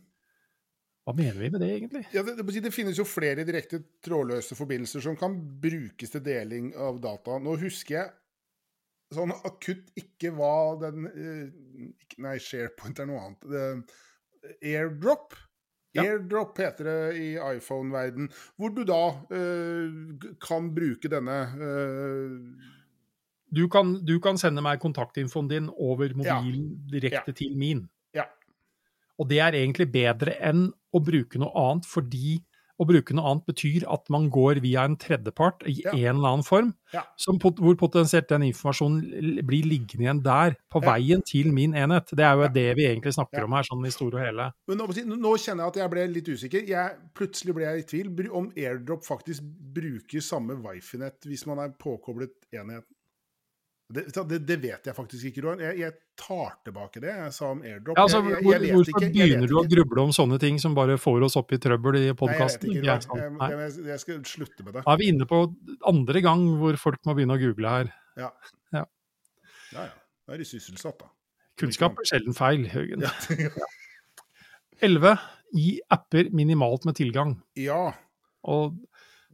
Hva 1.08 1.15
mener 1.17 1.39
vi 1.41 1.50
med 1.50 1.63
det, 1.63 1.69
egentlig? 1.73 2.04
Ja, 2.13 2.21
det, 2.28 2.36
det, 2.43 2.71
finnes 2.76 3.00
jo 3.00 3.06
flere 3.08 3.45
direkte 3.47 3.80
trådløse 4.06 4.58
forbindelser 4.60 5.02
som 5.08 5.17
kan 5.17 5.39
brukes 5.62 6.13
til 6.13 6.21
deling 6.21 6.69
av 6.76 7.00
data. 7.02 7.39
Nå 7.41 7.56
husker 7.63 7.95
jeg 7.95 9.15
sånn 9.15 9.34
akutt 9.47 9.89
ikke 9.97 10.34
hva 10.36 10.76
den 10.84 11.08
eh, 11.08 11.89
Nei, 12.21 12.36
SharePoint 12.43 13.00
er 13.00 13.10
noe 13.10 13.23
annet. 13.23 13.97
Airdrop. 14.62 15.34
Ja. 15.95 16.04
Airdrop 16.04 16.58
heter 16.60 16.89
det 16.89 16.97
i 17.17 17.28
iPhone-verden, 17.39 18.28
hvor 18.60 18.73
du 18.76 18.84
da 18.86 19.04
uh, 19.32 20.26
kan 20.43 20.67
bruke 20.76 21.10
denne 21.10 21.38
uh, 21.58 22.73
du 23.47 23.69
kan, 23.71 23.93
du 24.06 24.17
kan, 24.19 24.36
sende 24.39 24.62
meg 24.63 24.82
kontaktinfoen 24.84 25.47
din 25.47 25.69
over 25.71 26.12
mobilen 26.12 26.65
ja. 26.67 26.89
direkte 26.97 27.32
ja. 27.32 27.38
til 27.39 27.56
min. 27.58 27.86
Ja. 28.15 28.26
Og 29.17 29.30
det 29.32 29.39
er 29.39 29.56
egentlig 29.56 29.88
bedre 29.93 30.36
enn 30.43 30.67
å 30.91 31.02
bruke 31.04 31.39
noe 31.39 31.54
annet, 31.56 31.88
fordi 31.88 32.41
å 32.78 32.86
bruke 32.88 33.16
noe 33.18 33.32
annet 33.32 33.48
betyr 33.50 33.86
at 33.90 34.10
man 34.13 34.28
går 34.34 34.62
via 34.63 34.86
en 34.88 34.98
tredjepart 35.00 35.66
i 35.70 35.80
ja. 35.82 35.94
en 35.94 36.18
eller 36.18 36.36
annen 36.36 36.46
form, 36.46 36.74
som, 37.20 37.40
hvor 37.42 37.78
potensielt 37.80 38.30
den 38.30 38.48
informasjonen 38.48 39.42
blir 39.48 39.68
liggende 39.68 40.06
igjen 40.06 40.22
der, 40.26 40.58
på 40.72 40.82
veien 40.86 41.24
til 41.26 41.50
min 41.56 41.76
enhet. 41.78 42.13
Det 42.16 42.26
er 42.26 42.38
jo 42.38 42.52
det 42.54 42.68
vi 42.80 42.88
egentlig 42.90 43.16
snakker 43.18 43.48
om 43.48 43.58
her, 43.58 43.68
sånn 43.68 43.88
i 43.88 43.94
store 43.94 44.20
og 44.20 44.26
hele. 44.26 44.50
Men 44.70 44.82
nå, 44.82 44.90
nå, 45.16 45.34
kjenner 45.42 45.66
jeg 45.66 45.74
at 45.74 45.82
jeg 45.82 45.94
ble 45.96 46.06
litt 46.13 46.30
usikker. 46.30 46.68
Jeg, 46.70 47.00
plutselig 47.18 47.58
ble 47.58 47.68
jeg 47.68 47.84
i 47.84 47.88
tvil 47.94 48.30
om 48.38 48.52
AirDrop 48.54 49.06
faktisk 49.08 49.46
bruker 49.78 50.24
samme 50.24 50.60
wifi-nett 50.63 51.28
hvis 51.28 51.48
man 51.50 51.63
er 51.66 51.74
påkoblet 51.82 52.38
enheten. 52.54 52.96
Det, 53.88 54.04
det, 54.28 54.38
det, 54.43 54.56
vet 54.60 54.88
jeg 54.89 54.95
faktisk 54.95 55.30
ikke, 55.30 55.41
Roar. 55.45 55.62
Jeg, 55.63 55.78
jeg, 55.80 55.93
tar 56.19 56.58
tilbake 56.65 57.00
det 57.00 57.12
jeg 57.12 57.34
sa 57.36 57.52
om 57.54 57.62
airdrop. 57.63 57.95
Ja, 57.95 58.04
altså, 58.04 58.19
jeg, 58.19 58.41
hvor, 58.43 58.65
hvorfor 58.73 59.04
ikke, 59.06 59.10
begynner 59.13 59.47
du 59.47 59.54
å 59.62 59.63
gruble 59.71 60.04
om 60.04 60.12
sånne 60.15 60.39
ting 60.43 60.58
som 60.60 60.76
bare 60.76 60.97
får 61.00 61.23
oss 61.30 61.38
opp 61.39 61.54
i 61.56 61.60
trøbbel 61.63 62.00
i 62.02 62.08
podkasten? 62.17 62.73
Jeg, 62.76 62.97
jeg, 63.88 64.00
skal 64.04 64.19
slutte 64.28 64.65
med 64.65 64.76
det. 64.76 64.84
Da 64.84 64.95
er 64.95 65.00
vi 65.00 65.08
inne 65.13 65.28
på 65.30 65.39
andre 65.88 66.23
gang 66.26 66.43
hvor 66.60 66.80
folk 66.82 67.00
må 67.08 67.15
begynne 67.15 67.38
å 67.38 67.41
google 67.45 67.76
her. 67.78 67.93
Ja. 68.19 68.34
Ja, 68.76 68.84
ja. 69.71 69.86
ja. 69.88 69.95
Da 70.28 70.36
er 70.36 70.43
de 70.43 70.50
sysselsatt, 70.50 71.00
da. 71.06 71.13
Kunnskap 71.58 71.95
er 72.02 72.12
sjelden 72.12 72.36
feil, 72.38 72.67
Haugen. 72.73 73.08
Ja. 73.08 73.13
11. 74.84 75.15
Gi 75.58 75.78
apper 75.95 76.28
minimalt 76.36 76.84
med 76.86 77.00
tilgang. 77.00 77.38
Ja. 77.58 77.95
Og 78.43 78.76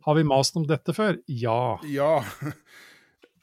har 0.06 0.20
vi 0.20 0.24
mast 0.28 0.56
om 0.60 0.68
dette 0.70 0.94
før? 0.96 1.18
Ja. 1.28 1.80
Ja. 1.90 2.20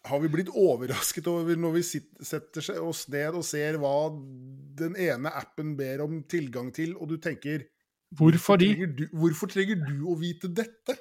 Har 0.08 0.20
vi 0.22 0.28
blitt 0.32 0.48
overrasket 0.56 1.26
over 1.28 1.58
når 1.60 1.74
vi 1.76 1.82
setter 2.24 2.70
oss 2.80 3.02
ned 3.12 3.34
og 3.36 3.44
ser 3.44 3.76
hva 3.82 4.08
den 4.80 4.94
ene 4.96 5.28
appen 5.36 5.74
ber 5.76 6.00
om 6.06 6.22
tilgang 6.30 6.70
til, 6.72 6.94
og 6.96 7.10
du 7.12 7.18
tenker 7.20 7.66
Hvorfor 8.16 8.56
de? 8.58 8.70
trenger 8.72 8.94
du, 8.96 9.04
hvorfor 9.12 9.50
trenger 9.52 9.82
du 9.84 10.06
å 10.08 10.16
vite 10.18 10.48
dette? 10.50 10.96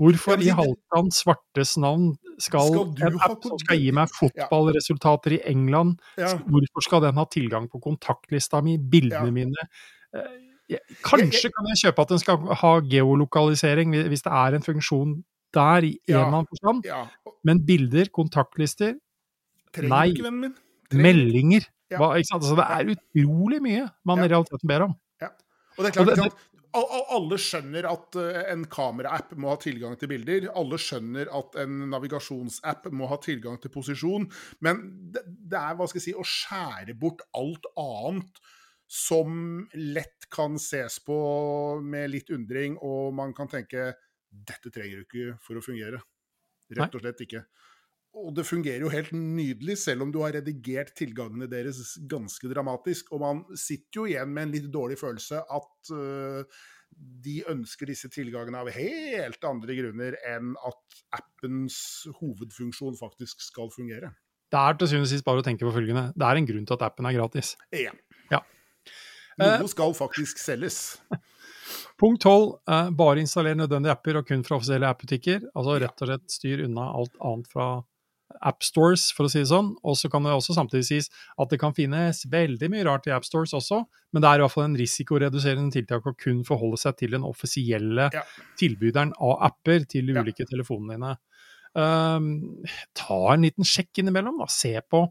Hvorfor 0.00 0.40
i 0.42 0.50
Halvdan 0.56 1.10
Svartes 1.12 1.76
navn 1.80 2.14
skal, 2.40 2.72
Skal 2.72 3.06
en 3.12 3.18
app 3.22 3.44
som 3.44 3.58
skal 3.60 3.78
gi 3.80 3.90
meg 3.94 4.10
fotballresultater 4.16 5.36
i 5.36 5.40
England, 5.48 6.00
Ja. 6.18 6.34
hvorfor 6.48 6.84
skal 6.84 7.00
den 7.06 7.20
ha 7.20 7.24
tilgang 7.30 7.68
på 7.68 7.80
kontaktlista 7.84 8.62
mi, 8.64 8.78
bildene 8.78 9.28
Ja. 9.28 9.30
mine? 9.30 9.68
Eh, 10.16 10.78
Kanskje 11.04 11.50
kan 11.50 11.66
jeg 11.66 11.80
kjøpe 11.84 12.02
at 12.02 12.08
den 12.08 12.18
skal 12.18 12.36
ha 12.54 12.80
geolokalisering 12.80 13.90
hvis 14.08 14.22
det 14.22 14.32
er 14.32 14.54
en 14.54 14.62
funksjon 14.62 15.24
der 15.54 15.86
i 15.88 15.92
en 16.08 16.14
eller 16.14 16.26
annen 16.30 16.50
forstand, 16.50 16.84
men 17.44 17.62
bilder, 17.66 18.10
kontaktlister, 18.14 18.96
Trenger 19.70 19.92
Nei. 19.94 20.06
ikke, 20.10 20.24
vennen 20.26 20.40
min. 20.48 20.54
Trenger- 20.90 21.04
meldinger 21.04 21.66
hva? 21.94 22.08
Altså, 22.18 22.56
Det 22.58 22.66
er 22.66 22.94
utrolig 22.96 23.60
mye 23.62 23.84
man 24.04 24.18
i 24.24 24.28
realiteten 24.28 24.66
ber 24.66 24.82
om. 24.88 24.96
Og 25.78 25.84
det 25.84 25.96
er 25.96 26.04
klart, 26.04 26.16
det- 26.16 26.46
Alle 27.10 27.36
skjønner 27.38 27.84
at 27.90 28.14
eh, 28.16 28.52
en 28.52 28.64
kameraapp 28.64 29.32
må 29.36 29.48
ha 29.50 29.56
tilgang 29.56 29.96
til 29.98 30.06
bilder. 30.08 30.48
Alle 30.54 30.76
skjønner 30.78 31.26
at 31.34 31.56
en 31.56 31.90
navigasjonsapp 31.90 32.86
må 32.92 33.08
ha 33.08 33.16
tilgang 33.16 33.60
til 33.60 33.70
posisjon. 33.70 34.28
Men 34.60 35.10
det, 35.10 35.22
det 35.26 35.58
er 35.58 35.74
hva 35.74 35.88
skal 35.88 35.98
jeg 36.00 36.12
si, 36.12 36.14
å 36.14 36.22
skjære 36.22 36.94
bort 36.98 37.22
alt 37.34 37.66
annet 37.76 38.38
som 38.86 39.66
lett 39.74 40.28
kan 40.30 40.58
ses 40.58 40.98
på 41.00 41.80
med 41.82 42.10
litt 42.10 42.30
undring, 42.30 42.76
og 42.82 43.14
man 43.14 43.32
kan 43.34 43.48
tenke 43.48 43.94
dette 44.30 44.72
trenger 44.72 45.00
du 45.00 45.06
ikke 45.06 45.36
for 45.44 45.58
å 45.58 45.64
fungere. 45.64 46.00
Rett 46.70 46.94
og 46.94 47.02
slett 47.02 47.22
ikke. 47.26 47.44
Og 48.20 48.32
det 48.34 48.42
fungerer 48.46 48.82
jo 48.82 48.90
helt 48.90 49.12
nydelig, 49.14 49.76
selv 49.84 50.02
om 50.02 50.10
du 50.10 50.18
har 50.24 50.34
redigert 50.34 50.90
tilgangene 50.98 51.46
deres 51.50 51.94
ganske 52.10 52.50
dramatisk. 52.50 53.12
Og 53.14 53.22
man 53.22 53.42
sitter 53.54 54.00
jo 54.00 54.06
igjen 54.10 54.32
med 54.34 54.48
en 54.48 54.54
litt 54.56 54.66
dårlig 54.74 54.98
følelse 54.98 55.44
at 55.46 55.92
uh, 55.94 56.62
de 57.22 57.36
ønsker 57.52 57.90
disse 57.90 58.10
tilgangene 58.10 58.64
av 58.64 58.72
helt 58.74 59.46
andre 59.46 59.76
grunner 59.78 60.18
enn 60.26 60.56
at 60.66 60.98
appens 61.20 61.78
hovedfunksjon 62.18 62.98
faktisk 62.98 63.46
skal 63.46 63.70
fungere. 63.74 64.10
Det 64.50 64.58
er 64.58 64.78
til 64.78 64.90
syvende 64.90 65.06
og 65.06 65.12
sist 65.12 65.26
bare 65.26 65.42
å 65.42 65.46
tenke 65.46 65.66
på 65.66 65.74
følgende. 65.74 66.08
Det 66.18 66.26
er 66.26 66.40
en 66.40 66.48
grunn 66.48 66.66
til 66.66 66.78
at 66.80 66.86
appen 66.88 67.06
er 67.06 67.14
gratis. 67.14 67.54
Ja. 67.70 67.94
Ja. 68.32 68.42
Noe 69.38 69.70
skal 69.70 69.94
faktisk 69.94 70.42
selges. 70.42 70.98
Punkt 72.00 72.22
12. 72.24 72.54
Eh, 72.70 72.90
bare 72.96 73.20
installer 73.20 73.54
nødvendige 73.58 73.92
apper 73.92 74.16
og 74.22 74.26
kun 74.30 74.42
fra 74.46 74.56
offisielle 74.56 74.88
appbutikker. 74.88 75.42
Altså 75.54 75.78
rett 75.82 76.00
og 76.04 76.08
slett 76.08 76.32
styr 76.32 76.64
unna 76.64 76.86
alt 76.96 77.12
annet 77.20 77.50
fra 77.52 77.70
appstores, 78.46 79.08
for 79.12 79.26
å 79.26 79.30
si 79.32 79.40
det 79.42 79.48
sånn. 79.50 79.72
Og 79.84 79.96
så 79.98 80.08
kan 80.12 80.22
det 80.24 80.30
også 80.32 80.54
samtidig 80.54 80.86
sies 80.86 81.08
at 81.40 81.50
det 81.50 81.58
kan 81.60 81.74
finnes 81.76 82.22
veldig 82.30 82.68
mye 82.72 82.84
rart 82.86 83.08
i 83.10 83.14
appstores 83.14 83.52
også, 83.58 83.82
men 84.14 84.22
det 84.22 84.28
er 84.30 84.38
i 84.38 84.44
hvert 84.44 84.54
fall 84.54 84.68
en 84.68 84.76
risikoreduserende 84.78 85.74
tiltak 85.74 86.06
å 86.06 86.14
kun 86.16 86.44
forholde 86.46 86.78
seg 86.78 86.96
til 87.02 87.10
den 87.16 87.26
offisielle 87.26 88.06
Ja. 88.14 88.22
tilbyderen 88.60 89.12
av 89.18 89.36
apper 89.50 89.84
til 89.90 90.06
de 90.06 90.14
Ja. 90.14 90.22
ulike 90.22 90.46
telefonene 90.46 90.94
dine. 90.94 91.16
Um, 91.74 92.64
ta 92.94 93.32
en 93.34 93.42
liten 93.42 93.64
sjekk 93.66 93.98
innimellom, 93.98 94.38
da. 94.38 94.46
Se 94.46 94.80
på. 94.80 95.02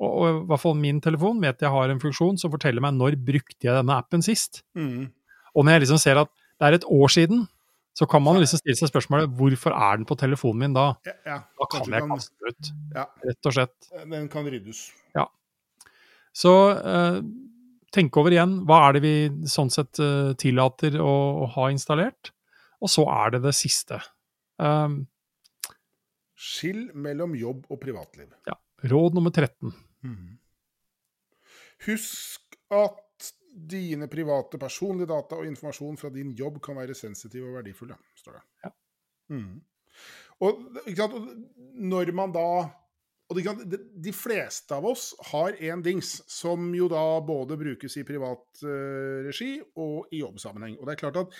Og, 0.00 0.10
og 0.10 0.26
i 0.42 0.46
hvert 0.50 0.60
fall 0.60 0.74
min 0.74 1.00
telefon 1.00 1.40
vet 1.40 1.60
jeg 1.62 1.70
har 1.70 1.88
en 1.90 2.00
funksjon 2.02 2.38
som 2.38 2.50
forteller 2.50 2.82
meg 2.82 2.94
når 2.98 3.16
brukte 3.24 3.62
jeg 3.62 3.74
denne 3.78 3.96
appen 3.96 4.22
sist. 4.22 4.62
Mm. 4.76 5.12
Og 5.54 5.64
når 5.64 5.76
jeg 5.78 5.84
liksom 5.86 6.00
ser 6.02 6.20
at 6.24 6.30
det 6.60 6.66
er 6.68 6.76
et 6.78 6.84
år 6.90 7.08
siden, 7.14 7.44
så 7.94 8.08
kan 8.10 8.22
man 8.24 8.40
liksom 8.42 8.58
stille 8.58 8.74
seg 8.78 8.90
spørsmålet 8.90 9.30
hvorfor 9.38 9.70
er 9.76 9.96
den 10.00 10.06
på 10.08 10.16
telefonen 10.18 10.58
min 10.64 10.74
da? 10.74 10.88
Ja, 11.06 11.12
ja. 11.26 11.36
Da 11.60 11.66
kan 11.70 11.80
Kanskje 11.84 11.92
jeg 11.94 12.02
kan- 12.02 12.10
kaste 12.10 12.32
den 12.40 12.50
ut, 12.50 12.70
Ja. 12.96 13.04
rett 13.28 13.46
og 13.46 13.52
slett. 13.54 13.90
Den 14.10 14.28
kan 14.28 14.44
ryddes. 14.50 14.80
Ja. 15.14 15.26
Så 16.34 16.52
eh, 16.74 17.20
tenk 17.94 18.16
over 18.18 18.30
igjen, 18.34 18.64
hva 18.66 18.88
er 18.88 18.92
det 18.98 19.02
vi 19.02 19.14
sånn 19.46 19.70
sett 19.70 20.00
eh, 20.02 20.32
tillater 20.34 20.98
å, 20.98 21.14
å 21.44 21.50
ha 21.54 21.68
installert? 21.70 22.32
Og 22.82 22.90
så 22.90 23.06
er 23.06 23.30
det 23.36 23.42
det 23.46 23.54
siste. 23.54 24.00
Um, 24.58 25.06
Skill 26.34 26.88
mellom 26.98 27.36
jobb 27.38 27.62
og 27.70 27.78
privatliv. 27.80 28.26
Ja. 28.46 28.54
råd 28.90 29.14
nummer 29.14 29.30
13. 29.30 29.70
Mm. 30.04 30.34
Husk 31.86 32.58
at 32.74 32.98
dine 33.54 34.08
private 34.10 34.58
personlige 34.58 35.08
data 35.10 35.38
og 35.38 35.46
informasjon 35.46 35.96
fra 36.00 36.10
din 36.10 36.32
jobb 36.36 36.60
kan 36.64 36.76
være 36.76 36.94
sensitive 36.98 37.48
og 37.48 37.58
verdifulle, 37.60 37.96
står 38.18 38.38
det. 38.38 38.44
Ja. 38.64 38.70
Mm. 39.34 39.60
Og, 40.44 40.64
og 40.90 41.18
når 41.78 42.10
man 42.16 42.32
da 42.34 42.48
og 43.32 43.38
de- 43.40 43.78
De 44.04 44.12
fleste 44.12 44.74
av 44.76 44.84
oss 44.84 45.14
har 45.30 45.56
en 45.64 45.82
dings 45.82 46.22
som 46.28 46.74
jo 46.76 46.88
da 46.92 47.20
både 47.24 47.56
brukes 47.56 47.96
i 47.96 48.04
privat 48.04 48.62
eh, 48.62 49.24
regi 49.24 49.62
og 49.80 50.10
i 50.12 50.20
jobbsammenheng. 50.20 50.76
Og 50.78 50.86
det 50.86 50.92
er 50.92 51.00
klart 51.00 51.16
at 51.22 51.32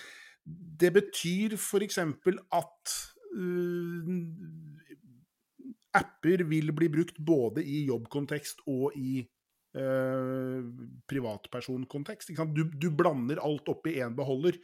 det 0.81 0.91
betyr 0.93 1.53
f.eks. 1.57 1.97
at 1.99 2.95
uh, 3.37 4.09
apper 5.95 6.43
vil 6.49 6.73
bli 6.75 6.89
brukt 6.91 7.17
både 7.19 7.63
i 7.63 7.85
jobbkontekst 7.87 8.65
og 8.67 8.93
i 8.97 9.23
eh, 9.75 10.65
privatpersonkontekst. 11.11 12.33
Du, 12.55 12.65
du 12.71 12.89
blander 12.95 13.41
alt 13.43 13.69
opp 13.71 13.87
i 13.91 13.97
én 14.01 14.15
beholder. 14.17 14.59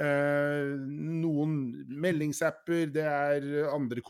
Eh, 0.00 0.74
noen 1.20 1.54
meldingsapper, 2.00 2.86
det 2.94 3.04
er 3.04 3.46
andre 3.74 4.04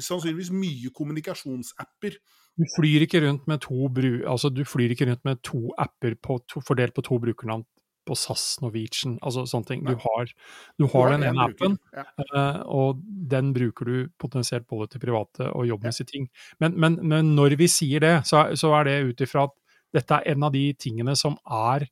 Sannsynligvis 0.00 0.52
mye 0.54 0.92
kommunikasjonsapper. 0.94 2.18
Du 2.56 2.64
flyr 2.72 3.04
ikke 3.04 3.20
rundt 3.26 3.44
med 3.50 3.60
to, 3.60 3.88
altså 4.24 4.48
du 4.48 4.62
flyr 4.64 4.94
ikke 4.94 5.10
rundt 5.10 5.24
med 5.28 5.42
to 5.44 5.74
apper 5.76 6.14
på 6.16 6.38
to, 6.48 6.62
fordelt 6.64 6.94
på 6.96 7.04
to 7.04 7.18
brukernavn 7.20 7.66
på 8.06 8.14
SAS, 8.14 8.60
Norwegian, 8.62 9.18
altså 9.18 9.42
sånne 9.50 9.68
ting. 9.68 9.82
Du 9.84 9.96
har, 9.98 10.30
du 10.78 10.86
har 10.92 11.10
den 11.10 11.24
en 11.26 11.34
ene 11.34 11.46
appen, 11.50 11.76
Ja. 11.92 12.06
Eh, 12.22 12.60
og 12.70 13.02
den 13.02 13.52
bruker 13.56 13.84
du 13.90 14.08
potensielt 14.18 14.66
både 14.70 14.92
til 14.92 15.02
private 15.02 15.50
og 15.50 15.66
jobbmessige 15.66 16.12
ting. 16.12 16.28
Men, 16.62 16.78
men, 16.80 17.00
men 17.02 17.34
når 17.36 17.58
vi 17.58 17.68
sier 17.70 18.00
det, 18.04 18.14
så, 18.30 18.46
så 18.54 18.72
er 18.78 18.88
det 18.88 18.98
ut 19.10 19.24
ifra 19.26 19.48
at 19.50 19.56
dette 19.94 20.18
er 20.18 20.32
en 20.32 20.46
av 20.48 20.52
de 20.52 20.72
tingene 20.74 21.16
som 21.18 21.38
er 21.46 21.88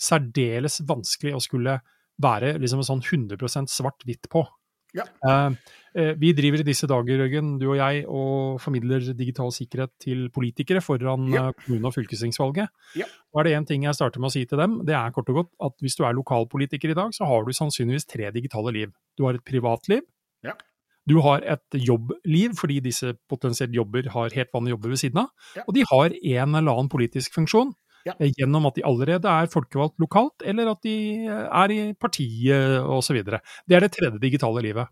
særdeles 0.00 0.80
vanskelig 0.86 1.34
å 1.36 1.42
skulle 1.42 1.78
være 2.22 2.54
liksom 2.62 2.82
sånn 2.86 3.02
100 3.02 3.66
svart-hvitt 3.70 4.28
på. 4.30 4.44
Ja. 4.94 5.02
Eh, 5.26 5.54
eh, 5.98 6.12
vi 6.14 6.30
driver 6.32 6.62
i 6.62 6.66
disse 6.66 6.86
dager, 6.86 7.18
Røggen, 7.18 7.56
du 7.58 7.66
og 7.72 7.78
jeg, 7.80 8.04
og 8.06 8.60
formidler 8.62 9.02
digital 9.18 9.50
sikkerhet 9.54 9.90
til 10.02 10.28
politikere 10.30 10.82
foran 10.84 11.26
Ja. 11.32 11.48
eh, 11.48 11.52
kommune- 11.64 11.86
og 11.90 11.94
fylkestingsvalget. 11.94 12.68
Ja. 12.94 13.06
Og 13.34 13.40
er 13.40 13.44
det 13.44 13.56
én 13.58 13.66
ting 13.66 13.82
jeg 13.82 13.94
starter 13.94 14.20
med 14.20 14.30
å 14.30 14.32
si 14.32 14.44
til 14.44 14.58
dem, 14.58 14.84
det 14.84 14.94
er 14.94 15.10
kort 15.10 15.28
og 15.28 15.34
godt 15.34 15.50
at 15.60 15.72
hvis 15.82 15.96
du 15.96 16.04
er 16.04 16.14
lokalpolitiker 16.14 16.90
i 16.90 16.94
dag, 16.94 17.10
så 17.10 17.26
har 17.26 17.44
du 17.44 17.50
sannsynligvis 17.50 18.06
tre 18.06 18.30
digitale 18.30 18.72
liv. 18.72 18.92
Du 19.18 19.24
har 19.24 19.34
et 19.34 19.44
privatliv. 19.44 20.02
Ja. 20.44 20.52
Du 21.08 21.18
har 21.24 21.44
et 21.44 21.76
jobbliv, 21.76 22.54
fordi 22.56 22.80
disse 22.84 23.12
potensielt 23.28 23.74
jobber 23.76 24.08
har 24.14 24.34
helt 24.34 24.52
vanlige 24.54 24.76
jobber 24.76 24.94
ved 24.94 25.00
siden 25.02 25.24
av. 25.24 25.32
Ja. 25.56 25.64
Og 25.68 25.74
de 25.76 25.84
har 25.90 26.14
en 26.14 26.54
eller 26.54 26.72
annen 26.72 26.92
politisk 26.92 27.34
funksjon. 27.36 27.74
Ja. 28.04 28.12
eh, 28.20 28.32
Gjennom 28.36 28.66
at 28.68 28.76
de 28.76 28.84
allerede 28.84 29.28
er 29.28 29.50
folkevalgt 29.52 29.96
lokalt, 30.00 30.44
eller 30.44 30.70
at 30.74 30.80
de 30.84 30.96
eh, 31.24 31.44
er 31.48 31.74
i 31.74 31.80
partiet 31.96 32.80
osv. 32.84 33.20
Det 33.24 33.76
er 33.76 33.84
det 33.84 33.92
tredje 33.96 34.20
digitale 34.20 34.64
livet. 34.64 34.88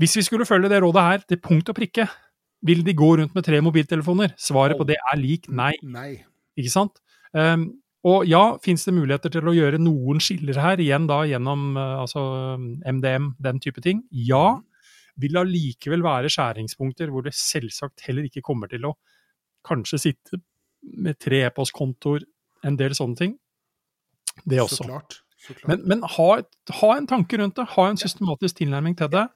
Hvis 0.00 0.16
vi 0.16 0.24
skulle 0.26 0.48
følge 0.48 0.68
det 0.72 0.82
rådet 0.82 1.02
her 1.06 1.24
til 1.28 1.40
punkt 1.40 1.68
og 1.70 1.76
prikke, 1.76 2.08
vil 2.64 2.84
de 2.84 2.94
gå 2.96 3.10
rundt 3.20 3.34
med 3.36 3.44
tre 3.44 3.60
mobiltelefoner? 3.60 4.34
Svaret 4.40 4.78
på 4.80 4.86
det 4.88 4.96
er 4.96 5.20
lik 5.20 5.48
nei. 5.52 5.74
Nei. 5.84 6.24
Ikke 6.56 6.72
sant? 6.72 7.00
Um, 7.36 7.74
og 8.04 8.26
ja, 8.28 8.56
fins 8.64 8.84
det 8.84 8.94
muligheter 8.96 9.32
til 9.32 9.48
å 9.48 9.54
gjøre 9.56 9.80
noen 9.80 10.20
skiller 10.20 10.58
her, 10.60 10.80
igjen 10.80 11.06
da 11.08 11.22
gjennom 11.28 11.76
uh, 11.76 12.02
altså, 12.02 12.22
MDM, 12.84 13.32
den 13.44 13.60
type 13.64 13.84
ting? 13.84 14.02
Ja. 14.12 14.60
Vil 15.22 15.36
allikevel 15.38 16.02
være 16.02 16.30
skjæringspunkter 16.32 17.10
hvor 17.12 17.22
det 17.26 17.34
selvsagt 17.38 18.02
heller 18.08 18.26
ikke 18.26 18.42
kommer 18.42 18.70
til 18.72 18.86
å 18.88 18.94
kanskje 19.64 20.00
sitte 20.02 20.40
med 20.82 21.16
tre 21.22 21.44
e-postkontoer, 21.46 22.24
en 22.66 22.76
del 22.80 22.92
sånne 22.96 23.16
ting. 23.16 23.36
Det 24.44 24.58
Så 24.58 24.64
også. 24.66 24.84
klart. 24.88 25.18
Så 25.38 25.54
klart. 25.54 25.68
Men, 25.68 25.84
men 25.88 26.02
ha, 26.16 26.28
et- 26.40 26.74
ha 26.80 26.90
en 26.96 27.06
tanke 27.06 27.38
rundt 27.38 27.54
det, 27.56 27.66
ha 27.76 27.86
en 27.90 27.96
systematisk 28.00 28.56
tilnærming 28.60 28.96
til 28.98 29.08
det. 29.12 29.26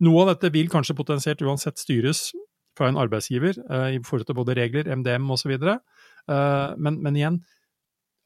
Noe 0.00 0.22
av 0.24 0.34
dette 0.34 0.50
vil 0.52 0.68
kanskje 0.72 0.96
potensielt 0.96 1.40
uansett 1.46 1.78
styres 1.78 2.32
fra 2.76 2.88
en 2.88 2.96
arbeidsgiver 3.00 3.56
eh, 3.70 3.96
i 3.96 4.02
forhold 4.02 4.26
til 4.26 4.34
både 4.38 4.56
regler, 4.56 4.88
MDM 4.96 5.30
osv. 5.30 5.50
Eh, 5.52 6.74
men, 6.80 7.00
men 7.02 7.16
igjen, 7.16 7.40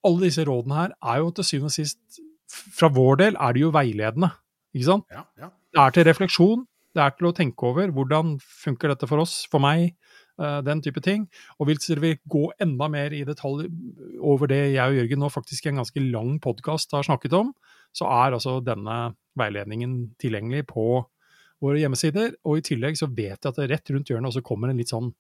alle 0.05 0.27
disse 0.29 0.45
rådene 0.47 0.75
her 0.79 0.95
er 1.03 1.19
jo 1.23 1.31
til 1.35 1.45
syvende 1.45 1.71
og 1.73 1.77
sist 1.79 2.21
Fra 2.77 2.89
vår 2.93 3.17
del 3.19 3.37
er 3.41 3.53
de 3.57 3.61
jo 3.65 3.71
veiledende, 3.75 4.29
ikke 4.77 4.85
sant? 4.87 5.05
ja, 5.11 5.23
ja. 5.41 5.49
Det 5.75 5.81
er 5.83 5.91
til 5.97 6.05
refleksjon, 6.07 6.67
det 6.95 7.03
er 7.03 7.15
til 7.19 7.29
å 7.31 7.35
tenke 7.37 7.67
over 7.71 7.91
hvordan 7.95 8.37
funker 8.43 8.93
dette 8.93 9.09
for 9.11 9.23
oss, 9.23 9.43
for 9.51 9.63
meg, 9.63 9.97
eh, 10.41 10.61
den 10.67 10.83
type 10.85 11.03
ting. 11.05 11.27
Og 11.59 11.69
hvis 11.69 11.89
dere 11.89 12.05
vil 12.05 12.21
gå 12.31 12.45
enda 12.63 12.89
mer 12.93 13.15
i 13.17 13.25
detalj 13.27 13.67
over 14.23 14.51
det 14.51 14.63
jeg 14.77 14.85
og 14.85 15.01
Jørgen 15.01 15.25
nå 15.25 15.33
faktisk 15.33 15.67
i 15.67 15.73
en 15.73 15.83
ganske 15.83 16.05
lang 16.07 16.39
podkast 16.45 16.95
har 16.95 17.07
snakket 17.07 17.37
om, 17.39 17.53
så 17.95 18.09
er 18.11 18.35
altså 18.35 18.59
denne 18.65 19.15
veiledningen 19.39 20.15
tilgjengelig 20.23 20.67
på 20.71 21.05
våre 21.63 21.81
hjemmesider. 21.83 22.35
Og 22.47 22.61
i 22.61 22.67
tillegg 22.67 22.99
så 22.99 23.11
vet 23.11 23.39
jeg 23.39 23.51
at 23.51 23.61
det 23.61 23.71
rett 23.71 23.95
rundt 23.95 24.11
hjørnet 24.11 24.31
også 24.31 24.45
kommer 24.47 24.71
en 24.71 24.81
litt 24.81 24.93
sånn 24.93 25.13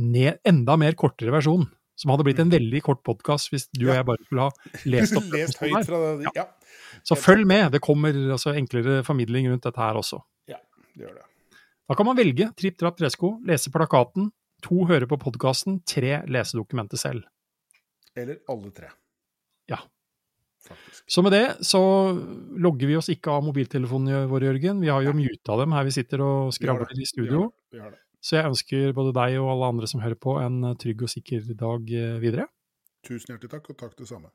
ned, 0.00 0.40
enda 0.48 0.76
mer 0.80 0.96
kortere 0.98 1.34
versjon. 1.34 1.66
Som 2.00 2.14
hadde 2.14 2.24
blitt 2.24 2.38
en 2.40 2.52
veldig 2.52 2.80
kort 2.80 3.02
podkast 3.04 3.50
hvis 3.52 3.66
du 3.76 3.90
og 3.90 3.92
jeg 3.92 4.06
bare 4.08 4.24
skulle 4.24 4.46
ha 4.46 4.84
lest 4.88 5.18
opp 5.18 5.26
Lest 5.36 5.58
høyt 5.60 5.84
fra 5.84 5.98
det. 6.00 6.30
Ja, 6.38 6.46
Så 7.04 7.18
følg 7.18 7.44
med, 7.48 7.66
det 7.74 7.82
kommer 7.84 8.16
altså 8.16 8.54
enklere 8.56 9.02
formidling 9.04 9.50
rundt 9.50 9.66
dette 9.68 9.82
her 9.82 9.98
også. 10.00 10.22
Det 11.00 11.08
gjør 11.08 11.18
det. 11.22 11.26
Da 11.90 11.96
kan 11.98 12.06
man 12.06 12.18
velge 12.18 12.50
tripp, 12.58 12.76
trapp, 12.78 12.98
tresko, 13.00 13.32
lese 13.48 13.72
plakaten, 13.74 14.28
to 14.62 14.84
høre 14.86 15.08
på 15.10 15.18
podkasten, 15.18 15.80
tre 15.88 16.20
lese 16.30 16.58
dokumentet 16.58 17.00
selv. 17.02 17.24
Eller 18.18 18.42
alle 18.50 18.70
tre. 18.76 18.92
Ja. 19.70 19.80
Faktisk. 20.66 21.02
Så 21.08 21.24
med 21.24 21.32
det 21.32 21.46
så 21.66 21.80
logger 22.60 22.90
vi 22.90 22.98
oss 23.00 23.08
ikke 23.10 23.32
av 23.32 23.46
mobiltelefonene 23.46 24.26
våre, 24.30 24.50
Jørgen. 24.50 24.82
Vi 24.84 24.92
har 24.92 25.02
jo 25.02 25.16
muta 25.16 25.56
dem 25.58 25.74
her 25.74 25.88
vi 25.88 25.96
sitter 25.96 26.22
og 26.22 26.54
skravler 26.54 26.92
i 26.94 27.08
studio. 27.08 27.48
Vi 27.72 27.80
har 27.80 27.94
det. 27.96 28.02
Så 28.20 28.36
jeg 28.36 28.50
ønsker 28.50 28.92
både 28.92 29.14
deg 29.16 29.38
og 29.40 29.48
alle 29.54 29.70
andre 29.72 29.88
som 29.88 30.02
hører 30.04 30.18
på, 30.20 30.36
en 30.44 30.74
trygg 30.78 31.06
og 31.06 31.10
sikker 31.10 31.46
dag 31.56 31.92
eh, 31.96 32.18
videre. 32.20 32.50
Tusen 33.06 33.32
hjertelig 33.32 33.54
takk, 33.54 33.70
og 33.72 33.78
takk 33.80 33.96
det 33.96 34.10
samme. 34.10 34.28